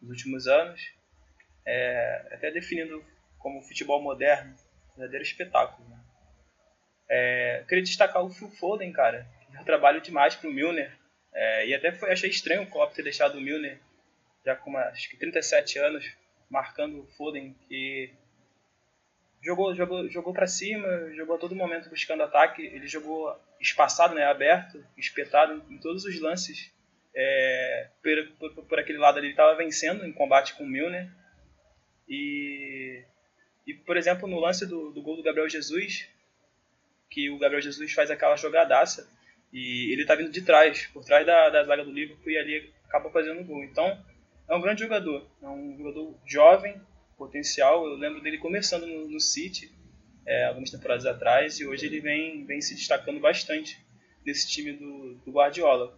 nos 0.02 0.12
últimos 0.12 0.48
anos, 0.48 0.94
é, 1.66 2.30
até 2.32 2.52
definindo 2.52 3.04
como 3.40 3.62
futebol 3.62 4.02
moderno, 4.02 4.56
verdadeiro 4.96 5.24
espetáculo. 5.24 5.88
Né? 5.90 6.00
É, 7.10 7.66
queria 7.68 7.84
destacar 7.84 8.24
o 8.24 8.30
Phil 8.30 8.50
Foden, 8.50 8.92
cara, 8.92 9.28
que 9.42 9.52
deu 9.52 9.64
trabalho 9.64 10.02
demais 10.02 10.36
pro 10.36 10.52
Milner, 10.52 10.92
é, 11.34 11.68
e 11.68 11.76
até 11.76 11.92
foi, 11.92 12.12
achei 12.12 12.30
estranho 12.30 12.64
o 12.64 12.68
Klopp 12.70 12.94
ter 12.94 13.04
deixado 13.04 13.38
o 13.38 13.42
Milner 13.42 13.80
já 14.46 14.56
com 14.56 14.78
acho 14.78 15.10
que 15.10 15.18
37 15.18 15.80
anos, 15.80 16.06
marcando 16.50 17.02
o 17.02 17.08
Foden, 17.18 17.56
que 17.68 18.14
jogou, 19.42 19.74
jogou, 19.76 20.08
jogou 20.10 20.34
para 20.34 20.48
cima, 20.48 20.88
jogou 21.16 21.36
a 21.36 21.40
todo 21.40 21.56
momento 21.56 21.90
buscando 21.90 22.24
ataque, 22.24 22.62
ele 22.62 22.88
jogou 22.88 23.36
espaçado, 23.60 24.14
né, 24.14 24.24
aberto, 24.26 24.86
espetado 24.96 25.66
em 25.70 25.80
todos 25.80 26.06
os 26.06 26.20
lances 26.20 26.72
é, 27.16 27.88
por, 28.04 28.52
por, 28.54 28.66
por, 28.66 28.80
aquele 28.80 28.98
lado 28.98 29.18
ali, 29.18 29.28
ele 29.28 29.34
estava 29.34 29.56
vencendo 29.56 30.06
em 30.06 30.12
combate 30.12 30.54
com 30.54 30.64
o 30.64 30.68
Milner. 30.68 31.10
E, 32.08 33.04
e, 33.66 33.74
por 33.74 33.98
exemplo, 33.98 34.28
no 34.28 34.40
lance 34.40 34.66
do, 34.66 34.92
do 34.92 35.02
gol 35.02 35.16
do 35.16 35.24
Gabriel 35.24 35.50
Jesus, 35.50 36.08
que 37.10 37.30
o 37.30 37.38
Gabriel 37.38 37.62
Jesus 37.62 37.92
faz 37.94 38.12
aquela 38.12 38.36
jogadaça, 38.36 39.10
e 39.52 39.92
ele 39.92 40.02
está 40.02 40.16
vindo 40.16 40.32
de 40.32 40.42
trás, 40.42 40.88
por 40.88 41.04
trás 41.04 41.26
da, 41.26 41.50
da 41.50 41.64
zaga 41.64 41.84
do 41.84 41.92
Liverpool, 41.92 42.32
e 42.32 42.38
ali 42.38 42.74
acaba 42.86 43.10
fazendo 43.10 43.42
o 43.42 43.46
gol. 43.46 43.64
Então, 43.64 44.04
é 44.48 44.56
um 44.56 44.62
grande 44.62 44.82
jogador, 44.82 45.26
é 45.42 45.48
um 45.48 45.78
jogador 45.78 46.16
jovem, 46.26 46.80
potencial. 47.18 47.86
Eu 47.86 47.96
lembro 47.96 48.22
dele 48.22 48.38
começando 48.38 48.86
no, 48.86 49.08
no 49.08 49.20
City, 49.20 49.72
é, 50.26 50.46
algumas 50.46 50.70
temporadas 50.70 51.06
atrás, 51.06 51.60
e 51.60 51.66
hoje 51.66 51.86
ele 51.86 52.00
vem, 52.00 52.46
vem 52.46 52.62
se 52.62 52.76
destacando 52.76 53.20
bastante 53.20 53.80
nesse 54.26 54.50
time 54.50 54.74
do, 54.74 55.16
do 55.26 55.32
Guardiola. 55.32 55.98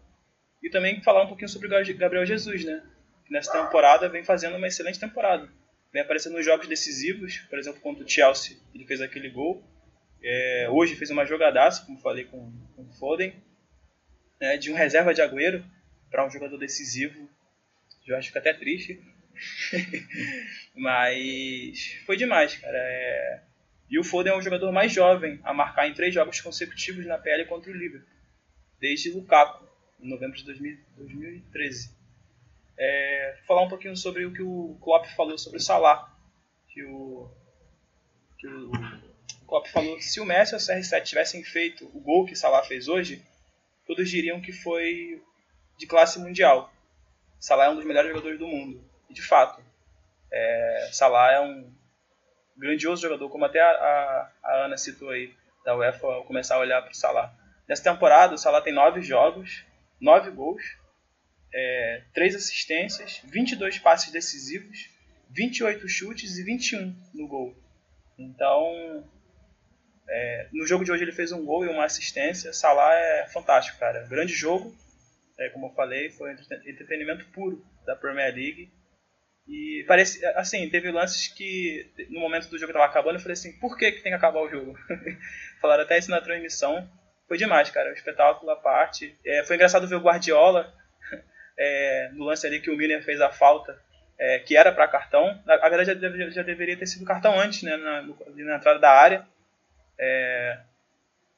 E 0.61 0.69
também 0.69 1.01
falar 1.01 1.23
um 1.23 1.27
pouquinho 1.27 1.49
sobre 1.49 1.67
o 1.67 1.97
Gabriel 1.97 2.25
Jesus, 2.25 2.65
né? 2.65 2.83
Que 3.25 3.31
nessa 3.31 3.51
temporada 3.51 4.09
vem 4.09 4.23
fazendo 4.23 4.57
uma 4.57 4.67
excelente 4.67 4.99
temporada. 4.99 5.49
Vem 5.91 6.01
aparecendo 6.01 6.33
nos 6.33 6.45
jogos 6.45 6.67
decisivos, 6.67 7.37
por 7.49 7.57
exemplo, 7.57 7.81
contra 7.81 8.03
o 8.03 8.09
Chelsea, 8.09 8.57
ele 8.73 8.85
fez 8.85 9.01
aquele 9.01 9.29
gol. 9.29 9.63
É, 10.21 10.67
hoje 10.69 10.95
fez 10.95 11.09
uma 11.09 11.25
jogadaça, 11.25 11.85
como 11.85 11.99
falei 11.99 12.25
com, 12.25 12.51
com 12.75 12.83
o 12.83 12.93
Foden, 12.93 13.33
né, 14.39 14.57
de 14.57 14.71
um 14.71 14.75
reserva 14.75 15.13
de 15.13 15.21
Agüero 15.21 15.63
para 16.09 16.25
um 16.25 16.29
jogador 16.29 16.57
decisivo. 16.57 17.29
Eu 18.05 18.15
acho 18.15 18.31
que 18.31 18.37
até 18.37 18.53
triste. 18.53 19.01
Mas 20.75 21.99
foi 22.05 22.17
demais, 22.17 22.55
cara. 22.55 22.77
É... 22.77 23.43
E 23.89 23.99
o 23.99 24.03
Foden 24.03 24.33
é 24.33 24.35
o 24.35 24.41
jogador 24.41 24.71
mais 24.71 24.91
jovem 24.91 25.39
a 25.43 25.53
marcar 25.53 25.87
em 25.87 25.93
três 25.93 26.13
jogos 26.13 26.41
consecutivos 26.41 27.05
na 27.05 27.17
PL 27.17 27.45
contra 27.45 27.71
o 27.71 27.75
Liverpool, 27.75 28.09
desde 28.79 29.11
Lukaku 29.11 29.67
em 29.99 30.09
novembro 30.09 30.37
de 30.37 30.45
2000, 30.45 30.77
2013. 30.97 31.96
É, 32.79 33.37
falar 33.47 33.63
um 33.63 33.69
pouquinho 33.69 33.95
sobre 33.95 34.25
o 34.25 34.33
que 34.33 34.41
o 34.41 34.77
Klopp 34.81 35.05
falou 35.15 35.37
sobre 35.37 35.57
o 35.57 35.61
Salah. 35.61 36.13
Que 36.69 36.83
o, 36.83 37.29
que 38.37 38.47
o 38.47 38.71
Klopp 39.47 39.67
falou 39.67 39.95
que 39.95 40.03
se 40.03 40.19
o 40.19 40.25
Messi 40.25 40.53
e 40.53 40.57
o 40.57 40.59
CR7 40.59 41.03
tivessem 41.03 41.43
feito 41.43 41.85
o 41.93 41.99
gol 41.99 42.25
que 42.25 42.33
o 42.33 42.37
Salah 42.37 42.63
fez 42.63 42.87
hoje, 42.87 43.25
todos 43.85 44.09
diriam 44.09 44.41
que 44.41 44.51
foi 44.51 45.23
de 45.77 45.87
classe 45.87 46.19
mundial. 46.19 46.71
Salah 47.39 47.65
é 47.65 47.69
um 47.69 47.75
dos 47.75 47.85
melhores 47.85 48.09
jogadores 48.09 48.39
do 48.39 48.47
mundo. 48.47 48.83
E 49.09 49.13
de 49.13 49.21
fato, 49.21 49.63
é, 50.31 50.89
Salah 50.91 51.31
é 51.33 51.41
um 51.41 51.71
grandioso 52.55 53.01
jogador, 53.01 53.29
como 53.29 53.45
até 53.45 53.61
a, 53.61 53.69
a, 53.69 54.31
a 54.43 54.65
Ana 54.65 54.77
citou 54.77 55.09
aí, 55.09 55.33
da 55.63 55.75
UEFA 55.75 56.07
ao 56.07 56.25
começar 56.25 56.55
a 56.55 56.59
olhar 56.59 56.81
para 56.81 56.91
o 56.91 56.95
Salah. 56.95 57.33
Nessa 57.67 57.83
temporada, 57.83 58.33
o 58.33 58.37
Salah 58.37 58.61
tem 58.61 58.73
nove 58.73 59.01
jogos, 59.01 59.65
9 59.99 60.31
gols, 60.31 60.63
é, 61.53 62.03
3 62.13 62.35
assistências, 62.35 63.21
22 63.25 63.79
passes 63.79 64.11
decisivos, 64.11 64.89
28 65.29 65.87
chutes 65.87 66.37
e 66.37 66.43
21 66.43 66.95
no 67.13 67.27
gol. 67.27 67.55
Então, 68.17 69.07
é, 70.09 70.49
no 70.51 70.65
jogo 70.65 70.83
de 70.83 70.91
hoje 70.91 71.03
ele 71.03 71.11
fez 71.11 71.31
um 71.31 71.45
gol 71.45 71.65
e 71.65 71.69
uma 71.69 71.85
assistência. 71.85 72.53
Salah 72.53 72.93
é 72.93 73.27
fantástico, 73.27 73.77
cara. 73.77 74.07
Grande 74.07 74.33
jogo, 74.33 74.75
é, 75.39 75.49
como 75.49 75.67
eu 75.67 75.73
falei, 75.73 76.09
foi 76.09 76.31
entretenimento 76.65 77.25
puro 77.27 77.63
da 77.85 77.95
Premier 77.95 78.33
League. 78.33 78.71
E 79.47 79.85
parece, 79.87 80.25
assim, 80.35 80.69
teve 80.69 80.91
lances 80.91 81.29
que 81.29 81.89
no 82.09 82.19
momento 82.19 82.49
do 82.49 82.57
jogo 82.57 82.71
estava 82.71 82.85
acabando, 82.85 83.15
eu 83.15 83.21
falei 83.21 83.33
assim, 83.33 83.57
por 83.59 83.77
que, 83.77 83.91
que 83.93 84.01
tem 84.01 84.11
que 84.11 84.17
acabar 84.17 84.41
o 84.41 84.49
jogo? 84.49 84.77
Falaram 85.61 85.83
até 85.83 85.97
isso 85.97 86.11
na 86.11 86.19
transmissão 86.19 86.89
foi 87.27 87.37
demais, 87.37 87.69
cara. 87.69 87.89
Um 87.89 87.93
espetáculo 87.93 88.49
à 88.51 88.55
parte. 88.55 89.17
É, 89.25 89.43
foi 89.43 89.55
engraçado 89.55 89.87
ver 89.87 89.95
o 89.95 90.01
Guardiola 90.01 90.73
é, 91.57 92.09
no 92.13 92.25
lance 92.25 92.45
ali 92.45 92.59
que 92.59 92.69
o 92.69 92.77
Miller 92.77 93.03
fez 93.03 93.19
a 93.19 93.29
falta, 93.29 93.79
é, 94.17 94.39
que 94.39 94.55
era 94.55 94.71
para 94.71 94.87
cartão. 94.87 95.41
Na, 95.45 95.57
na 95.57 95.69
verdade, 95.69 95.99
já, 95.99 96.29
já, 96.29 96.43
deveria 96.43 96.77
ter 96.77 96.85
sido 96.85 97.05
cartão 97.05 97.39
antes, 97.39 97.63
né, 97.63 97.75
na, 97.77 98.01
na 98.01 98.55
entrada 98.55 98.79
da 98.79 98.91
área. 98.91 99.25
É, 99.97 100.59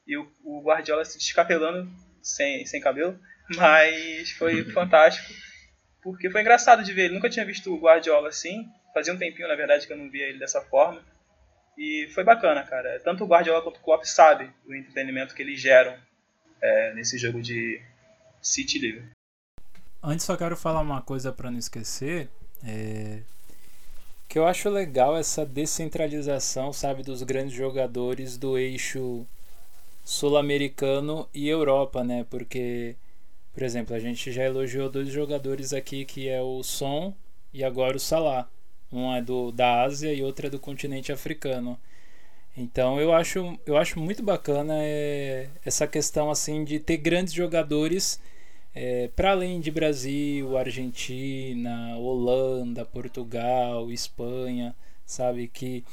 e 0.06 0.16
o, 0.16 0.30
o, 0.44 0.62
Guardiola 0.62 1.04
se 1.04 1.18
descapelando 1.18 1.90
sem, 2.22 2.64
sem 2.66 2.80
cabelo. 2.80 3.18
Mas 3.56 4.30
foi 4.32 4.64
fantástico, 4.72 5.32
porque 6.02 6.30
foi 6.30 6.40
engraçado 6.40 6.82
de 6.82 6.92
ver. 6.92 7.06
Ele 7.06 7.14
nunca 7.14 7.30
tinha 7.30 7.44
visto 7.44 7.72
o 7.72 7.80
Guardiola 7.80 8.28
assim. 8.28 8.68
Fazia 8.92 9.12
um 9.12 9.18
tempinho, 9.18 9.48
na 9.48 9.54
verdade, 9.54 9.86
que 9.86 9.92
eu 9.92 9.96
não 9.96 10.10
via 10.10 10.26
ele 10.26 10.38
dessa 10.38 10.60
forma. 10.60 11.02
E 11.78 12.08
foi 12.14 12.24
bacana, 12.24 12.62
cara. 12.64 13.00
Tanto 13.00 13.24
o 13.24 13.26
Guardiola 13.26 13.62
quanto 13.62 13.78
o 13.78 13.82
Klopp 13.82 14.04
sabem 14.04 14.52
o 14.66 14.74
entretenimento 14.74 15.34
que 15.34 15.42
eles 15.42 15.60
geram 15.60 15.96
é, 16.60 16.92
nesse 16.94 17.16
jogo 17.16 17.40
de 17.40 17.80
City 18.42 18.78
Liverpool. 18.78 19.19
Antes 20.02 20.24
só 20.24 20.36
quero 20.36 20.56
falar 20.56 20.80
uma 20.80 21.02
coisa 21.02 21.30
para 21.30 21.50
não 21.50 21.58
esquecer, 21.58 22.28
é... 22.64 23.20
que 24.28 24.38
eu 24.38 24.46
acho 24.46 24.70
legal 24.70 25.16
essa 25.16 25.44
descentralização, 25.44 26.72
sabe, 26.72 27.02
dos 27.02 27.22
grandes 27.22 27.54
jogadores 27.54 28.38
do 28.38 28.56
eixo 28.56 29.26
sul-americano 30.04 31.28
e 31.34 31.48
Europa, 31.48 32.02
né? 32.02 32.24
Porque, 32.30 32.96
por 33.52 33.62
exemplo, 33.62 33.94
a 33.94 34.00
gente 34.00 34.32
já 34.32 34.44
elogiou 34.44 34.90
dois 34.90 35.08
jogadores 35.08 35.72
aqui 35.72 36.04
que 36.04 36.28
é 36.28 36.40
o 36.40 36.62
Son 36.62 37.14
e 37.52 37.62
agora 37.62 37.96
o 37.96 38.00
Salah. 38.00 38.48
Um 38.92 39.14
é 39.14 39.22
do, 39.22 39.52
da 39.52 39.82
Ásia 39.82 40.12
e 40.12 40.22
outro 40.22 40.46
é 40.46 40.50
do 40.50 40.58
continente 40.58 41.12
africano. 41.12 41.78
Então 42.56 43.00
eu 43.00 43.12
acho, 43.12 43.58
eu 43.66 43.76
acho 43.76 44.00
muito 44.00 44.22
bacana 44.22 44.74
é, 44.78 45.48
essa 45.64 45.86
questão 45.86 46.30
assim 46.30 46.64
de 46.64 46.80
ter 46.80 46.96
grandes 46.96 47.32
jogadores 47.32 48.20
é, 48.74 49.08
para 49.08 49.32
além 49.32 49.60
de 49.60 49.70
Brasil, 49.70 50.56
Argentina, 50.56 51.96
Holanda, 51.96 52.84
Portugal, 52.84 53.90
Espanha, 53.90 54.74
sabe 55.04 55.48
que 55.48 55.84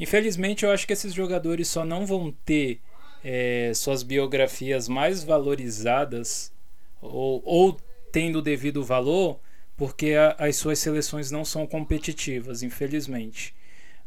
infelizmente 0.00 0.64
eu 0.64 0.70
acho 0.70 0.86
que 0.86 0.92
esses 0.92 1.12
jogadores 1.12 1.68
só 1.68 1.84
não 1.84 2.06
vão 2.06 2.34
ter 2.44 2.80
é, 3.22 3.72
suas 3.74 4.02
biografias 4.02 4.88
mais 4.88 5.22
valorizadas 5.22 6.52
ou, 7.00 7.42
ou 7.44 7.80
tendo 8.10 8.38
o 8.38 8.42
devido 8.42 8.82
valor 8.82 9.38
porque 9.76 10.14
a, 10.14 10.36
as 10.38 10.56
suas 10.56 10.78
seleções 10.78 11.30
não 11.30 11.44
são 11.44 11.66
competitivas, 11.66 12.62
infelizmente. 12.62 13.54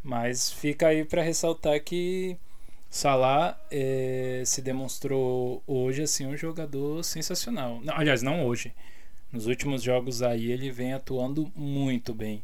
Mas 0.03 0.51
fica 0.51 0.88
aí 0.88 1.03
para 1.03 1.21
ressaltar 1.21 1.82
que 1.84 2.38
Salah 2.95 3.59
é, 3.69 4.41
se 4.45 4.61
demonstrou 4.61 5.61
hoje 5.67 6.03
assim 6.03 6.25
um 6.25 6.37
jogador 6.37 7.03
sensacional. 7.03 7.81
Não, 7.83 7.93
aliás, 7.93 8.21
não 8.21 8.45
hoje. 8.45 8.73
Nos 9.33 9.47
últimos 9.47 9.83
jogos 9.83 10.21
aí 10.21 10.49
ele 10.49 10.71
vem 10.71 10.93
atuando 10.93 11.51
muito 11.53 12.13
bem, 12.13 12.41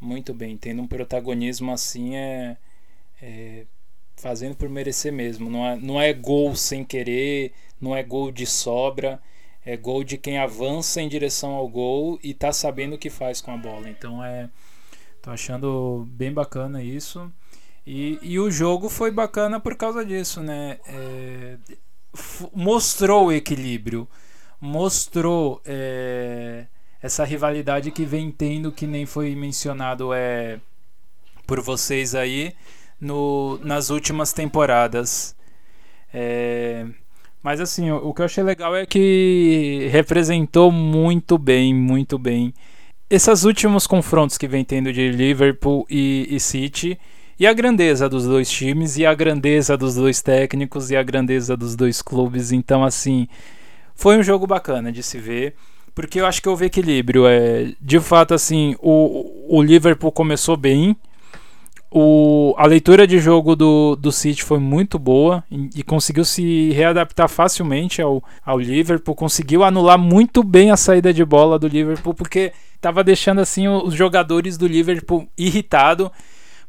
muito 0.00 0.34
bem, 0.34 0.56
tendo 0.56 0.82
um 0.82 0.88
protagonismo 0.88 1.70
assim 1.70 2.16
é, 2.16 2.56
é 3.22 3.64
fazendo 4.16 4.56
por 4.56 4.68
merecer 4.68 5.12
mesmo. 5.12 5.48
Não 5.48 5.64
é, 5.64 5.76
não 5.76 6.00
é 6.02 6.12
gol 6.12 6.56
sem 6.56 6.84
querer, 6.84 7.52
não 7.80 7.94
é 7.94 8.02
gol 8.02 8.32
de 8.32 8.44
sobra, 8.44 9.22
é 9.64 9.76
gol 9.76 10.02
de 10.02 10.18
quem 10.18 10.36
avança 10.36 11.00
em 11.00 11.08
direção 11.08 11.52
ao 11.52 11.68
gol 11.68 12.18
e 12.24 12.34
tá 12.34 12.52
sabendo 12.52 12.96
o 12.96 12.98
que 12.98 13.08
faz 13.08 13.40
com 13.40 13.52
a 13.52 13.56
bola. 13.56 13.88
Então 13.88 14.24
é, 14.24 14.50
tô 15.22 15.30
achando 15.30 16.08
bem 16.10 16.32
bacana 16.32 16.82
isso. 16.82 17.32
E, 17.86 18.18
e 18.22 18.38
o 18.38 18.50
jogo 18.50 18.88
foi 18.88 19.10
bacana 19.10 19.58
por 19.58 19.76
causa 19.76 20.04
disso, 20.04 20.40
né? 20.40 20.78
É, 20.86 21.56
mostrou 22.54 23.26
o 23.26 23.32
equilíbrio, 23.32 24.08
mostrou 24.60 25.60
é, 25.64 26.66
essa 27.02 27.24
rivalidade 27.24 27.90
que 27.90 28.04
vem 28.04 28.30
tendo, 28.30 28.70
que 28.70 28.86
nem 28.86 29.04
foi 29.04 29.34
mencionado 29.34 30.12
é, 30.12 30.60
por 31.46 31.60
vocês 31.60 32.14
aí 32.14 32.54
no, 33.00 33.58
nas 33.64 33.90
últimas 33.90 34.32
temporadas. 34.32 35.34
É, 36.14 36.86
mas 37.42 37.60
assim, 37.60 37.90
o, 37.90 38.08
o 38.08 38.14
que 38.14 38.22
eu 38.22 38.26
achei 38.26 38.44
legal 38.44 38.76
é 38.76 38.86
que 38.86 39.88
representou 39.90 40.70
muito 40.70 41.36
bem, 41.36 41.74
muito 41.74 42.18
bem 42.18 42.54
esses 43.12 43.44
últimos 43.44 43.86
confrontos 43.86 44.38
que 44.38 44.48
vem 44.48 44.64
tendo 44.64 44.90
de 44.90 45.10
Liverpool 45.10 45.86
e, 45.90 46.26
e 46.30 46.40
City 46.40 46.98
e 47.38 47.46
a 47.46 47.52
grandeza 47.52 48.08
dos 48.08 48.24
dois 48.24 48.50
times, 48.50 48.96
e 48.96 49.06
a 49.06 49.14
grandeza 49.14 49.76
dos 49.76 49.94
dois 49.94 50.20
técnicos, 50.20 50.90
e 50.90 50.96
a 50.96 51.02
grandeza 51.02 51.56
dos 51.56 51.74
dois 51.74 52.02
clubes. 52.02 52.52
Então, 52.52 52.84
assim, 52.84 53.26
foi 53.94 54.18
um 54.18 54.22
jogo 54.22 54.46
bacana 54.46 54.92
de 54.92 55.02
se 55.02 55.18
ver, 55.18 55.54
porque 55.94 56.20
eu 56.20 56.26
acho 56.26 56.42
que 56.42 56.48
houve 56.48 56.66
equilíbrio. 56.66 57.26
É, 57.26 57.72
de 57.80 58.00
fato, 58.00 58.34
assim, 58.34 58.76
o, 58.80 59.56
o 59.58 59.62
Liverpool 59.62 60.12
começou 60.12 60.56
bem. 60.56 60.96
O, 61.94 62.54
a 62.56 62.64
leitura 62.66 63.06
de 63.06 63.18
jogo 63.18 63.54
do, 63.54 63.96
do 63.96 64.10
City 64.10 64.42
foi 64.42 64.58
muito 64.58 64.98
boa 64.98 65.44
e, 65.50 65.68
e, 65.76 65.82
conseguiu 65.82 66.24
se 66.24 66.70
readaptar 66.70 67.28
facilmente 67.28 68.00
ao, 68.00 68.24
ao 68.42 68.58
Liverpool, 68.58 69.14
conseguiu 69.14 69.62
anular 69.62 69.98
muito 69.98 70.42
bem 70.42 70.70
a 70.70 70.76
saída 70.76 71.12
de 71.12 71.22
bola 71.22 71.58
do 71.58 71.68
Liverpool, 71.68 72.14
porque 72.14 72.52
estava 72.74 73.04
deixando 73.04 73.42
assim 73.42 73.68
os 73.68 73.92
jogadores 73.92 74.56
do 74.56 74.66
Liverpool 74.66 75.28
irritado 75.36 76.10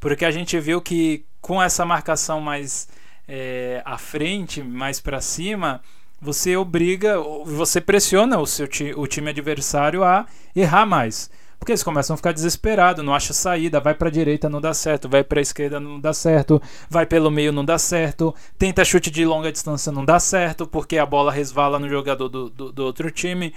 porque 0.03 0.25
a 0.25 0.31
gente 0.31 0.59
viu 0.59 0.81
que 0.81 1.23
com 1.39 1.63
essa 1.63 1.85
marcação 1.85 2.41
mais 2.41 2.89
é, 3.25 3.81
à 3.85 3.97
frente, 3.97 4.61
mais 4.61 4.99
para 4.99 5.21
cima, 5.21 5.79
você 6.21 6.57
obriga, 6.57 7.17
você 7.45 7.79
pressiona 7.79 8.37
o 8.37 8.45
seu 8.45 8.67
o 8.97 9.07
time 9.07 9.29
adversário 9.29 10.03
a 10.03 10.25
errar 10.53 10.85
mais. 10.85 11.31
Porque 11.57 11.71
eles 11.71 11.83
começam 11.83 12.15
a 12.15 12.17
ficar 12.17 12.33
desesperados, 12.33 13.01
não 13.01 13.15
acha 13.15 13.31
saída, 13.31 13.79
vai 13.79 13.93
para 13.93 14.09
a 14.09 14.11
direita, 14.11 14.49
não 14.49 14.59
dá 14.59 14.73
certo, 14.73 15.07
vai 15.07 15.23
para 15.23 15.39
a 15.39 15.41
esquerda, 15.41 15.79
não 15.79 15.97
dá 15.97 16.11
certo, 16.11 16.61
vai 16.89 17.05
pelo 17.05 17.31
meio, 17.31 17.53
não 17.53 17.63
dá 17.63 17.77
certo, 17.77 18.35
tenta 18.59 18.83
chute 18.83 19.09
de 19.09 19.23
longa 19.23 19.53
distância, 19.53 19.89
não 19.89 20.03
dá 20.03 20.19
certo, 20.19 20.67
porque 20.67 20.97
a 20.97 21.05
bola 21.05 21.31
resvala 21.31 21.79
no 21.79 21.87
jogador 21.87 22.27
do, 22.27 22.49
do, 22.49 22.73
do 22.73 22.83
outro 22.83 23.09
time. 23.09 23.53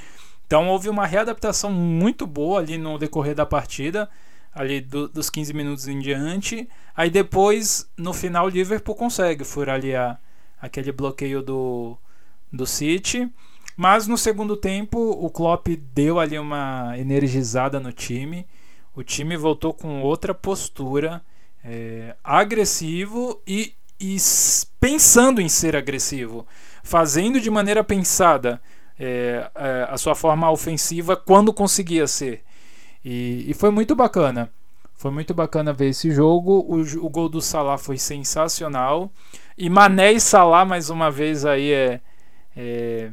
Então 0.47 0.69
houve 0.69 0.89
uma 0.89 1.07
readaptação 1.09 1.73
muito 1.73 2.25
boa 2.25 2.61
ali 2.61 2.79
no 2.79 2.99
decorrer 2.99 3.35
da 3.35 3.45
partida 3.45 4.09
ali 4.57 4.81
do, 4.81 5.07
dos 5.07 5.29
15 5.29 5.53
minutos 5.53 5.87
em 5.87 6.01
diante. 6.01 6.67
Aí 6.97 7.11
depois, 7.11 7.89
no 7.95 8.15
final, 8.15 8.47
o 8.47 8.49
Liverpool 8.49 8.95
consegue 8.95 9.45
furar 9.45 9.77
ali 9.77 9.95
a, 9.95 10.17
aquele 10.59 10.91
bloqueio 10.91 11.43
do, 11.43 11.97
do 12.51 12.67
City. 12.67 13.31
Mas 13.77 14.07
no 14.07 14.17
segundo 14.17 14.57
tempo, 14.57 14.99
o 14.99 15.29
Klopp 15.29 15.69
deu 15.93 16.19
ali 16.19 16.39
uma 16.39 16.95
energizada 16.97 17.79
no 17.79 17.93
time. 17.93 18.47
O 18.95 19.03
time 19.03 19.37
voltou 19.37 19.75
com 19.75 20.01
outra 20.01 20.33
postura, 20.33 21.23
é, 21.63 22.17
agressivo 22.25 23.43
e, 23.47 23.75
e 24.01 24.17
pensando 24.81 25.43
em 25.43 25.51
ser 25.51 25.77
agressivo, 25.77 26.47
fazendo 26.83 27.39
de 27.39 27.51
maneira 27.51 27.85
pensada 27.85 28.59
é, 28.99 29.51
a 29.91 29.99
sua 29.99 30.15
forma 30.15 30.51
ofensiva 30.51 31.15
quando 31.15 31.53
conseguia 31.53 32.07
ser. 32.07 32.46
E, 33.09 33.49
e 33.49 33.55
foi 33.55 33.71
muito 33.71 33.95
bacana. 33.95 34.51
Foi 34.97 35.13
muito 35.13 35.33
bacana 35.33 35.73
ver 35.73 35.91
esse 35.91 36.11
jogo. 36.11 36.67
O, 36.69 36.81
o 37.07 37.09
gol 37.09 37.29
do 37.29 37.41
Salah 37.41 37.79
foi 37.79 37.99
sensacional. 37.99 39.13
E 39.57 39.71
Mané 39.71 40.15
e 40.15 40.21
Salah, 40.21 40.65
mais 40.65 40.91
uma 40.91 41.09
vez, 41.09 41.45
aí 41.45 41.71
é, 41.71 42.01
é 42.57 43.11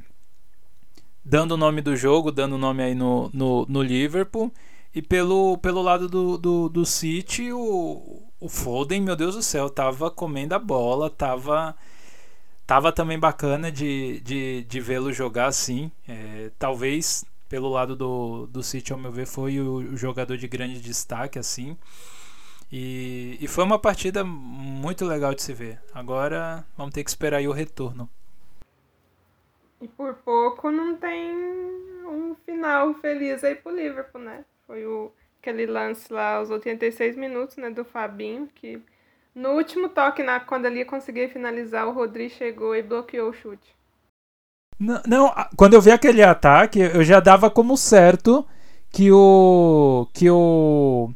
dando 1.23 1.51
o 1.51 1.57
nome 1.57 1.79
do 1.79 1.95
jogo, 1.95 2.31
dando 2.31 2.55
o 2.55 2.57
nome 2.57 2.81
aí 2.81 2.95
no, 2.95 3.29
no, 3.31 3.67
no 3.69 3.83
Liverpool. 3.83 4.51
E 4.95 4.99
pelo, 4.99 5.59
pelo 5.59 5.83
lado 5.83 6.09
do, 6.09 6.39
do, 6.39 6.69
do 6.69 6.85
City, 6.87 7.53
o, 7.53 8.23
o 8.39 8.49
Foden, 8.49 8.99
meu 8.99 9.15
Deus 9.15 9.35
do 9.35 9.43
céu, 9.43 9.69
tava 9.69 10.09
comendo 10.09 10.55
a 10.55 10.59
bola, 10.59 11.07
tava, 11.07 11.75
tava 12.65 12.91
também 12.91 13.19
bacana 13.19 13.71
de, 13.71 14.19
de, 14.21 14.63
de 14.63 14.79
vê-lo 14.79 15.13
jogar 15.13 15.45
assim. 15.45 15.91
É, 16.07 16.49
talvez 16.57 17.23
pelo 17.53 17.69
lado 17.69 17.95
do, 17.95 18.47
do 18.47 18.63
City, 18.63 18.91
ao 18.91 18.97
meu 18.97 19.11
ver, 19.11 19.27
foi 19.27 19.59
o, 19.59 19.95
jogador 19.95 20.35
de 20.37 20.47
grande 20.47 20.81
destaque, 20.81 21.37
assim. 21.37 21.77
E, 22.71 23.37
e 23.39 23.47
foi 23.47 23.63
uma 23.63 23.77
partida 23.77 24.23
muito 24.23 25.05
legal 25.05 25.35
de 25.35 25.43
se 25.43 25.53
ver. 25.53 25.79
Agora 25.93 26.65
vamos 26.75 26.95
ter 26.95 27.03
que 27.03 27.11
esperar 27.11 27.37
aí 27.37 27.47
o 27.47 27.51
retorno. 27.51 28.09
E 29.79 29.87
por 29.87 30.15
pouco 30.15 30.71
não 30.71 30.95
tem 30.95 31.31
um 32.07 32.35
final 32.43 32.95
feliz 32.95 33.43
aí 33.43 33.53
pro 33.53 33.75
Liverpool, 33.75 34.19
né? 34.19 34.43
Foi 34.65 34.83
o, 34.87 35.11
aquele 35.39 35.67
lance 35.67 36.11
lá 36.11 36.37
aos 36.37 36.49
86 36.49 37.15
minutos, 37.15 37.57
né, 37.57 37.69
do 37.69 37.85
Fabinho, 37.85 38.49
que 38.55 38.81
no 39.35 39.51
último 39.51 39.89
toque, 39.89 40.23
na, 40.23 40.39
quando 40.39 40.65
ele 40.65 40.79
ia 40.79 40.85
conseguir 40.85 41.29
finalizar, 41.29 41.87
o 41.87 41.91
Rodri 41.91 42.31
chegou 42.31 42.75
e 42.75 42.81
bloqueou 42.81 43.29
o 43.29 43.33
chute. 43.33 43.75
Não, 44.79 45.01
não, 45.05 45.33
quando 45.55 45.73
eu 45.73 45.81
vi 45.81 45.91
aquele 45.91 46.21
ataque, 46.23 46.79
eu 46.79 47.03
já 47.03 47.19
dava 47.19 47.49
como 47.49 47.77
certo 47.77 48.45
que 48.91 49.11
o 49.11 50.07
que 50.13 50.29
o, 50.29 51.13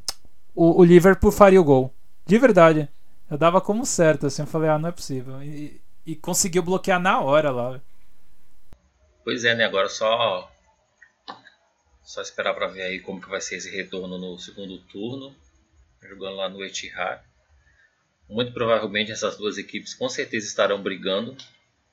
o, 0.55 0.81
o 0.81 0.83
Liverpool 0.83 1.31
faria 1.31 1.61
o 1.61 1.63
gol. 1.63 1.93
De 2.25 2.37
verdade. 2.37 2.89
Eu 3.29 3.37
dava 3.37 3.59
como 3.59 3.85
certo, 3.85 4.27
assim, 4.27 4.41
eu 4.41 4.47
falei, 4.47 4.69
ah, 4.69 4.79
não 4.79 4.89
é 4.89 4.91
possível. 4.91 5.43
E, 5.43 5.81
e 6.05 6.15
conseguiu 6.15 6.63
bloquear 6.63 6.99
na 6.99 7.19
hora 7.19 7.51
lá. 7.51 7.81
Pois 9.23 9.43
é, 9.43 9.53
né? 9.53 9.65
Agora 9.65 9.89
só 9.89 10.49
só 12.01 12.21
esperar 12.21 12.53
para 12.53 12.67
ver 12.67 12.83
aí 12.83 13.01
como 13.01 13.21
que 13.21 13.27
vai 13.27 13.41
ser 13.41 13.57
esse 13.57 13.69
retorno 13.69 14.17
no 14.17 14.39
segundo 14.39 14.77
turno, 14.83 15.35
jogando 16.01 16.37
lá 16.37 16.47
no 16.47 16.63
Etihad. 16.63 17.21
Muito 18.29 18.53
provavelmente 18.53 19.11
essas 19.11 19.37
duas 19.37 19.57
equipes 19.57 19.93
com 19.93 20.07
certeza 20.07 20.47
estarão 20.47 20.81
brigando 20.81 21.35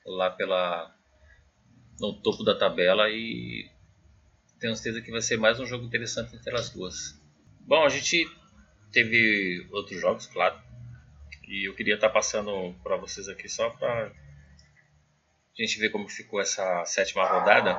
lá 0.05 0.29
pela 0.29 0.95
no 1.99 2.13
topo 2.13 2.43
da 2.43 2.57
tabela 2.57 3.09
e 3.09 3.69
tenho 4.59 4.75
certeza 4.75 5.01
que 5.01 5.11
vai 5.11 5.21
ser 5.21 5.37
mais 5.37 5.59
um 5.59 5.65
jogo 5.65 5.85
interessante 5.85 6.35
entre 6.35 6.53
as 6.55 6.69
duas. 6.69 7.19
Bom, 7.61 7.83
a 7.83 7.89
gente 7.89 8.29
teve 8.91 9.67
outros 9.71 9.99
jogos, 9.99 10.27
claro, 10.27 10.61
e 11.47 11.67
eu 11.67 11.75
queria 11.75 11.95
estar 11.95 12.09
passando 12.09 12.73
para 12.83 12.97
vocês 12.97 13.27
aqui 13.27 13.47
só 13.47 13.69
para 13.69 14.07
a 14.07 15.61
gente 15.61 15.79
ver 15.79 15.89
como 15.89 16.09
ficou 16.09 16.41
essa 16.41 16.83
sétima 16.85 17.25
rodada, 17.25 17.77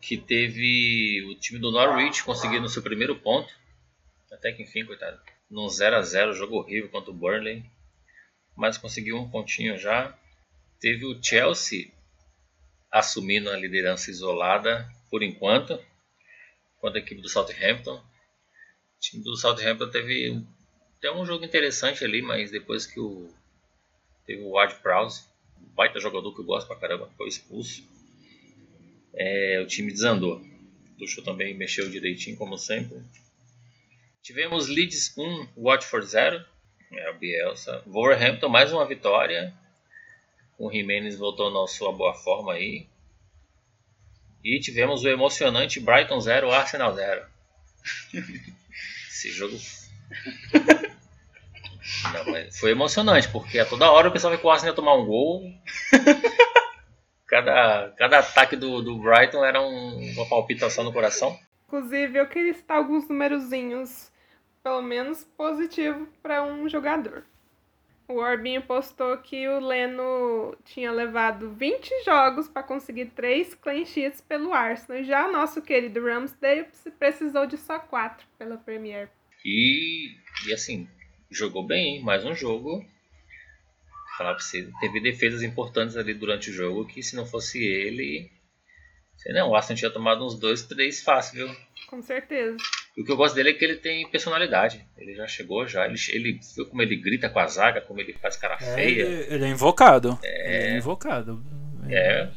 que 0.00 0.16
teve 0.16 1.24
o 1.28 1.34
time 1.38 1.58
do 1.58 1.70
Norwich 1.70 2.24
conseguindo 2.24 2.68
seu 2.68 2.82
primeiro 2.82 3.16
ponto, 3.16 3.52
até 4.32 4.52
que 4.52 4.62
enfim, 4.62 4.84
coitado, 4.84 5.20
num 5.50 5.68
0 5.68 5.96
a 5.96 6.02
0 6.02 6.32
jogo 6.34 6.56
horrível 6.56 6.88
contra 6.90 7.10
o 7.10 7.14
Burnley, 7.14 7.64
mas 8.56 8.78
conseguiu 8.78 9.16
um 9.16 9.28
pontinho 9.28 9.78
já. 9.78 10.16
Teve 10.80 11.04
o 11.06 11.22
Chelsea 11.22 11.90
assumindo 12.90 13.50
a 13.50 13.56
liderança 13.56 14.10
isolada 14.10 14.88
por 15.10 15.22
enquanto, 15.22 15.78
contra 16.80 16.98
a 16.98 17.02
equipe 17.02 17.20
do 17.20 17.28
Southampton. 17.28 17.96
O 17.96 19.00
time 19.00 19.22
do 19.22 19.36
Southampton 19.36 19.90
teve 19.90 20.42
até 20.98 21.12
um 21.12 21.24
jogo 21.24 21.44
interessante 21.44 22.04
ali, 22.04 22.22
mas 22.22 22.50
depois 22.50 22.86
que 22.86 23.00
o 23.00 23.28
teve 24.26 24.42
o 24.42 24.50
Ward 24.50 24.74
Prowse, 24.82 25.24
um 25.58 25.74
baita 25.74 25.98
jogador 25.98 26.34
que 26.34 26.40
eu 26.40 26.44
gosto 26.44 26.66
pra 26.66 26.76
caramba, 26.76 27.10
foi 27.16 27.28
expulso, 27.28 27.82
é, 29.14 29.60
o 29.62 29.66
time 29.66 29.90
desandou. 29.90 30.38
O 30.38 30.98
Tuchel 30.98 31.24
também 31.24 31.54
mexeu 31.54 31.88
direitinho, 31.88 32.36
como 32.36 32.58
sempre. 32.58 33.00
Tivemos 34.22 34.68
Leeds 34.68 35.16
1, 35.16 35.48
Watford 35.56 36.06
0, 36.06 36.44
é 36.92 37.10
o 37.10 37.18
Bielsa. 37.18 37.82
Wolverhampton 37.86 38.48
mais 38.48 38.70
uma 38.72 38.86
vitória, 38.86 39.54
o 40.58 40.70
Jimenez 40.70 41.16
voltou 41.18 41.50
na 41.50 41.66
sua 41.68 41.92
boa 41.92 42.12
forma 42.14 42.52
aí. 42.54 42.86
E 44.44 44.58
tivemos 44.60 45.02
o 45.04 45.08
emocionante 45.08 45.80
Brighton 45.80 46.20
0, 46.20 46.50
Arsenal 46.52 46.94
0. 46.94 47.24
Esse 49.08 49.30
jogo. 49.30 49.56
Não, 52.12 52.24
mas 52.32 52.58
foi 52.58 52.70
emocionante, 52.70 53.28
porque 53.28 53.58
a 53.58 53.64
toda 53.66 53.90
hora 53.90 54.08
o 54.08 54.12
pessoal 54.12 54.36
que 54.36 54.46
o 54.46 54.50
Arsenal 54.50 54.72
ia 54.72 54.76
tomar 54.76 54.94
um 54.94 55.04
gol. 55.06 55.42
cada, 57.26 57.90
cada 57.96 58.18
ataque 58.18 58.56
do, 58.56 58.82
do 58.82 58.98
Brighton 58.98 59.44
era 59.44 59.60
um- 59.60 60.12
uma 60.12 60.28
palpitação 60.28 60.84
no 60.84 60.92
coração. 60.92 61.38
Inclusive, 61.66 62.18
eu 62.18 62.26
queria 62.28 62.54
citar 62.54 62.78
alguns 62.78 63.08
numerozinhos, 63.08 64.10
pelo 64.62 64.80
menos 64.82 65.24
positivo, 65.36 66.06
para 66.22 66.42
um 66.42 66.68
jogador. 66.68 67.24
O 68.08 68.20
Orbinho 68.20 68.62
postou 68.62 69.18
que 69.18 69.46
o 69.46 69.60
Leno 69.60 70.56
tinha 70.64 70.90
levado 70.90 71.50
20 71.50 72.04
jogos 72.04 72.48
para 72.48 72.62
conseguir 72.62 73.10
3 73.10 73.54
clean 73.56 73.84
sheets 73.84 74.22
pelo 74.22 74.54
Arsenal. 74.54 75.04
Já 75.04 75.28
o 75.28 75.32
nosso 75.32 75.60
querido 75.60 76.02
Ramsdale 76.02 76.66
precisou 76.98 77.46
de 77.46 77.58
só 77.58 77.78
4 77.78 78.26
pela 78.38 78.56
Premier. 78.56 79.10
E, 79.44 80.16
e 80.46 80.52
assim, 80.54 80.88
jogou 81.30 81.66
bem, 81.66 81.96
hein? 81.96 82.02
mais 82.02 82.24
um 82.24 82.34
jogo. 82.34 82.82
Falar 84.16 84.34
pra 84.34 84.42
você, 84.42 84.66
teve 84.80 85.00
defesas 85.00 85.42
importantes 85.42 85.94
ali 85.94 86.14
durante 86.14 86.48
o 86.48 86.52
jogo 86.52 86.86
que 86.86 87.02
se 87.02 87.14
não 87.14 87.26
fosse 87.26 87.62
ele. 87.62 88.32
Sei 89.18 89.34
não, 89.34 89.50
o 89.50 89.54
Aston 89.54 89.74
tinha 89.74 89.90
tomado 89.90 90.24
uns 90.24 90.38
dois, 90.38 90.62
três 90.62 91.02
fácil, 91.02 91.46
viu? 91.46 91.56
Com 91.88 92.00
certeza. 92.00 92.56
E 92.98 93.00
o 93.00 93.04
que 93.04 93.12
eu 93.12 93.16
gosto 93.16 93.36
dele 93.36 93.50
é 93.50 93.52
que 93.54 93.64
ele 93.64 93.76
tem 93.76 94.10
personalidade. 94.10 94.84
Ele 94.96 95.14
já 95.14 95.24
chegou, 95.28 95.64
já. 95.68 95.86
Ele, 95.86 95.94
ele 96.08 96.40
viu 96.56 96.66
como 96.66 96.82
ele 96.82 96.96
grita 96.96 97.30
com 97.30 97.38
a 97.38 97.46
zaga, 97.46 97.80
como 97.80 98.00
ele 98.00 98.12
faz 98.14 98.34
cara 98.36 98.54
É, 98.60 98.74
feia. 98.74 99.02
ele, 99.02 99.34
ele 99.34 99.44
é 99.44 99.48
invocado. 99.48 100.18
Ele 100.20 100.32
é 100.74 100.76
invocado. 100.78 101.40
É, 101.88 102.28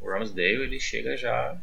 o 0.00 0.08
Ramsdale 0.08 0.62
ele 0.62 0.78
chega 0.78 1.16
já. 1.16 1.60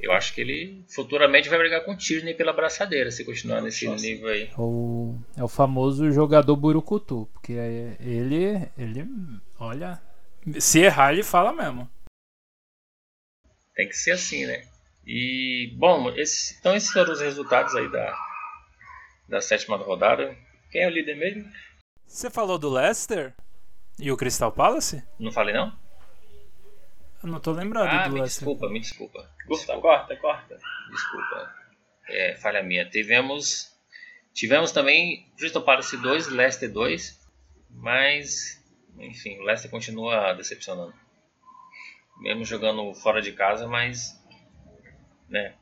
Eu 0.00 0.10
acho 0.10 0.34
que 0.34 0.40
ele 0.40 0.84
futuramente 0.92 1.48
vai 1.48 1.56
brigar 1.56 1.84
com 1.84 1.92
o 1.92 1.96
Tierney 1.96 2.34
pela 2.34 2.52
braçadeira, 2.52 3.12
se 3.12 3.24
continuar 3.24 3.62
nesse 3.62 3.86
Nossa. 3.86 4.04
nível 4.04 4.26
aí. 4.28 4.42
É 4.50 4.54
o, 4.60 5.16
é 5.36 5.44
o 5.44 5.48
famoso 5.48 6.10
jogador 6.10 6.56
burucutu. 6.56 7.28
Porque 7.32 7.52
é- 7.52 7.96
ele, 8.00 8.68
ele. 8.76 9.06
Olha. 9.56 10.02
Se 10.58 10.80
errar, 10.80 11.12
ele 11.12 11.22
fala 11.22 11.52
mesmo. 11.52 11.88
Tem 13.76 13.88
que 13.88 13.96
ser 13.96 14.10
assim, 14.10 14.46
né? 14.46 14.64
E, 15.06 15.74
bom, 15.78 16.08
esse- 16.10 16.56
então 16.58 16.74
esses 16.74 16.90
foram 16.90 17.12
os 17.12 17.20
resultados 17.20 17.74
aí 17.74 17.90
da, 17.90 18.16
da 19.28 19.40
sétima 19.40 19.76
rodada. 19.76 20.36
Quem 20.70 20.82
é 20.82 20.86
o 20.86 20.90
líder 20.90 21.16
mesmo? 21.16 21.50
Você 22.06 22.30
falou 22.30 22.58
do 22.58 22.68
Leicester? 22.70 23.34
E 23.98 24.10
o 24.10 24.16
Crystal 24.16 24.50
Palace? 24.50 25.02
Não 25.18 25.30
falei 25.30 25.54
não? 25.54 25.76
Eu 27.22 27.28
não 27.30 27.40
tô 27.40 27.52
lembrado 27.52 27.88
Ah, 27.88 28.08
do 28.08 28.14
me 28.14 28.20
Leicester. 28.20 28.44
desculpa, 28.46 28.68
me 28.72 28.80
desculpa. 28.80 29.30
Corta, 29.46 29.78
corta, 29.80 30.16
corta. 30.16 30.58
Desculpa. 30.90 31.54
É, 32.08 32.36
falha 32.36 32.62
minha. 32.62 32.88
Tivemos 32.88 33.72
tivemos 34.34 34.72
também 34.72 35.32
Crystal 35.38 35.62
Palace 35.62 35.96
2, 35.96 36.28
Leicester 36.28 36.70
2, 36.72 37.20
mas 37.70 38.60
enfim, 38.98 39.38
o 39.38 39.44
Leicester 39.44 39.70
continua 39.70 40.32
decepcionando. 40.34 40.92
Mesmo 42.18 42.44
jogando 42.44 42.92
fora 42.94 43.22
de 43.22 43.32
casa, 43.32 43.66
mas 43.68 44.12
né, 45.34 45.54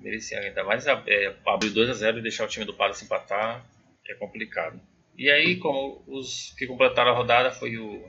merecia 0.00 0.40
ainda 0.40 0.64
mais 0.64 0.86
é, 0.86 1.36
abrir 1.46 1.70
2 1.70 1.88
a 1.88 1.94
0 1.94 2.18
e 2.18 2.22
deixar 2.22 2.44
o 2.44 2.48
time 2.48 2.64
do 2.64 2.74
Palace 2.74 3.04
empatar, 3.04 3.64
que 4.04 4.12
é 4.12 4.16
complicado. 4.16 4.80
E 5.16 5.30
aí, 5.30 5.56
como 5.56 6.02
os 6.08 6.52
que 6.58 6.66
completaram 6.66 7.12
a 7.12 7.14
rodada 7.14 7.52
foi 7.52 7.78
o 7.78 8.04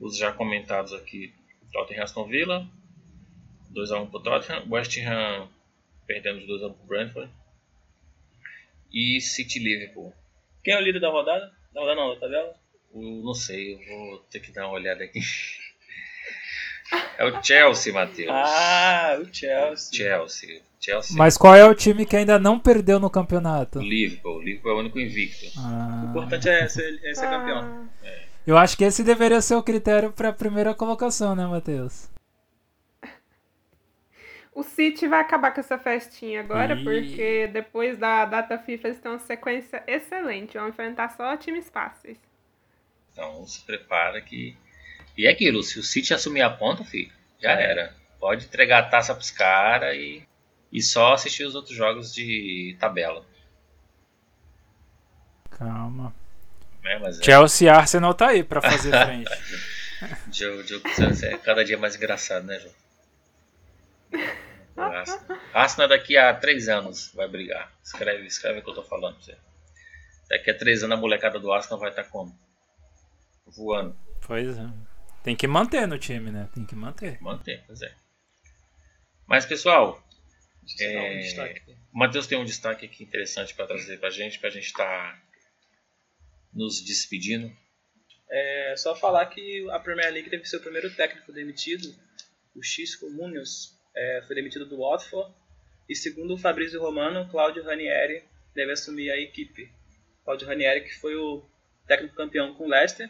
os 0.00 0.16
já 0.16 0.32
comentados 0.32 0.92
aqui, 0.92 1.34
Tottenham 1.72 2.04
Aston 2.04 2.26
Villa, 2.26 2.66
2x1 3.74 4.10
pro 4.10 4.22
Tottenham, 4.22 4.64
West 4.70 4.96
Ham 4.98 5.48
perdendo 6.06 6.40
de 6.40 6.46
2x1 6.46 6.74
pro 6.74 6.86
Brentford 6.86 7.32
e 8.92 9.20
City 9.20 9.58
Liverpool. 9.58 10.14
Quem 10.64 10.72
é 10.72 10.78
o 10.78 10.80
líder 10.80 11.00
da 11.00 11.10
rodada? 11.10 11.52
Da 11.74 11.80
rodada 11.80 12.00
não, 12.00 12.14
da 12.14 12.20
tabela? 12.20 12.54
O, 12.92 13.22
não 13.22 13.34
sei, 13.34 13.74
eu 13.74 13.78
vou 13.86 14.18
ter 14.30 14.40
que 14.40 14.52
dar 14.52 14.66
uma 14.66 14.74
olhada 14.74 15.04
aqui. 15.04 15.20
É 17.18 17.24
o 17.24 17.42
Chelsea, 17.42 17.92
Matheus. 17.92 18.30
Ah, 18.30 19.18
o 19.20 19.34
Chelsea. 19.34 19.92
Chelsea. 19.92 20.62
Chelsea. 20.80 21.16
Mas 21.16 21.36
qual 21.36 21.54
é 21.54 21.64
o 21.64 21.74
time 21.74 22.06
que 22.06 22.16
ainda 22.16 22.38
não 22.38 22.58
perdeu 22.58 22.98
no 23.00 23.10
campeonato? 23.10 23.80
O 23.80 23.82
Liverpool. 23.82 24.36
O 24.36 24.40
Liverpool 24.42 24.70
é 24.70 24.74
o 24.74 24.78
único 24.78 24.98
invicto. 25.00 25.46
Ah, 25.58 26.02
O 26.06 26.10
importante 26.10 26.48
é 26.48 26.68
ser, 26.68 27.00
é 27.04 27.14
ser 27.14 27.28
campeão. 27.28 27.88
Ah, 28.04 28.08
eu 28.46 28.56
acho 28.56 28.76
que 28.76 28.84
esse 28.84 29.02
deveria 29.02 29.40
ser 29.42 29.56
o 29.56 29.62
critério 29.62 30.12
pra 30.12 30.32
primeira 30.32 30.74
colocação, 30.74 31.34
né, 31.34 31.46
Matheus? 31.46 32.08
O 34.54 34.62
City 34.62 35.06
vai 35.06 35.20
acabar 35.20 35.52
com 35.52 35.60
essa 35.60 35.78
festinha 35.78 36.40
agora, 36.40 36.74
Ih. 36.74 36.82
porque 36.82 37.46
depois 37.52 37.96
da 37.96 38.24
data 38.24 38.58
FIFA 38.58 38.88
eles 38.88 39.00
têm 39.00 39.12
uma 39.12 39.18
sequência 39.18 39.82
excelente. 39.86 40.58
Vão 40.58 40.68
enfrentar 40.68 41.10
só 41.16 41.36
times 41.36 41.68
fáceis. 41.68 42.18
Então 43.12 43.46
se 43.46 43.60
prepara 43.64 44.20
que. 44.20 44.56
E 45.18 45.26
é 45.26 45.30
aquilo, 45.30 45.64
se 45.64 45.80
o 45.80 45.82
City 45.82 46.14
assumir 46.14 46.42
a 46.42 46.48
ponta, 46.48 46.84
filho, 46.84 47.10
já 47.42 47.50
era. 47.50 47.92
Pode 48.20 48.44
entregar 48.44 48.78
a 48.78 48.88
taça 48.88 49.12
pros 49.12 49.32
caras 49.32 49.96
e, 49.96 50.22
e 50.72 50.80
só 50.80 51.12
assistir 51.12 51.42
os 51.42 51.56
outros 51.56 51.74
jogos 51.76 52.14
de 52.14 52.76
tabela. 52.78 53.26
Calma. 55.50 56.14
Né? 56.84 57.00
Mas 57.00 57.18
é, 57.18 57.24
Chelsea 57.24 57.66
e 57.66 57.68
Arsenal 57.68 58.14
tá 58.14 58.28
aí 58.28 58.44
pra 58.44 58.62
fazer 58.62 58.92
frente. 59.04 59.30
Joe, 60.32 60.64
Joe 60.64 60.78
Cousins 60.78 61.24
é 61.24 61.36
cada 61.36 61.64
dia 61.64 61.76
mais 61.76 61.96
engraçado, 61.96 62.46
né, 62.46 62.60
João? 62.60 62.74
Arsenal. 65.52 65.88
Daqui 65.88 66.16
a 66.16 66.32
três 66.32 66.68
anos 66.68 67.12
vai 67.12 67.26
brigar. 67.26 67.72
Escreve, 67.82 68.24
escreve 68.24 68.60
o 68.60 68.62
que 68.62 68.70
eu 68.70 68.74
tô 68.74 68.84
falando 68.84 69.16
pra 69.16 69.24
você. 69.24 69.36
Daqui 70.30 70.52
a 70.52 70.56
três 70.56 70.84
anos 70.84 70.96
a 70.96 71.00
molecada 71.00 71.40
do 71.40 71.52
Arsenal 71.52 71.80
vai 71.80 71.90
estar 71.90 72.04
como? 72.04 72.38
Voando. 73.48 73.96
pois 74.24 74.56
é. 74.56 74.87
Tem 75.22 75.36
que 75.36 75.46
manter 75.46 75.86
no 75.86 75.98
time, 75.98 76.30
né? 76.30 76.48
Tem 76.54 76.64
que 76.64 76.74
manter. 76.74 77.20
Manter, 77.20 77.62
pois 77.66 77.82
é. 77.82 77.94
Mas 79.26 79.44
pessoal, 79.44 80.02
um 80.62 80.82
É, 80.84 81.18
destaque. 81.18 81.62
o 81.92 81.98
Matheus 81.98 82.26
tem 82.26 82.38
um 82.38 82.44
destaque 82.44 82.86
aqui 82.86 83.04
interessante 83.04 83.54
para 83.54 83.66
trazer 83.66 83.98
pra 83.98 84.10
gente, 84.10 84.38
pra 84.38 84.48
gente 84.50 84.66
estar 84.66 85.22
nos 86.52 86.80
despedindo. 86.82 87.54
É 88.30 88.74
só 88.76 88.94
falar 88.94 89.26
que 89.26 89.68
a 89.70 89.78
Premier 89.78 90.12
League 90.12 90.30
teve 90.30 90.44
seu 90.44 90.60
primeiro 90.60 90.94
técnico 90.94 91.32
demitido, 91.32 91.94
o 92.54 92.62
Xisco 92.62 93.08
Munoz, 93.10 93.78
é, 93.94 94.22
foi 94.26 94.34
demitido 94.36 94.66
do 94.66 94.78
Watford. 94.78 95.34
E 95.88 95.94
segundo 95.94 96.34
o 96.34 96.38
Fabrício 96.38 96.80
Romano, 96.80 97.28
Claudio 97.30 97.64
Ranieri 97.64 98.22
deve 98.54 98.72
assumir 98.72 99.10
a 99.10 99.16
equipe. 99.18 99.72
Claudio 100.24 100.46
Ranieri 100.46 100.82
que 100.82 100.94
foi 100.94 101.16
o 101.16 101.42
técnico 101.86 102.14
campeão 102.14 102.54
com 102.54 102.64
o 102.64 102.68
Leicester 102.68 103.08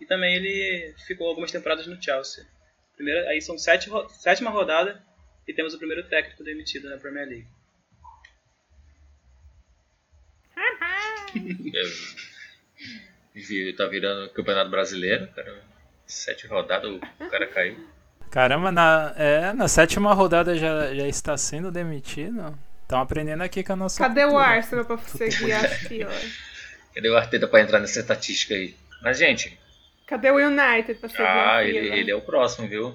e 0.00 0.06
também 0.06 0.34
ele 0.34 0.94
ficou 1.06 1.28
algumas 1.28 1.50
temporadas 1.50 1.86
no 1.86 2.00
Chelsea. 2.02 2.46
Primeira, 2.94 3.28
aí 3.28 3.40
são 3.40 3.58
sete, 3.58 3.90
sétima 4.10 4.50
rodada 4.50 5.02
e 5.46 5.52
temos 5.52 5.74
o 5.74 5.78
primeiro 5.78 6.08
técnico 6.08 6.42
demitido 6.42 6.88
na 6.88 6.98
Premier 6.98 7.28
League. 7.28 7.48
É, 13.38 13.72
tá 13.74 13.86
virando 13.86 14.32
campeonato 14.32 14.70
brasileiro, 14.70 15.28
cara. 15.34 15.62
Sete 16.06 16.46
rodadas, 16.46 16.90
o 16.90 17.28
cara 17.28 17.46
caiu. 17.46 17.86
Caramba, 18.30 18.72
na, 18.72 19.14
é, 19.16 19.52
na 19.52 19.68
sétima 19.68 20.14
rodada 20.14 20.56
já, 20.56 20.94
já 20.94 21.06
está 21.06 21.36
sendo 21.36 21.70
demitido. 21.70 22.58
Estão 22.82 23.00
aprendendo 23.00 23.42
aqui 23.42 23.62
com 23.62 23.72
a 23.74 23.76
nossa. 23.76 23.98
Cadê 23.98 24.24
o 24.24 24.28
cultura. 24.28 24.46
Arsenal 24.46 24.84
pra 24.86 24.98
seguir 24.98 25.52
a 25.52 25.68
fila? 25.68 26.12
Cadê 26.94 27.10
o 27.10 27.16
Arteta 27.16 27.46
pra 27.46 27.60
entrar 27.60 27.78
nessa 27.78 28.00
estatística 28.00 28.54
aí? 28.54 28.74
Mas, 29.02 29.18
gente, 29.18 29.58
Cadê 30.06 30.30
o 30.30 30.36
United 30.36 30.94
pra 31.00 31.08
seguir 31.08 31.22
ah, 31.22 31.64
ele, 31.64 31.80
fila? 31.82 31.96
ele 31.96 32.10
é 32.10 32.14
o 32.16 32.20
próximo, 32.22 32.68
viu? 32.68 32.90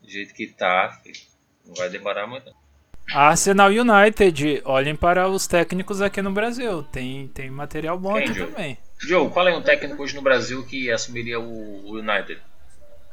Do 0.00 0.08
jeito 0.08 0.32
que 0.34 0.46
tá, 0.46 1.00
filho, 1.02 1.18
não 1.66 1.74
vai 1.74 1.88
demorar 1.88 2.26
muito. 2.26 2.46
não. 2.46 2.64
Arsenal 3.12 3.68
United, 3.70 4.62
olhem 4.64 4.96
para 4.96 5.28
os 5.28 5.46
técnicos 5.46 6.00
aqui 6.00 6.22
no 6.22 6.32
Brasil. 6.32 6.82
Tem, 6.84 7.28
tem 7.28 7.50
material 7.50 7.98
bom 7.98 8.14
Quem, 8.14 8.24
aqui 8.24 8.34
Joe? 8.34 8.46
também. 8.46 8.78
Joe, 8.98 9.30
qual 9.30 9.46
é 9.48 9.54
um 9.56 9.62
técnico 9.62 10.02
hoje 10.02 10.14
no 10.14 10.22
Brasil 10.22 10.64
que 10.64 10.90
assumiria 10.90 11.38
o, 11.38 11.84
o 11.84 11.98
United? 11.98 12.40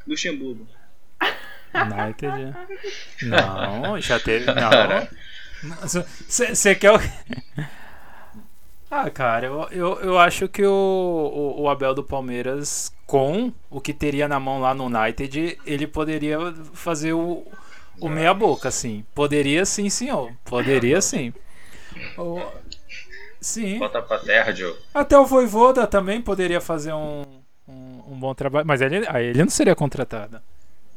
Luxemburgo. 0.08 0.68
United. 1.74 2.56
Não, 3.24 4.00
já 4.00 4.20
teve. 4.20 4.46
Não. 4.46 5.08
Você 5.88 6.76
quer 6.76 6.92
o. 6.92 7.00
Ah, 8.94 9.10
cara, 9.10 9.46
eu, 9.48 9.68
eu, 9.72 10.00
eu 10.02 10.18
acho 10.20 10.50
que 10.50 10.64
o, 10.66 10.70
o, 10.70 11.62
o 11.62 11.70
Abel 11.70 11.94
do 11.94 12.04
Palmeiras, 12.04 12.92
com 13.08 13.54
o 13.70 13.80
que 13.80 13.94
teria 13.94 14.28
na 14.28 14.38
mão 14.38 14.60
lá 14.60 14.74
no 14.74 14.86
United, 14.86 15.58
ele 15.66 15.88
poderia 15.88 16.38
fazer 16.74 17.14
o, 17.14 17.46
o 18.02 18.10
meia-boca, 18.10 18.68
assim. 18.68 19.06
Poderia 19.16 19.66
sim, 19.66 19.90
senhor. 19.90 20.34
Poderia 20.44 21.00
sim. 21.02 21.34
O- 22.18 22.42
Sim. 23.40 23.80
Bota 23.80 24.02
pra 24.02 24.20
terra, 24.20 24.54
Joe. 24.54 24.76
Até 24.94 25.18
o 25.18 25.26
Voivoda 25.26 25.88
também 25.88 26.22
poderia 26.22 26.62
fazer 26.62 26.94
um, 26.94 27.24
um, 27.68 28.04
um 28.10 28.20
bom 28.20 28.36
trabalho. 28.36 28.68
Mas 28.68 28.82
ele, 28.82 29.04
aí 29.10 29.28
ele 29.28 29.40
não 29.44 29.50
seria 29.50 29.76
contratado. 29.76 30.40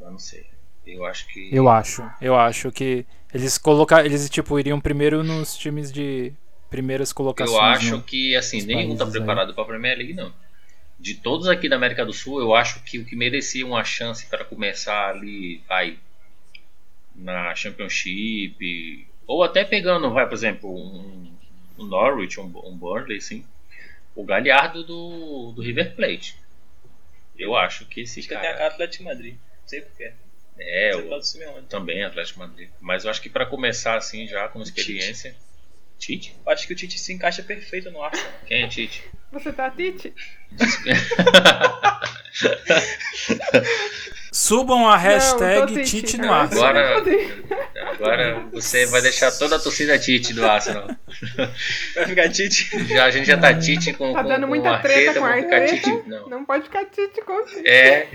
Eu 0.00 0.10
não 0.10 0.18
sei. 0.18 0.46
Eu 0.86 1.06
acho 1.06 1.26
que. 1.28 1.48
Eu 1.50 1.68
acho. 1.70 2.04
Eu 2.20 2.36
acho 2.36 2.70
que 2.70 3.06
eles 3.32 3.56
colocar, 3.56 4.04
eles 4.04 4.28
tipo 4.28 4.58
iriam 4.58 4.78
primeiro 4.78 5.24
nos 5.24 5.56
times 5.56 5.90
de 5.90 6.34
primeiras 6.74 7.12
colocações. 7.12 7.56
Eu 7.56 7.62
acho 7.62 7.90
no- 7.92 8.02
que, 8.02 8.34
assim, 8.34 8.62
nenhum 8.62 8.96
tá 8.96 9.04
países 9.04 9.14
aí. 9.14 9.20
preparado 9.20 9.54
pra 9.54 9.64
Premier 9.64 9.96
League, 9.96 10.12
não. 10.12 10.32
De 10.98 11.14
todos 11.14 11.46
aqui 11.48 11.68
da 11.68 11.76
América 11.76 12.04
do 12.04 12.12
Sul, 12.12 12.40
eu 12.40 12.54
acho 12.54 12.82
que 12.82 12.98
o 12.98 13.04
que 13.04 13.14
merecia 13.14 13.64
uma 13.66 13.84
chance 13.84 14.26
para 14.26 14.44
começar 14.44 15.10
ali, 15.10 15.60
vai, 15.68 15.98
na 17.14 17.54
Championship, 17.54 19.06
ou 19.26 19.42
até 19.44 19.64
pegando, 19.64 20.10
vai, 20.10 20.26
por 20.26 20.34
exemplo, 20.34 20.68
um, 20.74 21.32
um 21.78 21.84
Norwich, 21.84 22.40
um, 22.40 22.44
um 22.44 22.76
Burnley, 22.76 23.18
assim, 23.18 23.44
o 24.16 24.24
Galhardo 24.24 24.82
do, 24.84 25.52
do 25.52 25.62
River 25.62 25.94
Plate. 25.94 26.36
Eu 27.38 27.56
acho 27.56 27.84
que 27.86 28.00
esse 28.00 28.20
Acho 28.20 28.28
que 28.28 28.34
até 28.34 28.46
a 28.48 28.50
cara... 28.50 28.58
cara 28.58 28.70
do 28.70 28.74
Atlético 28.74 29.04
de 29.04 29.08
Madrid. 29.10 29.34
Não 29.34 29.68
sei 29.68 29.80
porquê. 29.80 30.12
É, 30.58 30.92
Simeone. 31.20 31.66
também 31.68 32.04
Atlético 32.04 32.38
Madrid. 32.38 32.68
Mas 32.80 33.04
eu 33.04 33.10
acho 33.10 33.20
que 33.20 33.28
para 33.28 33.44
começar 33.46 33.96
assim, 33.96 34.26
já 34.26 34.48
com 34.48 34.62
experiência... 34.62 35.36
Tite? 36.04 36.36
Eu 36.44 36.52
Acho 36.52 36.66
que 36.66 36.74
o 36.74 36.76
Tite 36.76 36.98
se 36.98 37.14
encaixa 37.14 37.42
perfeito 37.42 37.90
no 37.90 38.02
Arsenal. 38.02 38.30
Quem 38.46 38.64
é 38.64 38.68
Tite? 38.68 39.02
Você 39.32 39.50
tá, 39.50 39.70
Tite? 39.70 40.12
Subam 44.30 44.86
a 44.86 44.98
hashtag 44.98 45.74
Não, 45.74 45.82
Tite. 45.82 46.18
No 46.18 46.30
Agora 46.30 46.96
ar. 46.96 47.02
você 47.02 47.26
vai 47.48 47.64
Agora-. 47.86 47.94
Agora 47.94 48.40
você 48.52 48.84
vai 48.86 49.00
deixar 49.00 49.32
toda 49.32 49.56
a 49.56 49.58
torcida 49.58 49.98
Tite 49.98 50.34
do 50.34 50.44
Arsenal. 50.44 50.88
Vai 51.94 52.06
ficar 52.06 52.28
Tite. 52.28 52.86
Já, 52.86 53.06
a 53.06 53.10
gente 53.10 53.26
já 53.26 53.38
tá 53.38 53.58
Tite 53.58 53.94
com, 53.94 54.12
Tá 54.12 54.22
com, 54.22 54.28
dando 54.28 54.42
com 54.42 54.48
muita 54.48 54.72
o 54.72 54.82
treta 54.82 55.20
com 55.20 55.26
o. 55.26 55.66
Tite. 55.66 55.90
Não. 56.06 56.28
Não 56.28 56.44
pode 56.44 56.64
ficar 56.64 56.84
Tite 56.84 57.22
com 57.22 57.32
o 57.32 57.46
Tite. 57.46 57.66
É, 57.66 58.08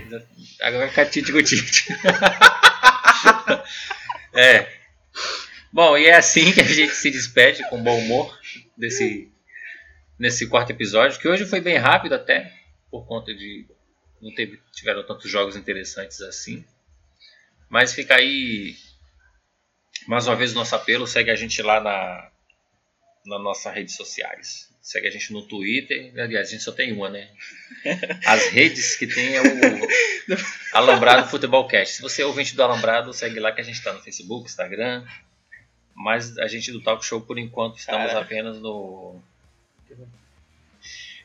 agora 0.60 0.78
vai 0.78 0.88
ficar 0.90 1.06
Tite 1.06 1.32
com 1.32 1.38
o 1.38 1.42
Tite. 1.42 1.86
é. 4.32 4.79
Bom, 5.72 5.96
e 5.96 6.06
é 6.06 6.16
assim 6.16 6.52
que 6.52 6.60
a 6.60 6.64
gente 6.64 6.94
se 6.94 7.10
despede 7.10 7.68
com 7.68 7.82
bom 7.82 7.98
humor 7.98 8.36
desse 8.76 9.30
nesse 10.18 10.46
quarto 10.48 10.70
episódio, 10.70 11.18
que 11.18 11.28
hoje 11.28 11.46
foi 11.46 11.60
bem 11.60 11.78
rápido 11.78 12.14
até, 12.14 12.52
por 12.90 13.06
conta 13.06 13.32
de 13.34 13.66
não 14.20 14.34
teve, 14.34 14.60
tiveram 14.72 15.06
tantos 15.06 15.30
jogos 15.30 15.56
interessantes 15.56 16.20
assim. 16.20 16.64
Mas 17.70 17.94
fica 17.94 18.16
aí 18.16 18.76
mais 20.06 20.26
uma 20.26 20.36
vez 20.36 20.52
o 20.52 20.56
nosso 20.56 20.74
apelo, 20.74 21.06
segue 21.06 21.30
a 21.30 21.36
gente 21.36 21.62
lá 21.62 21.80
na 21.80 22.30
nas 23.24 23.42
nossas 23.42 23.72
redes 23.72 23.96
sociais. 23.96 24.68
Segue 24.82 25.06
a 25.06 25.10
gente 25.10 25.32
no 25.32 25.46
Twitter, 25.46 26.12
aliás, 26.18 26.48
a 26.48 26.50
gente 26.50 26.64
só 26.64 26.72
tem 26.72 26.92
uma, 26.92 27.08
né? 27.08 27.30
As 28.26 28.48
redes 28.48 28.96
que 28.96 29.06
tem 29.06 29.36
é 29.36 29.40
o 29.42 29.46
Alambrado 30.72 31.28
Futebolcast. 31.28 31.96
Se 31.96 32.02
você 32.02 32.22
é 32.22 32.26
ouvinte 32.26 32.56
do 32.56 32.62
Alambrado, 32.62 33.12
segue 33.12 33.38
lá 33.38 33.52
que 33.52 33.60
a 33.60 33.64
gente 33.64 33.76
está 33.76 33.92
no 33.92 34.00
Facebook, 34.00 34.48
Instagram. 34.48 35.06
Mas 36.02 36.38
a 36.38 36.46
gente 36.46 36.72
do 36.72 36.80
Talk 36.80 37.04
Show, 37.04 37.20
por 37.20 37.38
enquanto, 37.38 37.76
estamos 37.78 38.06
Caraca. 38.06 38.24
apenas 38.24 38.58
no. 38.58 39.20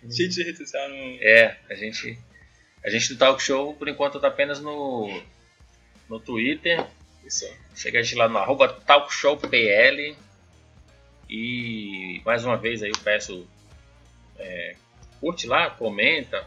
Tite 0.10 0.36
de 0.36 0.44
rede 0.44 0.58
social. 0.58 0.90
É, 1.22 1.58
a 1.70 1.76
gente. 1.76 2.20
A 2.84 2.90
gente 2.90 3.14
do 3.14 3.18
Talk 3.18 3.42
Show, 3.42 3.74
por 3.74 3.88
enquanto, 3.88 4.18
está 4.18 4.28
apenas 4.28 4.60
no. 4.60 5.22
No 6.10 6.20
Twitter. 6.20 6.86
Isso. 7.26 7.50
Chega 7.74 8.00
a 8.00 8.04
gente 8.04 8.16
lá 8.16 8.28
no 8.28 8.38
arroba 8.38 8.68
TalkShowPL. 8.68 10.16
E 11.30 12.22
mais 12.26 12.44
uma 12.44 12.58
vez 12.58 12.84
aí 12.84 12.90
eu 12.90 13.00
peço. 13.02 13.48
é, 14.38 14.76
curte 15.22 15.48
lá, 15.48 15.70
comenta, 15.72 16.46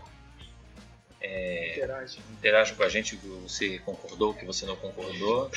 Interage. 1.21 2.19
interage 2.31 2.75
com 2.75 2.83
a 2.83 2.89
gente 2.89 3.17
que 3.17 3.27
você 3.27 3.79
concordou, 3.81 4.35
que 4.35 4.45
você 4.45 4.67
não 4.67 4.77
concordou. 4.77 5.51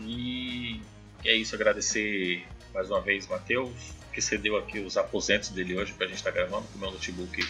E 0.00 0.80
é 1.24 1.34
isso, 1.34 1.54
agradecer 1.54 2.46
mais 2.72 2.90
uma 2.90 3.00
vez 3.00 3.26
Matheus, 3.28 3.72
que 4.12 4.20
cedeu 4.20 4.56
aqui 4.56 4.80
os 4.80 4.96
aposentos 4.96 5.50
dele 5.50 5.76
hoje 5.76 5.92
pra 5.92 6.06
gente 6.06 6.16
estar 6.16 6.30
gravando, 6.30 6.66
que 6.66 6.76
o 6.76 6.80
meu 6.80 6.90
notebook 6.90 7.46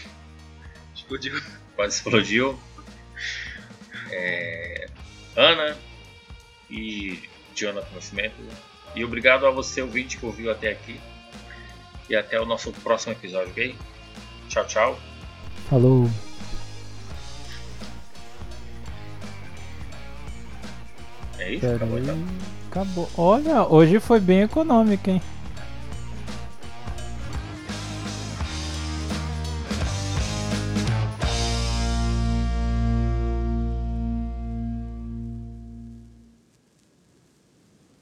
Explodiu. 0.95 1.41
quase 1.75 1.97
explodiu. 1.97 2.59
É, 4.11 4.89
Ana 5.37 5.77
e 6.71 7.19
Jonathan 7.55 7.95
Nascimento. 7.95 8.37
E 8.95 9.05
obrigado 9.05 9.47
a 9.47 9.51
você, 9.51 9.83
ouvinte, 9.83 10.17
que 10.17 10.25
ouviu 10.25 10.51
até 10.51 10.71
aqui. 10.71 11.01
E 12.09 12.15
até 12.15 12.41
o 12.41 12.45
nosso 12.45 12.71
próximo 12.73 13.13
episódio, 13.13 13.51
ok? 13.51 13.75
Tchau, 14.49 14.67
tchau. 14.67 15.01
Falou. 15.69 16.09
É 21.45 21.53
isso? 21.53 21.67
Acabou, 21.67 21.99
então? 21.99 22.17
Acabou. 22.71 23.11
Olha, 23.19 23.67
hoje 23.69 24.01
foi 24.01 24.19
bem 24.19 24.43
econômico, 24.43 25.11
hein? 25.11 25.21